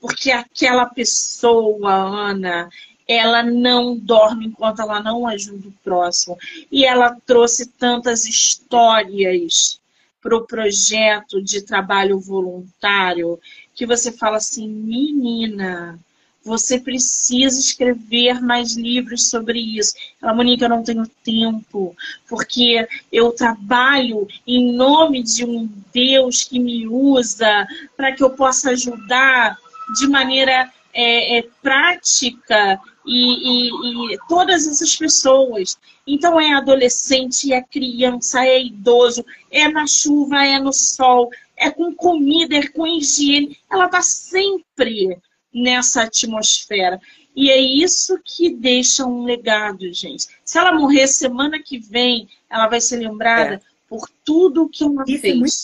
porque 0.00 0.30
aquela 0.30 0.86
pessoa, 0.86 1.92
Ana, 1.92 2.68
ela 3.06 3.42
não 3.42 3.96
dorme 3.96 4.46
enquanto 4.46 4.80
ela 4.80 5.02
não 5.02 5.26
ajuda 5.26 5.68
o 5.68 5.74
próximo. 5.82 6.38
E 6.70 6.84
ela 6.84 7.16
trouxe 7.26 7.66
tantas 7.66 8.24
histórias 8.24 9.80
para 10.22 10.36
o 10.36 10.46
projeto 10.46 11.42
de 11.42 11.62
trabalho 11.62 12.20
voluntário 12.20 13.40
que 13.74 13.86
você 13.86 14.12
fala 14.12 14.36
assim, 14.36 14.68
menina, 14.68 15.98
você 16.44 16.78
precisa 16.78 17.58
escrever 17.60 18.40
mais 18.40 18.74
livros 18.76 19.28
sobre 19.28 19.60
isso. 19.60 19.94
Ela, 20.22 20.34
Monique, 20.34 20.62
eu 20.62 20.68
não 20.68 20.82
tenho 20.82 21.06
tempo, 21.22 21.94
porque 22.28 22.88
eu 23.12 23.32
trabalho 23.32 24.26
em 24.46 24.72
nome 24.72 25.22
de 25.22 25.44
um 25.44 25.70
Deus 25.92 26.44
que 26.44 26.58
me 26.58 26.86
usa 26.86 27.66
para 27.96 28.12
que 28.12 28.22
eu 28.22 28.30
possa 28.30 28.70
ajudar 28.70 29.58
de 29.98 30.06
maneira 30.08 30.70
é, 30.92 31.38
é, 31.38 31.48
prática 31.62 32.80
e, 33.06 33.68
e, 33.70 34.14
e, 34.14 34.18
todas 34.28 34.66
essas 34.66 34.96
pessoas. 34.96 35.78
Então 36.06 36.40
é 36.40 36.54
adolescente, 36.54 37.52
é 37.52 37.62
criança, 37.62 38.44
é 38.44 38.62
idoso, 38.62 39.24
é 39.50 39.68
na 39.68 39.86
chuva, 39.86 40.44
é 40.44 40.58
no 40.58 40.72
sol, 40.72 41.30
é 41.56 41.70
com 41.70 41.94
comida, 41.94 42.56
é 42.56 42.66
com 42.66 42.86
higiene. 42.86 43.58
Ela 43.70 43.86
está 43.86 44.02
sempre 44.02 45.18
nessa 45.52 46.02
atmosfera. 46.02 47.00
E 47.34 47.50
é 47.50 47.58
isso 47.58 48.18
que 48.24 48.50
deixa 48.50 49.06
um 49.06 49.24
legado, 49.24 49.92
gente. 49.92 50.26
Se 50.44 50.58
ela 50.58 50.72
morrer 50.72 51.06
semana 51.06 51.62
que 51.62 51.78
vem, 51.78 52.28
ela 52.48 52.68
vai 52.68 52.80
ser 52.80 52.96
lembrada 52.96 53.54
é. 53.54 53.60
por 53.88 54.08
tudo 54.24 54.68
que 54.68 54.84
ela 54.84 55.04
isso 55.06 55.20
fez. 55.20 55.34
É 55.34 55.38
muito, 55.38 55.54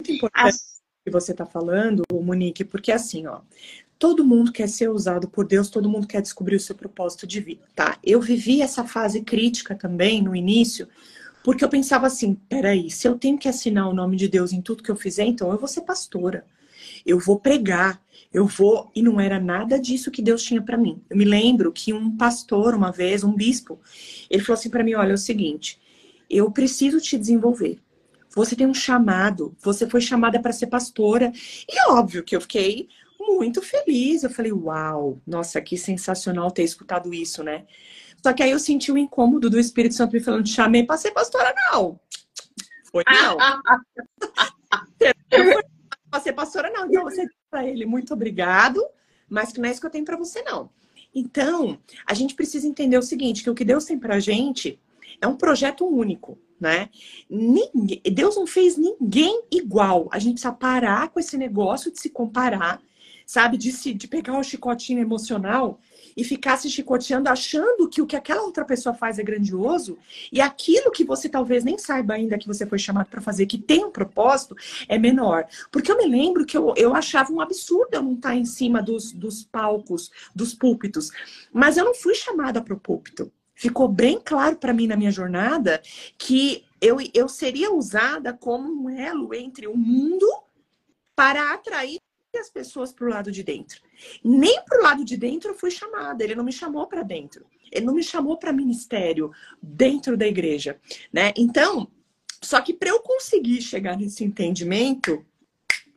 muito 0.00 0.12
importante 0.12 0.48
As... 0.48 0.80
que 1.04 1.10
você 1.10 1.32
está 1.32 1.44
falando, 1.44 2.02
Monique, 2.12 2.64
porque 2.64 2.90
assim, 2.90 3.26
ó, 3.26 3.40
todo 3.98 4.24
mundo 4.24 4.50
quer 4.50 4.68
ser 4.68 4.88
usado 4.88 5.28
por 5.28 5.46
Deus, 5.46 5.68
todo 5.68 5.88
mundo 5.88 6.06
quer 6.06 6.22
descobrir 6.22 6.56
o 6.56 6.60
seu 6.60 6.74
propósito 6.74 7.26
de 7.26 7.38
vida, 7.38 7.62
tá? 7.76 7.98
Eu 8.02 8.20
vivi 8.20 8.62
essa 8.62 8.82
fase 8.82 9.20
crítica 9.20 9.74
também 9.74 10.22
no 10.22 10.34
início, 10.34 10.88
porque 11.44 11.62
eu 11.62 11.68
pensava 11.68 12.06
assim, 12.06 12.34
peraí, 12.48 12.90
se 12.90 13.06
eu 13.06 13.18
tenho 13.18 13.38
que 13.38 13.48
assinar 13.48 13.88
o 13.88 13.94
nome 13.94 14.16
de 14.16 14.26
Deus 14.26 14.52
em 14.52 14.62
tudo 14.62 14.82
que 14.82 14.90
eu 14.90 14.96
fizer, 14.96 15.24
então 15.24 15.52
eu 15.52 15.58
vou 15.58 15.68
ser 15.68 15.82
pastora. 15.82 16.46
Eu 17.04 17.18
vou 17.18 17.38
pregar, 17.38 18.02
eu 18.32 18.46
vou. 18.46 18.90
E 18.94 19.02
não 19.02 19.20
era 19.20 19.38
nada 19.40 19.78
disso 19.78 20.10
que 20.10 20.22
Deus 20.22 20.42
tinha 20.42 20.62
para 20.62 20.76
mim. 20.76 21.02
Eu 21.08 21.16
me 21.16 21.24
lembro 21.24 21.72
que 21.72 21.92
um 21.92 22.16
pastor, 22.16 22.74
uma 22.74 22.92
vez, 22.92 23.24
um 23.24 23.34
bispo, 23.34 23.80
ele 24.28 24.42
falou 24.42 24.58
assim 24.58 24.70
para 24.70 24.84
mim: 24.84 24.94
olha, 24.94 25.12
é 25.12 25.14
o 25.14 25.18
seguinte, 25.18 25.80
eu 26.28 26.50
preciso 26.50 27.00
te 27.00 27.18
desenvolver. 27.18 27.78
Você 28.34 28.54
tem 28.54 28.66
um 28.66 28.74
chamado, 28.74 29.56
você 29.60 29.88
foi 29.88 30.00
chamada 30.00 30.40
para 30.40 30.52
ser 30.52 30.68
pastora. 30.68 31.32
E 31.68 31.90
óbvio 31.90 32.22
que 32.22 32.36
eu 32.36 32.40
fiquei 32.40 32.88
muito 33.18 33.60
feliz. 33.60 34.22
Eu 34.22 34.30
falei, 34.30 34.52
uau, 34.52 35.20
nossa, 35.26 35.60
que 35.60 35.76
sensacional 35.76 36.50
ter 36.50 36.62
escutado 36.62 37.12
isso, 37.12 37.42
né? 37.42 37.64
Só 38.22 38.32
que 38.32 38.42
aí 38.42 38.50
eu 38.50 38.58
senti 38.58 38.92
o 38.92 38.98
incômodo 38.98 39.50
do 39.50 39.58
Espírito 39.58 39.94
Santo 39.94 40.12
me 40.12 40.20
falando, 40.20 40.46
chamei 40.46 40.84
para 40.84 40.96
ser 40.96 41.10
pastora, 41.10 41.52
não. 41.72 41.98
Foi 42.92 43.02
não. 43.08 43.36
para 46.10 46.20
ser 46.20 46.32
pastora, 46.32 46.70
não. 46.70 46.86
Então 46.86 47.04
você 47.04 47.26
para 47.50 47.66
ele, 47.66 47.84
muito 47.84 48.12
obrigado, 48.14 48.84
mas 49.28 49.52
que 49.52 49.60
não 49.60 49.68
é 49.68 49.72
isso 49.72 49.80
que 49.80 49.86
eu 49.86 49.90
tenho 49.90 50.04
para 50.04 50.16
você, 50.16 50.42
não. 50.42 50.70
Então, 51.14 51.78
a 52.06 52.14
gente 52.14 52.34
precisa 52.34 52.66
entender 52.66 52.96
o 52.96 53.02
seguinte, 53.02 53.42
que 53.42 53.50
o 53.50 53.54
que 53.54 53.64
Deus 53.64 53.84
tem 53.84 53.98
pra 53.98 54.20
gente 54.20 54.78
é 55.20 55.26
um 55.26 55.36
projeto 55.36 55.84
único, 55.84 56.38
né? 56.60 56.88
Ninguém, 57.28 58.00
Deus 58.12 58.36
não 58.36 58.46
fez 58.46 58.76
ninguém 58.76 59.42
igual. 59.50 60.08
A 60.12 60.18
gente 60.18 60.34
precisa 60.34 60.52
parar 60.52 61.08
com 61.08 61.18
esse 61.18 61.36
negócio 61.36 61.90
de 61.90 62.00
se 62.00 62.10
comparar, 62.10 62.80
sabe? 63.26 63.56
De, 63.56 63.72
se, 63.72 63.92
de 63.92 64.06
pegar 64.06 64.38
o 64.38 64.44
chicotinho 64.44 65.00
emocional 65.00 65.80
e 66.16 66.24
ficar 66.24 66.56
se 66.56 66.70
chicoteando 66.70 67.28
achando 67.28 67.88
que 67.88 68.02
o 68.02 68.06
que 68.06 68.16
aquela 68.16 68.42
outra 68.42 68.64
pessoa 68.64 68.94
faz 68.94 69.18
é 69.18 69.22
grandioso 69.22 69.98
e 70.32 70.40
aquilo 70.40 70.90
que 70.90 71.04
você 71.04 71.28
talvez 71.28 71.64
nem 71.64 71.78
saiba 71.78 72.14
ainda 72.14 72.38
que 72.38 72.46
você 72.46 72.66
foi 72.66 72.78
chamado 72.78 73.08
para 73.08 73.20
fazer, 73.20 73.46
que 73.46 73.58
tem 73.58 73.84
um 73.84 73.90
propósito, 73.90 74.56
é 74.88 74.98
menor. 74.98 75.46
Porque 75.70 75.90
eu 75.90 75.96
me 75.96 76.06
lembro 76.06 76.44
que 76.44 76.56
eu, 76.56 76.74
eu 76.76 76.94
achava 76.94 77.32
um 77.32 77.40
absurdo 77.40 77.88
eu 77.92 78.02
não 78.02 78.14
estar 78.14 78.34
em 78.34 78.44
cima 78.44 78.82
dos, 78.82 79.12
dos 79.12 79.44
palcos, 79.44 80.10
dos 80.34 80.54
púlpitos. 80.54 81.10
Mas 81.52 81.76
eu 81.76 81.84
não 81.84 81.94
fui 81.94 82.14
chamada 82.14 82.60
para 82.60 82.74
o 82.74 82.80
púlpito. 82.80 83.30
Ficou 83.54 83.88
bem 83.88 84.18
claro 84.24 84.56
para 84.56 84.72
mim 84.72 84.86
na 84.86 84.96
minha 84.96 85.10
jornada 85.10 85.82
que 86.16 86.64
eu, 86.80 86.96
eu 87.12 87.28
seria 87.28 87.72
usada 87.72 88.32
como 88.32 88.84
um 88.84 88.88
elo 88.88 89.34
entre 89.34 89.66
o 89.66 89.76
mundo 89.76 90.26
para 91.14 91.52
atrair 91.52 92.00
as 92.38 92.50
pessoas 92.50 92.92
para 92.92 93.06
o 93.06 93.10
lado 93.10 93.30
de 93.30 93.42
dentro. 93.42 93.80
Nem 94.22 94.62
para 94.64 94.78
o 94.78 94.82
lado 94.82 95.04
de 95.04 95.16
dentro 95.16 95.50
eu 95.50 95.54
fui 95.54 95.70
chamada, 95.70 96.22
ele 96.22 96.34
não 96.34 96.44
me 96.44 96.52
chamou 96.52 96.86
para 96.86 97.02
dentro. 97.02 97.44
Ele 97.70 97.86
não 97.86 97.94
me 97.94 98.02
chamou 98.02 98.36
para 98.36 98.52
ministério 98.52 99.30
dentro 99.62 100.16
da 100.16 100.26
igreja, 100.26 100.80
né? 101.12 101.32
Então, 101.36 101.88
só 102.42 102.60
que 102.60 102.74
para 102.74 102.90
eu 102.90 103.00
conseguir 103.00 103.60
chegar 103.62 103.96
nesse 103.96 104.24
entendimento, 104.24 105.24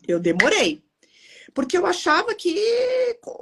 eu 0.08 0.20
demorei. 0.20 0.84
Porque 1.54 1.78
eu 1.78 1.86
achava 1.86 2.34
que, 2.34 2.56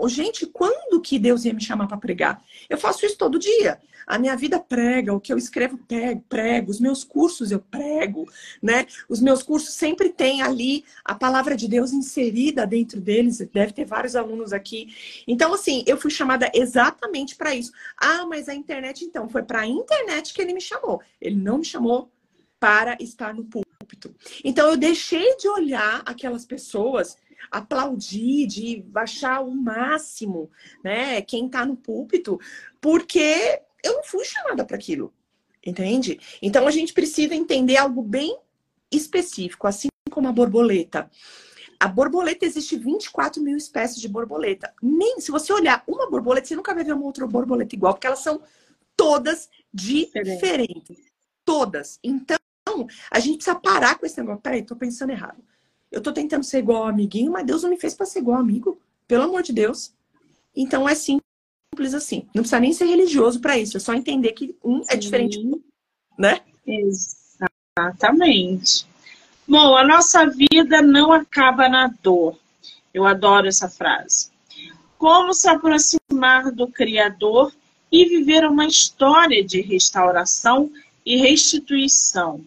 gente, 0.08 0.46
quando 0.46 1.02
que 1.02 1.18
Deus 1.18 1.46
ia 1.46 1.54
me 1.54 1.64
chamar 1.64 1.88
para 1.88 1.98
pregar? 1.98 2.44
Eu 2.70 2.78
faço 2.78 3.06
isso 3.06 3.18
todo 3.18 3.40
dia. 3.40 3.80
A 4.06 4.18
minha 4.18 4.36
vida 4.36 4.60
prega, 4.60 5.14
o 5.14 5.22
que 5.22 5.32
eu 5.32 5.38
escrevo 5.38 5.80
prego, 6.28 6.72
os 6.72 6.80
meus 6.80 7.04
cursos 7.04 7.52
eu 7.52 7.60
prego, 7.60 8.30
né? 8.62 8.86
Os 9.08 9.22
meus 9.22 9.42
cursos 9.44 9.74
sempre 9.74 10.10
têm 10.10 10.42
ali 10.42 10.84
a 11.06 11.16
palavra 11.16 11.56
de 11.56 11.68
Deus 11.68 11.94
inserida 11.94 12.68
dentro 12.68 13.00
deles, 13.00 13.38
deve 13.54 13.72
ter 13.72 13.86
vários 13.86 14.16
alunos 14.16 14.52
aqui. 14.52 14.94
Então, 15.28 15.54
assim, 15.54 15.84
eu 15.88 15.98
fui 15.98 16.12
chamada 16.12 16.52
exatamente 16.54 17.36
para 17.36 17.56
isso. 17.56 17.72
Ah, 17.96 18.26
mas 18.26 18.50
a 18.50 18.56
internet, 18.56 19.06
então, 19.06 19.30
foi 19.30 19.44
para 19.44 19.62
a 19.62 19.68
internet 19.68 20.34
que 20.34 20.42
ele 20.42 20.54
me 20.54 20.62
chamou. 20.62 21.02
Ele 21.22 21.36
não 21.36 21.60
me 21.60 21.66
chamou 21.66 22.12
para 22.60 22.98
estar 23.00 23.34
no 23.34 23.46
púlpito. 23.46 24.14
Então, 24.44 24.70
eu 24.70 24.78
deixei 24.78 25.38
de 25.38 25.48
olhar 25.48 26.02
aquelas 26.06 26.46
pessoas 26.46 27.18
aplaudir, 27.50 28.48
de 28.48 28.82
baixar 28.88 29.42
o 29.42 29.52
máximo, 29.52 30.50
né? 30.84 31.22
Quem 31.22 31.46
está 31.46 31.66
no 31.66 31.76
púlpito, 31.76 32.40
porque 32.80 33.62
eu 33.84 33.94
não 33.94 34.04
fui 34.04 34.26
chamada 34.26 34.66
para 34.66 34.76
aquilo, 34.76 35.14
entende? 35.66 36.20
Então 36.42 36.68
a 36.68 36.72
gente 36.72 36.94
precisa 36.94 37.34
entender 37.34 37.78
algo 37.78 38.02
bem 38.02 38.38
específico, 38.92 39.68
assim 39.68 39.88
como 40.12 40.28
a 40.28 40.32
borboleta. 40.32 41.10
A 41.80 41.88
borboleta 41.88 42.46
existe 42.46 42.76
24 42.78 43.42
mil 43.42 43.58
espécies 43.58 44.00
de 44.00 44.08
borboleta. 44.08 44.72
Nem 44.84 45.20
se 45.20 45.32
você 45.32 45.52
olhar 45.52 45.84
uma 45.88 46.08
borboleta, 46.10 46.48
você 46.48 46.56
nunca 46.56 46.76
vai 46.76 46.84
ver 46.84 46.94
uma 46.94 47.06
outra 47.06 47.26
borboleta 47.26 47.74
igual, 47.74 47.94
porque 47.94 48.06
elas 48.06 48.20
são 48.20 48.40
todas 48.96 49.50
diferentes. 49.74 51.12
Todas. 51.44 52.00
Então, 52.04 52.38
a 53.10 53.20
gente 53.20 53.38
precisa 53.38 53.56
parar 53.56 53.98
com 53.98 54.06
esse 54.06 54.20
negócio. 54.20 54.42
Peraí, 54.42 54.64
tô 54.64 54.76
pensando 54.76 55.10
errado. 55.10 55.44
Eu 55.92 56.02
tô 56.02 56.14
tentando 56.14 56.44
ser 56.44 56.60
igual 56.60 56.84
ao 56.84 56.90
amiguinho, 56.90 57.32
mas 57.32 57.46
Deus 57.46 57.64
não 57.64 57.70
me 57.70 57.78
fez 57.78 57.94
para 57.94 58.06
ser 58.06 58.20
igual 58.20 58.38
ao 58.38 58.44
amigo. 58.44 58.80
Pelo 59.08 59.24
amor 59.24 59.44
de 59.44 59.52
Deus. 59.52 59.94
Então 60.56 60.88
é 60.88 60.96
sim 60.96 61.20
simples 61.74 61.94
assim. 61.94 62.28
Não 62.36 62.44
precisa 62.44 62.60
nem 62.60 62.74
ser 62.74 62.86
religioso 62.86 63.40
para 63.40 63.58
isso, 63.58 63.78
é 63.78 63.80
só 63.80 63.94
entender 63.94 64.34
que 64.34 64.56
um 64.64 64.82
é 64.90 64.96
diferente 64.96 65.40
né? 66.18 66.42
Exatamente. 67.78 68.86
Bom, 69.48 69.76
a 69.76 69.84
nossa 69.84 70.28
vida 70.28 70.82
não 70.82 71.12
acaba 71.12 71.68
na 71.68 71.88
dor. 72.02 72.38
Eu 72.94 73.06
adoro 73.06 73.48
essa 73.48 73.70
frase. 73.70 74.30
Como 74.98 75.34
se 75.34 75.50
aproximar 75.50 76.52
do 76.52 76.68
Criador 76.68 77.52
e 77.92 78.06
viver 78.06 78.46
uma 78.46 78.66
história 78.68 79.44
de 79.44 79.62
restauração 79.62 80.72
e 81.06 81.18
restituição. 81.18 82.42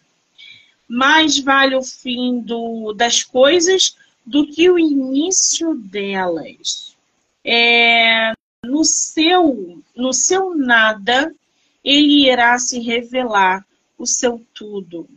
Mais 0.89 1.39
vale 1.39 1.75
o 1.75 1.83
fim 1.83 2.41
do, 2.41 2.93
das 2.93 3.23
coisas 3.23 3.97
do 4.25 4.47
que 4.47 4.71
o 4.71 4.79
início 4.79 5.75
delas. 5.75 6.97
É, 7.45 8.33
no 8.65 8.85
seu, 8.85 9.83
no 9.95 10.13
seu 10.13 10.55
nada, 10.55 11.35
ele 11.83 12.31
irá 12.31 12.59
se 12.59 12.81
revelar 12.81 13.65
o 13.99 14.07
seu 14.07 14.45
tudo, 14.55 15.09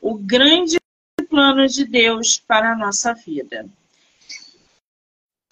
o 0.00 0.14
grande 0.14 0.78
plano 1.28 1.66
de 1.66 1.84
Deus 1.84 2.38
para 2.38 2.72
a 2.72 2.76
nossa 2.76 3.14
vida. 3.14 3.66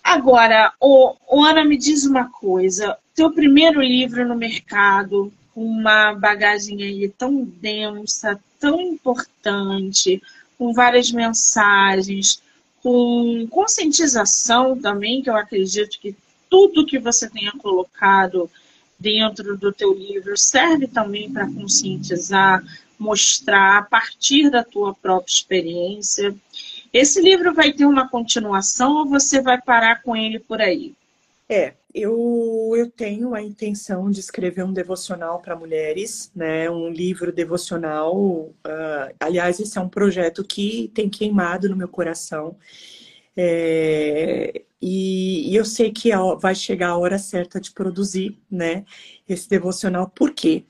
Agora, 0.02 0.72
o, 0.80 1.16
Ana, 1.42 1.64
me 1.64 1.76
diz 1.76 2.04
uma 2.04 2.28
coisa: 2.28 2.98
teu 3.14 3.32
primeiro 3.32 3.80
livro 3.80 4.26
no 4.26 4.34
mercado, 4.34 5.32
com 5.54 5.64
uma 5.64 6.12
bagagem 6.14 6.82
aí 6.82 7.08
tão 7.08 7.44
densa, 7.44 8.42
tão 8.60 8.80
importante, 8.80 10.22
com 10.58 10.72
várias 10.72 11.10
mensagens, 11.10 12.42
com 12.82 13.48
conscientização 13.50 14.78
também, 14.78 15.22
que 15.22 15.30
eu 15.30 15.36
acredito 15.36 15.98
que 15.98 16.14
tudo 16.48 16.86
que 16.86 16.98
você 16.98 17.28
tenha 17.28 17.52
colocado 17.52 18.50
dentro 18.98 19.56
do 19.56 19.72
teu 19.72 19.94
livro 19.94 20.36
serve 20.36 20.86
também 20.86 21.32
para 21.32 21.46
conscientizar, 21.46 22.62
mostrar 22.98 23.78
a 23.78 23.82
partir 23.82 24.50
da 24.50 24.62
tua 24.62 24.94
própria 24.94 25.32
experiência. 25.32 26.36
Esse 26.92 27.22
livro 27.22 27.54
vai 27.54 27.72
ter 27.72 27.86
uma 27.86 28.08
continuação 28.08 28.96
ou 28.96 29.06
você 29.06 29.40
vai 29.40 29.60
parar 29.60 30.02
com 30.02 30.14
ele 30.14 30.38
por 30.38 30.60
aí? 30.60 30.92
É, 31.48 31.74
eu, 31.94 32.72
eu 32.76 32.90
tenho 32.90 33.34
a 33.34 33.42
intenção 33.42 34.10
de 34.10 34.20
escrever 34.20 34.64
um 34.64 34.72
devocional 34.72 35.40
para 35.40 35.56
mulheres, 35.56 36.30
né? 36.34 36.70
Um 36.70 36.88
livro 36.88 37.32
devocional. 37.32 38.16
Uh, 38.16 39.14
aliás, 39.18 39.60
esse 39.60 39.76
é 39.78 39.80
um 39.80 39.88
projeto 39.88 40.44
que 40.44 40.90
tem 40.94 41.08
queimado 41.08 41.68
no 41.68 41.76
meu 41.76 41.88
coração. 41.88 42.56
É, 43.36 44.62
e, 44.82 45.50
e, 45.50 45.56
eu 45.56 45.64
sei 45.64 45.90
que 45.92 46.10
vai 46.40 46.54
chegar 46.54 46.90
a 46.90 46.98
hora 46.98 47.18
certa 47.18 47.60
de 47.60 47.72
produzir, 47.72 48.38
né? 48.50 48.84
Esse 49.28 49.48
devocional. 49.48 50.08
Por 50.08 50.32
quê? 50.32 50.64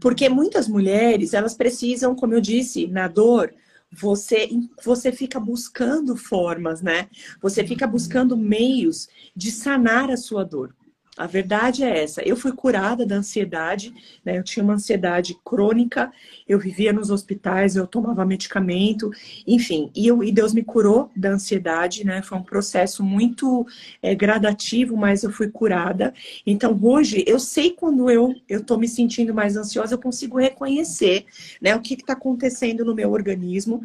Porque 0.00 0.28
muitas 0.28 0.68
mulheres, 0.68 1.34
elas 1.34 1.54
precisam, 1.54 2.14
como 2.14 2.34
eu 2.34 2.40
disse, 2.40 2.86
na 2.86 3.08
dor, 3.08 3.54
você, 3.92 4.48
você 4.84 5.10
fica 5.10 5.40
buscando 5.40 6.16
formas, 6.16 6.80
né? 6.80 7.08
Você 7.42 7.66
fica 7.66 7.86
buscando 7.86 8.36
meios 8.36 9.08
de 9.34 9.50
sanar 9.50 10.10
a 10.10 10.16
sua 10.16 10.44
dor. 10.44 10.74
A 11.20 11.26
verdade 11.26 11.84
é 11.84 12.02
essa. 12.02 12.22
Eu 12.22 12.34
fui 12.34 12.50
curada 12.50 13.04
da 13.04 13.16
ansiedade, 13.16 13.92
né? 14.24 14.38
Eu 14.38 14.42
tinha 14.42 14.64
uma 14.64 14.72
ansiedade 14.72 15.36
crônica, 15.44 16.10
eu 16.48 16.58
vivia 16.58 16.94
nos 16.94 17.10
hospitais, 17.10 17.76
eu 17.76 17.86
tomava 17.86 18.24
medicamento, 18.24 19.10
enfim. 19.46 19.90
E, 19.94 20.06
eu, 20.06 20.24
e 20.24 20.32
Deus 20.32 20.54
me 20.54 20.64
curou 20.64 21.10
da 21.14 21.32
ansiedade, 21.32 22.06
né? 22.06 22.22
Foi 22.22 22.38
um 22.38 22.42
processo 22.42 23.04
muito 23.04 23.66
é, 24.02 24.14
gradativo, 24.14 24.96
mas 24.96 25.22
eu 25.22 25.30
fui 25.30 25.50
curada. 25.50 26.14
Então 26.46 26.78
hoje 26.82 27.22
eu 27.26 27.38
sei 27.38 27.72
quando 27.72 28.10
eu 28.10 28.64
tô 28.64 28.78
me 28.78 28.88
sentindo 28.88 29.34
mais 29.34 29.58
ansiosa, 29.58 29.92
eu 29.92 29.98
consigo 29.98 30.38
reconhecer, 30.38 31.26
né? 31.60 31.76
O 31.76 31.82
que 31.82 31.92
está 31.92 32.14
acontecendo 32.14 32.82
no 32.82 32.94
meu 32.94 33.12
organismo. 33.12 33.82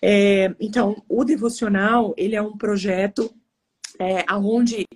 É, 0.00 0.54
então 0.60 1.02
o 1.08 1.24
devocional 1.24 2.14
ele 2.16 2.36
é 2.36 2.42
um 2.42 2.56
projeto 2.56 3.34
é, 3.98 4.24
onde 4.34 4.86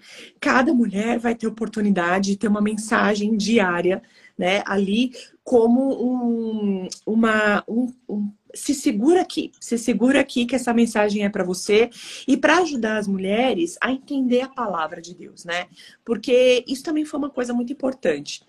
cada 0.40 0.72
mulher 0.72 1.18
vai 1.18 1.34
ter 1.34 1.46
oportunidade 1.46 2.30
de 2.30 2.36
ter 2.36 2.48
uma 2.48 2.60
mensagem 2.60 3.36
diária, 3.36 4.02
né? 4.36 4.62
Ali 4.66 5.12
como 5.42 6.02
um, 6.02 6.88
uma, 7.06 7.64
um, 7.68 7.92
um 8.08 8.30
se 8.54 8.74
segura 8.74 9.20
aqui, 9.20 9.52
se 9.60 9.78
segura 9.78 10.20
aqui 10.20 10.44
que 10.44 10.54
essa 10.54 10.72
mensagem 10.72 11.24
é 11.24 11.28
para 11.28 11.44
você 11.44 11.90
e 12.26 12.36
para 12.36 12.58
ajudar 12.58 12.98
as 12.98 13.06
mulheres 13.06 13.76
a 13.80 13.92
entender 13.92 14.42
a 14.42 14.48
palavra 14.48 15.00
de 15.00 15.14
Deus, 15.14 15.44
né? 15.44 15.66
Porque 16.04 16.64
isso 16.66 16.82
também 16.82 17.04
foi 17.04 17.18
uma 17.18 17.30
coisa 17.30 17.52
muito 17.52 17.72
importante. 17.72 18.42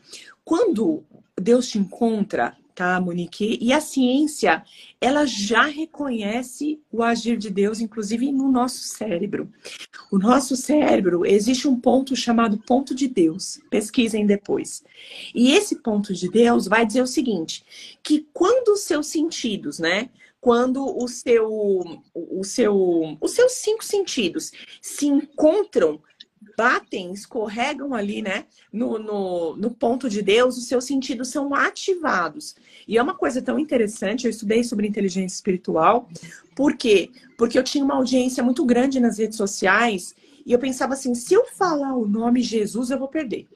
Quando 0.43 1.03
Deus 1.39 1.69
te 1.69 1.77
encontra, 1.77 2.55
tá, 2.73 2.99
Monique? 2.99 3.57
E 3.61 3.71
a 3.73 3.81
ciência, 3.81 4.63
ela 4.99 5.25
já 5.25 5.63
reconhece 5.65 6.79
o 6.91 7.03
agir 7.03 7.37
de 7.37 7.49
Deus, 7.49 7.79
inclusive 7.79 8.31
no 8.31 8.51
nosso 8.51 8.83
cérebro. 8.83 9.51
O 10.11 10.17
nosso 10.17 10.55
cérebro, 10.55 11.25
existe 11.25 11.67
um 11.67 11.79
ponto 11.79 12.15
chamado 12.15 12.57
ponto 12.57 12.95
de 12.95 13.07
Deus. 13.07 13.59
Pesquisem 13.69 14.25
depois. 14.25 14.83
E 15.33 15.51
esse 15.51 15.77
ponto 15.77 16.13
de 16.13 16.29
Deus 16.29 16.67
vai 16.67 16.85
dizer 16.85 17.01
o 17.01 17.07
seguinte, 17.07 17.63
que 18.03 18.27
quando 18.33 18.69
os 18.69 18.81
seus 18.81 19.07
sentidos, 19.07 19.79
né, 19.79 20.09
quando 20.41 20.83
o 20.97 21.07
seu, 21.07 22.01
o 22.15 22.43
seu, 22.43 23.17
os 23.21 23.31
seus 23.31 23.51
cinco 23.53 23.85
sentidos 23.85 24.51
se 24.81 25.05
encontram 25.05 26.01
batem, 26.57 27.11
escorregam 27.11 27.93
ali, 27.93 28.21
né, 28.21 28.45
no, 28.71 28.97
no, 28.99 29.55
no, 29.55 29.71
ponto 29.71 30.09
de 30.09 30.21
Deus, 30.21 30.57
os 30.57 30.67
seus 30.67 30.85
sentidos 30.85 31.29
são 31.29 31.53
ativados. 31.53 32.55
E 32.87 32.97
é 32.97 33.03
uma 33.03 33.15
coisa 33.15 33.41
tão 33.41 33.59
interessante, 33.59 34.25
eu 34.25 34.31
estudei 34.31 34.63
sobre 34.63 34.87
inteligência 34.87 35.35
espiritual, 35.35 36.07
por 36.55 36.75
quê? 36.75 37.09
Porque 37.37 37.57
eu 37.57 37.63
tinha 37.63 37.83
uma 37.83 37.95
audiência 37.95 38.43
muito 38.43 38.65
grande 38.65 38.99
nas 38.99 39.17
redes 39.17 39.37
sociais 39.37 40.15
e 40.45 40.51
eu 40.51 40.59
pensava 40.59 40.93
assim, 40.93 41.13
se 41.15 41.33
eu 41.33 41.45
falar 41.45 41.95
o 41.95 42.07
nome 42.07 42.41
Jesus, 42.41 42.89
eu 42.89 42.99
vou 42.99 43.07
perder. 43.07 43.47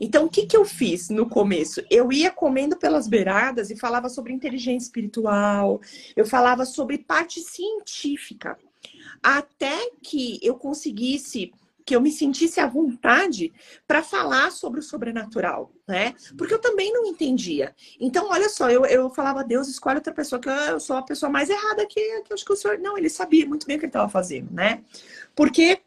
Então, 0.00 0.24
o 0.24 0.28
que, 0.28 0.46
que 0.46 0.56
eu 0.56 0.64
fiz 0.64 1.08
no 1.08 1.28
começo? 1.28 1.80
Eu 1.88 2.10
ia 2.10 2.30
comendo 2.30 2.76
pelas 2.76 3.06
beiradas 3.06 3.70
e 3.70 3.76
falava 3.76 4.08
sobre 4.08 4.32
inteligência 4.32 4.86
espiritual, 4.86 5.80
eu 6.16 6.26
falava 6.26 6.64
sobre 6.64 6.98
parte 6.98 7.40
científica, 7.40 8.58
até 9.22 9.90
que 10.02 10.38
eu 10.42 10.56
conseguisse 10.56 11.52
que 11.84 11.94
eu 11.94 12.00
me 12.00 12.10
sentisse 12.10 12.60
à 12.60 12.66
vontade 12.66 13.52
para 13.86 14.02
falar 14.02 14.50
sobre 14.50 14.80
o 14.80 14.82
sobrenatural, 14.82 15.72
né? 15.86 16.14
Porque 16.36 16.54
eu 16.54 16.58
também 16.58 16.92
não 16.92 17.04
entendia. 17.04 17.74
Então, 18.00 18.28
olha 18.30 18.48
só, 18.48 18.70
eu, 18.70 18.86
eu 18.86 19.10
falava, 19.10 19.44
Deus, 19.44 19.68
escolhe 19.68 19.96
outra 19.96 20.12
pessoa, 20.12 20.40
que 20.40 20.48
eu 20.48 20.80
sou 20.80 20.96
a 20.96 21.02
pessoa 21.02 21.30
mais 21.30 21.50
errada 21.50 21.86
que, 21.86 22.22
que 22.22 22.32
acho 22.32 22.44
que 22.44 22.52
o 22.52 22.56
senhor. 22.56 22.78
Não, 22.78 22.96
ele 22.96 23.10
sabia 23.10 23.46
muito 23.46 23.66
bem 23.66 23.76
o 23.76 23.78
que 23.78 23.84
ele 23.84 23.90
estava 23.90 24.08
fazendo, 24.08 24.50
né? 24.52 24.82
Porque 25.34 25.80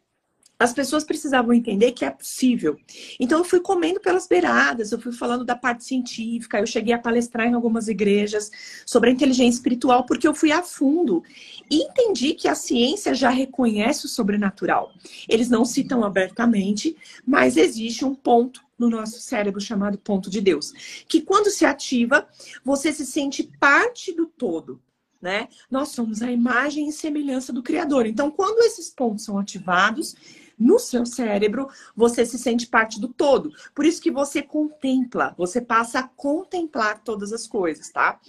as 0.58 0.72
pessoas 0.72 1.04
precisavam 1.04 1.52
entender 1.52 1.92
que 1.92 2.04
é 2.04 2.10
possível. 2.10 2.76
Então, 3.20 3.38
eu 3.38 3.44
fui 3.44 3.60
comendo 3.60 4.00
pelas 4.00 4.26
beiradas, 4.26 4.90
eu 4.90 5.00
fui 5.00 5.12
falando 5.12 5.44
da 5.44 5.54
parte 5.54 5.84
científica, 5.84 6.58
eu 6.58 6.66
cheguei 6.66 6.92
a 6.92 6.98
palestrar 6.98 7.46
em 7.46 7.54
algumas 7.54 7.86
igrejas 7.86 8.50
sobre 8.84 9.10
a 9.10 9.12
inteligência 9.12 9.58
espiritual, 9.58 10.04
porque 10.04 10.26
eu 10.26 10.34
fui 10.34 10.50
a 10.50 10.62
fundo 10.62 11.22
e 11.70 11.82
entendi 11.82 12.34
que 12.34 12.48
a 12.48 12.54
ciência 12.54 13.14
já 13.14 13.30
reconhece 13.30 14.06
o 14.06 14.08
sobrenatural. 14.08 14.90
Eles 15.28 15.48
não 15.48 15.64
citam 15.64 16.02
abertamente, 16.04 16.96
mas 17.24 17.56
existe 17.56 18.04
um 18.04 18.14
ponto 18.14 18.66
no 18.78 18.88
nosso 18.88 19.20
cérebro 19.20 19.60
chamado 19.60 19.98
ponto 19.98 20.30
de 20.30 20.40
Deus, 20.40 20.72
que 21.08 21.20
quando 21.20 21.50
se 21.50 21.64
ativa, 21.64 22.28
você 22.64 22.92
se 22.92 23.04
sente 23.04 23.42
parte 23.58 24.12
do 24.12 24.26
todo. 24.26 24.80
Né? 25.20 25.48
Nós 25.68 25.88
somos 25.88 26.22
a 26.22 26.30
imagem 26.30 26.88
e 26.88 26.92
semelhança 26.92 27.52
do 27.52 27.60
Criador. 27.60 28.06
Então, 28.06 28.30
quando 28.30 28.64
esses 28.64 28.88
pontos 28.88 29.24
são 29.24 29.36
ativados, 29.36 30.14
no 30.58 30.78
seu 30.78 31.06
cérebro, 31.06 31.68
você 31.94 32.26
se 32.26 32.38
sente 32.38 32.66
parte 32.66 33.00
do 33.00 33.08
todo. 33.08 33.52
Por 33.74 33.84
isso 33.84 34.00
que 34.02 34.10
você 34.10 34.42
contempla, 34.42 35.34
você 35.36 35.60
passa 35.60 36.00
a 36.00 36.08
contemplar 36.08 37.02
todas 37.02 37.32
as 37.32 37.46
coisas, 37.46 37.90
tá? 37.90 38.20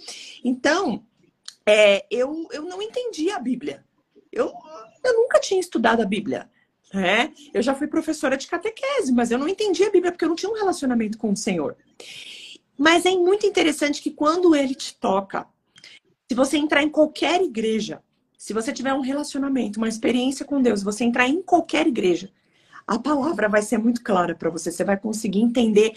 Então, 0.44 1.04
é, 1.66 2.06
eu, 2.10 2.48
eu 2.52 2.62
não 2.62 2.80
entendi 2.80 3.30
a 3.30 3.38
Bíblia. 3.38 3.84
Eu, 4.32 4.52
eu 5.04 5.14
nunca 5.14 5.40
tinha 5.40 5.60
estudado 5.60 6.00
a 6.00 6.06
Bíblia. 6.06 6.48
É, 6.92 7.30
eu 7.54 7.62
já 7.62 7.74
fui 7.74 7.86
professora 7.86 8.36
de 8.36 8.48
catequese, 8.48 9.12
mas 9.12 9.30
eu 9.30 9.38
não 9.38 9.48
entendi 9.48 9.84
a 9.84 9.90
Bíblia 9.90 10.10
porque 10.10 10.24
eu 10.24 10.28
não 10.28 10.36
tinha 10.36 10.50
um 10.50 10.56
relacionamento 10.56 11.18
com 11.18 11.32
o 11.32 11.36
Senhor. 11.36 11.76
Mas 12.76 13.06
é 13.06 13.10
muito 13.10 13.46
interessante 13.46 14.02
que 14.02 14.10
quando 14.10 14.54
ele 14.56 14.74
te 14.74 14.96
toca, 14.96 15.46
se 16.28 16.34
você 16.34 16.56
entrar 16.56 16.82
em 16.82 16.88
qualquer 16.88 17.42
igreja, 17.42 18.02
se 18.40 18.54
você 18.54 18.72
tiver 18.72 18.94
um 18.94 19.02
relacionamento, 19.02 19.78
uma 19.78 19.86
experiência 19.86 20.46
com 20.46 20.62
Deus, 20.62 20.82
você 20.82 21.04
entrar 21.04 21.28
em 21.28 21.42
qualquer 21.42 21.86
igreja, 21.86 22.30
a 22.86 22.98
palavra 22.98 23.50
vai 23.50 23.60
ser 23.60 23.76
muito 23.76 24.02
clara 24.02 24.34
para 24.34 24.48
você. 24.48 24.72
Você 24.72 24.82
vai 24.82 24.96
conseguir 24.96 25.40
entender 25.40 25.92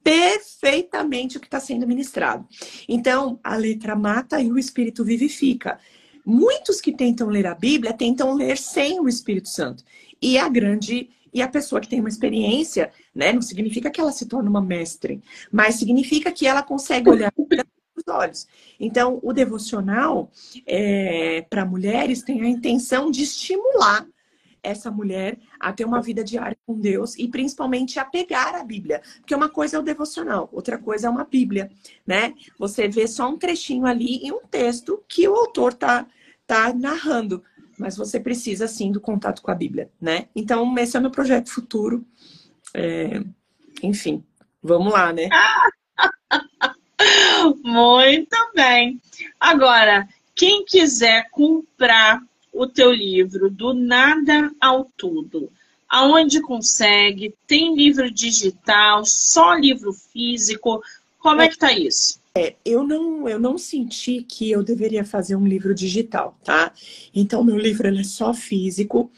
perfeitamente 0.00 1.36
o 1.36 1.40
que 1.40 1.48
está 1.48 1.58
sendo 1.58 1.88
ministrado. 1.88 2.46
Então, 2.88 3.40
a 3.42 3.56
letra 3.56 3.96
mata 3.96 4.40
e 4.40 4.52
o 4.52 4.56
espírito 4.56 5.04
vivifica. 5.04 5.80
Muitos 6.24 6.80
que 6.80 6.92
tentam 6.92 7.28
ler 7.28 7.48
a 7.48 7.56
Bíblia 7.56 7.92
tentam 7.92 8.34
ler 8.34 8.56
sem 8.56 9.00
o 9.00 9.08
Espírito 9.08 9.48
Santo. 9.48 9.82
E 10.22 10.38
a 10.38 10.48
grande 10.48 11.10
e 11.34 11.42
a 11.42 11.48
pessoa 11.48 11.80
que 11.80 11.88
tem 11.88 11.98
uma 11.98 12.08
experiência, 12.08 12.92
né, 13.12 13.32
não 13.32 13.42
significa 13.42 13.90
que 13.90 14.00
ela 14.00 14.12
se 14.12 14.26
torne 14.26 14.48
uma 14.48 14.62
mestre, 14.62 15.20
mas 15.50 15.74
significa 15.74 16.30
que 16.30 16.46
ela 16.46 16.62
consegue 16.62 17.10
olhar 17.10 17.32
os 18.06 18.14
olhos. 18.14 18.46
Então, 18.78 19.18
o 19.22 19.32
devocional 19.32 20.30
é, 20.66 21.42
para 21.48 21.64
mulheres 21.64 22.22
tem 22.22 22.42
a 22.42 22.48
intenção 22.48 23.10
de 23.10 23.22
estimular 23.22 24.06
essa 24.62 24.90
mulher 24.90 25.38
a 25.58 25.72
ter 25.72 25.84
uma 25.84 26.02
vida 26.02 26.22
diária 26.22 26.56
com 26.66 26.78
Deus 26.78 27.16
e 27.16 27.28
principalmente 27.28 27.98
a 27.98 28.04
pegar 28.04 28.54
a 28.54 28.64
Bíblia. 28.64 29.02
Porque 29.18 29.34
uma 29.34 29.48
coisa 29.48 29.76
é 29.76 29.80
o 29.80 29.82
devocional, 29.82 30.48
outra 30.52 30.78
coisa 30.78 31.06
é 31.06 31.10
uma 31.10 31.24
Bíblia, 31.24 31.70
né? 32.06 32.34
Você 32.58 32.88
vê 32.88 33.06
só 33.06 33.28
um 33.28 33.38
trechinho 33.38 33.86
ali 33.86 34.24
e 34.24 34.32
um 34.32 34.40
texto 34.46 35.02
que 35.08 35.26
o 35.28 35.34
autor 35.34 35.74
tá, 35.74 36.06
tá 36.46 36.72
narrando. 36.72 37.42
Mas 37.78 37.96
você 37.96 38.20
precisa, 38.20 38.68
sim, 38.68 38.92
do 38.92 39.00
contato 39.00 39.40
com 39.40 39.50
a 39.50 39.54
Bíblia, 39.54 39.90
né? 40.00 40.28
Então, 40.36 40.76
esse 40.78 40.96
é 40.96 40.98
o 40.98 41.02
meu 41.02 41.10
projeto 41.10 41.50
futuro. 41.50 42.04
É... 42.74 43.22
Enfim, 43.82 44.22
vamos 44.62 44.92
lá, 44.92 45.12
né? 45.12 45.28
Muito 47.62 48.36
bem. 48.54 49.00
Agora, 49.38 50.08
quem 50.34 50.64
quiser 50.64 51.28
comprar 51.30 52.20
o 52.52 52.66
teu 52.66 52.92
livro 52.92 53.50
do 53.50 53.72
nada 53.72 54.50
ao 54.60 54.84
tudo, 54.96 55.50
aonde 55.88 56.40
consegue? 56.40 57.34
Tem 57.46 57.74
livro 57.74 58.10
digital, 58.10 59.04
só 59.04 59.54
livro 59.54 59.92
físico? 59.92 60.82
Como 61.18 61.42
é, 61.42 61.48
que 61.48 61.58
tá 61.58 61.72
isso? 61.72 62.20
É, 62.34 62.54
eu 62.64 62.82
não, 62.86 63.28
eu 63.28 63.38
não 63.38 63.58
senti 63.58 64.22
que 64.22 64.50
eu 64.50 64.62
deveria 64.62 65.04
fazer 65.04 65.36
um 65.36 65.46
livro 65.46 65.74
digital, 65.74 66.38
tá? 66.44 66.72
Então, 67.14 67.44
meu 67.44 67.56
livro 67.56 67.88
é 67.88 68.04
só 68.04 68.32
físico. 68.32 69.10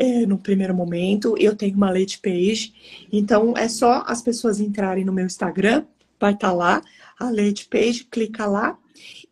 é, 0.00 0.24
no 0.24 0.38
primeiro 0.38 0.74
momento. 0.74 1.36
Eu 1.38 1.54
tenho 1.54 1.76
uma 1.76 1.90
leite 1.90 2.18
page, 2.20 2.72
então 3.12 3.54
é 3.54 3.68
só 3.68 4.02
as 4.06 4.22
pessoas 4.22 4.58
entrarem 4.58 5.04
no 5.04 5.12
meu 5.12 5.26
Instagram, 5.26 5.84
vai 6.18 6.32
estar 6.32 6.48
tá 6.48 6.54
lá 6.54 6.82
a 7.20 7.28
leite 7.28 7.66
page, 7.66 8.04
clica 8.04 8.46
lá 8.46 8.78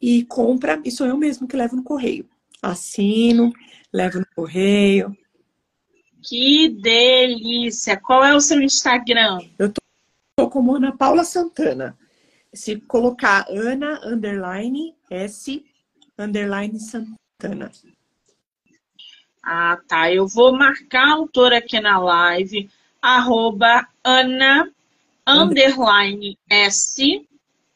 e 0.01 0.25
compra, 0.27 0.81
e 0.85 0.91
sou 0.91 1.07
eu 1.07 1.17
mesmo 1.17 1.49
que 1.49 1.57
levo 1.57 1.75
no 1.75 1.83
correio. 1.83 2.29
Assino, 2.63 3.53
levo 3.93 4.21
no 4.21 4.27
correio. 4.37 5.17
Que 6.23 6.69
delícia! 6.69 7.97
Qual 7.97 8.23
é 8.23 8.35
o 8.35 8.41
seu 8.41 8.61
Instagram? 8.61 9.41
Eu 9.59 9.73
tô, 9.73 9.81
tô 10.37 10.51
como 10.51 10.77
Ana 10.77 10.95
Paula 10.95 11.25
Santana. 11.25 11.97
Se 12.53 12.77
colocar 12.77 13.47
Ana 13.49 14.01
underline 14.05 14.95
S 15.11 15.65
underline 16.19 16.79
Santana. 16.79 17.71
Ah, 19.43 19.79
tá. 19.87 20.13
Eu 20.13 20.27
vou 20.27 20.53
marcar 20.53 21.09
a 21.09 21.13
autora 21.15 21.59
aqui 21.59 21.81
na 21.81 21.99
live, 21.99 22.69
arroba 23.01 23.87
Ana 24.05 24.71
underline 25.27 26.37
S 26.51 27.27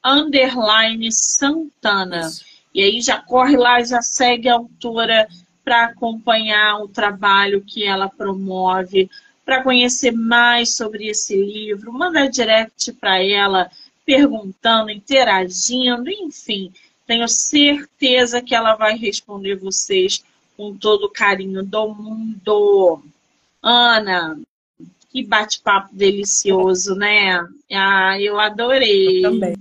underline 0.04 1.10
Santana. 1.12 2.30
E 2.74 2.82
aí 2.82 3.00
já 3.00 3.20
corre 3.20 3.56
lá, 3.56 3.82
já 3.82 4.00
segue 4.00 4.48
a 4.48 4.54
autora 4.54 5.28
para 5.64 5.84
acompanhar 5.84 6.82
o 6.82 6.88
trabalho 6.88 7.62
que 7.62 7.84
ela 7.84 8.08
promove, 8.08 9.08
para 9.44 9.62
conhecer 9.62 10.12
mais 10.12 10.74
sobre 10.76 11.08
esse 11.08 11.36
livro, 11.36 11.92
manda 11.92 12.28
direct 12.28 12.92
para 12.94 13.22
ela, 13.22 13.70
perguntando, 14.04 14.90
interagindo, 14.90 16.10
enfim. 16.10 16.72
Tenho 17.06 17.28
certeza 17.28 18.40
que 18.40 18.54
ela 18.54 18.74
vai 18.76 18.96
responder 18.96 19.56
vocês 19.56 20.24
com 20.56 20.76
todo 20.76 21.04
o 21.04 21.10
carinho 21.10 21.62
do 21.62 21.88
mundo. 21.88 23.02
Ana, 23.62 24.38
que 25.12 25.22
bate-papo 25.22 25.94
delicioso, 25.94 26.94
né? 26.94 27.38
Ah, 27.70 28.18
eu 28.18 28.40
adorei. 28.40 29.18
Eu 29.18 29.30
também. 29.30 29.54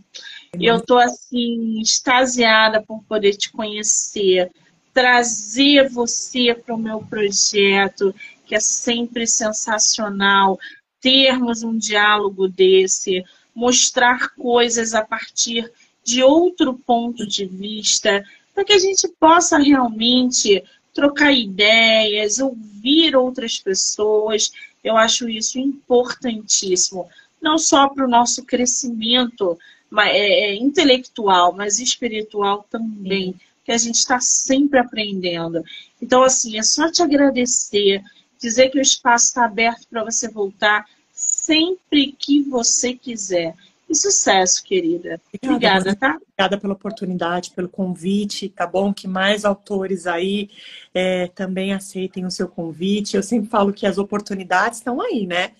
Eu 0.53 0.81
tô 0.81 0.97
assim, 0.97 1.81
extasiada 1.81 2.81
por 2.81 3.03
poder 3.03 3.35
te 3.35 3.51
conhecer, 3.51 4.49
trazer 4.93 5.89
você 5.89 6.53
para 6.53 6.75
o 6.75 6.79
meu 6.79 6.99
projeto, 7.01 8.15
que 8.45 8.55
é 8.55 8.59
sempre 8.59 9.27
sensacional, 9.27 10.57
termos 11.01 11.63
um 11.63 11.77
diálogo 11.77 12.47
desse, 12.47 13.23
mostrar 13.53 14.29
coisas 14.35 14.93
a 14.93 15.03
partir 15.03 15.71
de 16.03 16.23
outro 16.23 16.73
ponto 16.73 17.25
de 17.25 17.45
vista, 17.45 18.23
para 18.53 18.65
que 18.65 18.73
a 18.73 18.79
gente 18.79 19.07
possa 19.19 19.57
realmente 19.57 20.63
trocar 20.93 21.31
ideias, 21.31 22.39
ouvir 22.39 23.15
outras 23.15 23.57
pessoas. 23.57 24.51
Eu 24.83 24.97
acho 24.97 25.29
isso 25.29 25.59
importantíssimo, 25.59 27.07
não 27.41 27.57
só 27.57 27.87
para 27.89 28.05
o 28.05 28.09
nosso 28.09 28.43
crescimento 28.45 29.57
é, 29.99 30.51
é, 30.51 30.55
intelectual, 30.55 31.53
mas 31.53 31.79
espiritual 31.79 32.65
também, 32.69 33.35
que 33.63 33.71
a 33.71 33.77
gente 33.77 33.95
está 33.95 34.19
sempre 34.19 34.79
aprendendo. 34.79 35.63
Então, 36.01 36.23
assim, 36.23 36.57
é 36.57 36.63
só 36.63 36.89
te 36.91 37.01
agradecer, 37.01 38.01
dizer 38.39 38.69
que 38.69 38.79
o 38.79 38.81
espaço 38.81 39.25
está 39.25 39.45
aberto 39.45 39.87
para 39.89 40.03
você 40.03 40.29
voltar 40.29 40.85
sempre 41.11 42.15
que 42.17 42.41
você 42.41 42.93
quiser. 42.93 43.55
E 43.91 43.95
sucesso, 43.95 44.63
querida. 44.63 45.19
Obrigada, 45.43 45.91
Obrigada 45.91 45.95
tá? 45.97 46.15
Obrigada 46.15 46.57
pela 46.57 46.73
oportunidade, 46.73 47.51
pelo 47.51 47.67
convite, 47.67 48.47
tá 48.47 48.65
bom? 48.65 48.93
Que 48.93 49.05
mais 49.05 49.43
autores 49.43 50.07
aí 50.07 50.49
é, 50.93 51.27
também 51.27 51.73
aceitem 51.73 52.25
o 52.25 52.31
seu 52.31 52.47
convite. 52.47 53.17
Eu 53.17 53.21
sempre 53.21 53.49
falo 53.49 53.73
que 53.73 53.85
as 53.85 53.97
oportunidades 53.97 54.79
estão 54.79 55.01
aí, 55.01 55.27
né? 55.27 55.51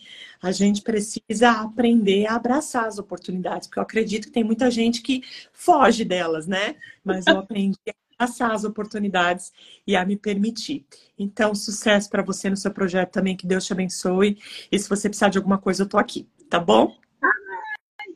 A 0.42 0.50
gente 0.54 0.82
precisa 0.82 1.52
aprender 1.52 2.26
a 2.26 2.36
abraçar 2.36 2.86
as 2.86 2.98
oportunidades, 2.98 3.68
porque 3.68 3.80
eu 3.80 3.84
acredito 3.84 4.28
que 4.28 4.34
tem 4.34 4.46
muita 4.46 4.72
gente 4.72 5.02
que 5.02 5.22
foge 5.52 6.06
delas, 6.06 6.48
né? 6.48 6.78
Mas 7.04 7.28
eu 7.28 7.38
aprendi 7.38 7.78
a 7.90 8.24
abraçar 8.24 8.52
as 8.52 8.64
oportunidades 8.64 9.52
e 9.86 9.94
a 9.94 10.06
me 10.06 10.16
permitir. 10.16 10.86
Então, 11.20 11.54
sucesso 11.54 12.10
para 12.10 12.24
você 12.24 12.50
no 12.50 12.56
seu 12.56 12.72
projeto 12.72 13.12
também, 13.12 13.36
que 13.36 13.46
Deus 13.46 13.66
te 13.66 13.74
abençoe. 13.74 14.38
E 14.72 14.80
se 14.80 14.88
você 14.88 15.10
precisar 15.10 15.28
de 15.28 15.38
alguma 15.38 15.58
coisa, 15.58 15.84
eu 15.84 15.90
tô 15.90 15.98
aqui, 15.98 16.26
tá 16.50 16.58
bom? 16.58 16.96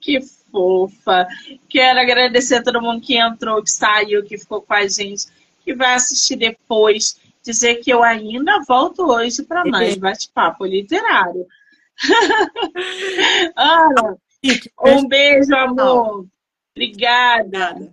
Que 0.06 0.22
fofa. 0.51 1.28
Quero 1.68 1.99
agradecer 1.99 2.56
a 2.56 2.64
todo 2.64 2.82
mundo 2.82 3.01
que 3.01 3.18
entrou, 3.18 3.64
que 3.64 3.72
saiu, 3.72 4.24
que 4.24 4.38
ficou 4.38 4.62
com 4.62 4.74
a 4.74 4.88
gente, 4.88 5.26
que 5.64 5.74
vai 5.74 5.95
assistir 5.95 6.36
depois. 6.36 7.20
Dizer 7.43 7.76
que 7.76 7.91
eu 7.91 8.03
ainda 8.03 8.64
volto 8.68 9.03
hoje 9.03 9.43
para 9.43 9.66
mais 9.66 9.97
bate-papo 9.97 10.66
literário. 10.66 11.45
Ana, 13.56 14.18
um 14.84 15.08
beijo, 15.08 15.56
amor. 15.56 16.26
Obrigada. 16.76 17.91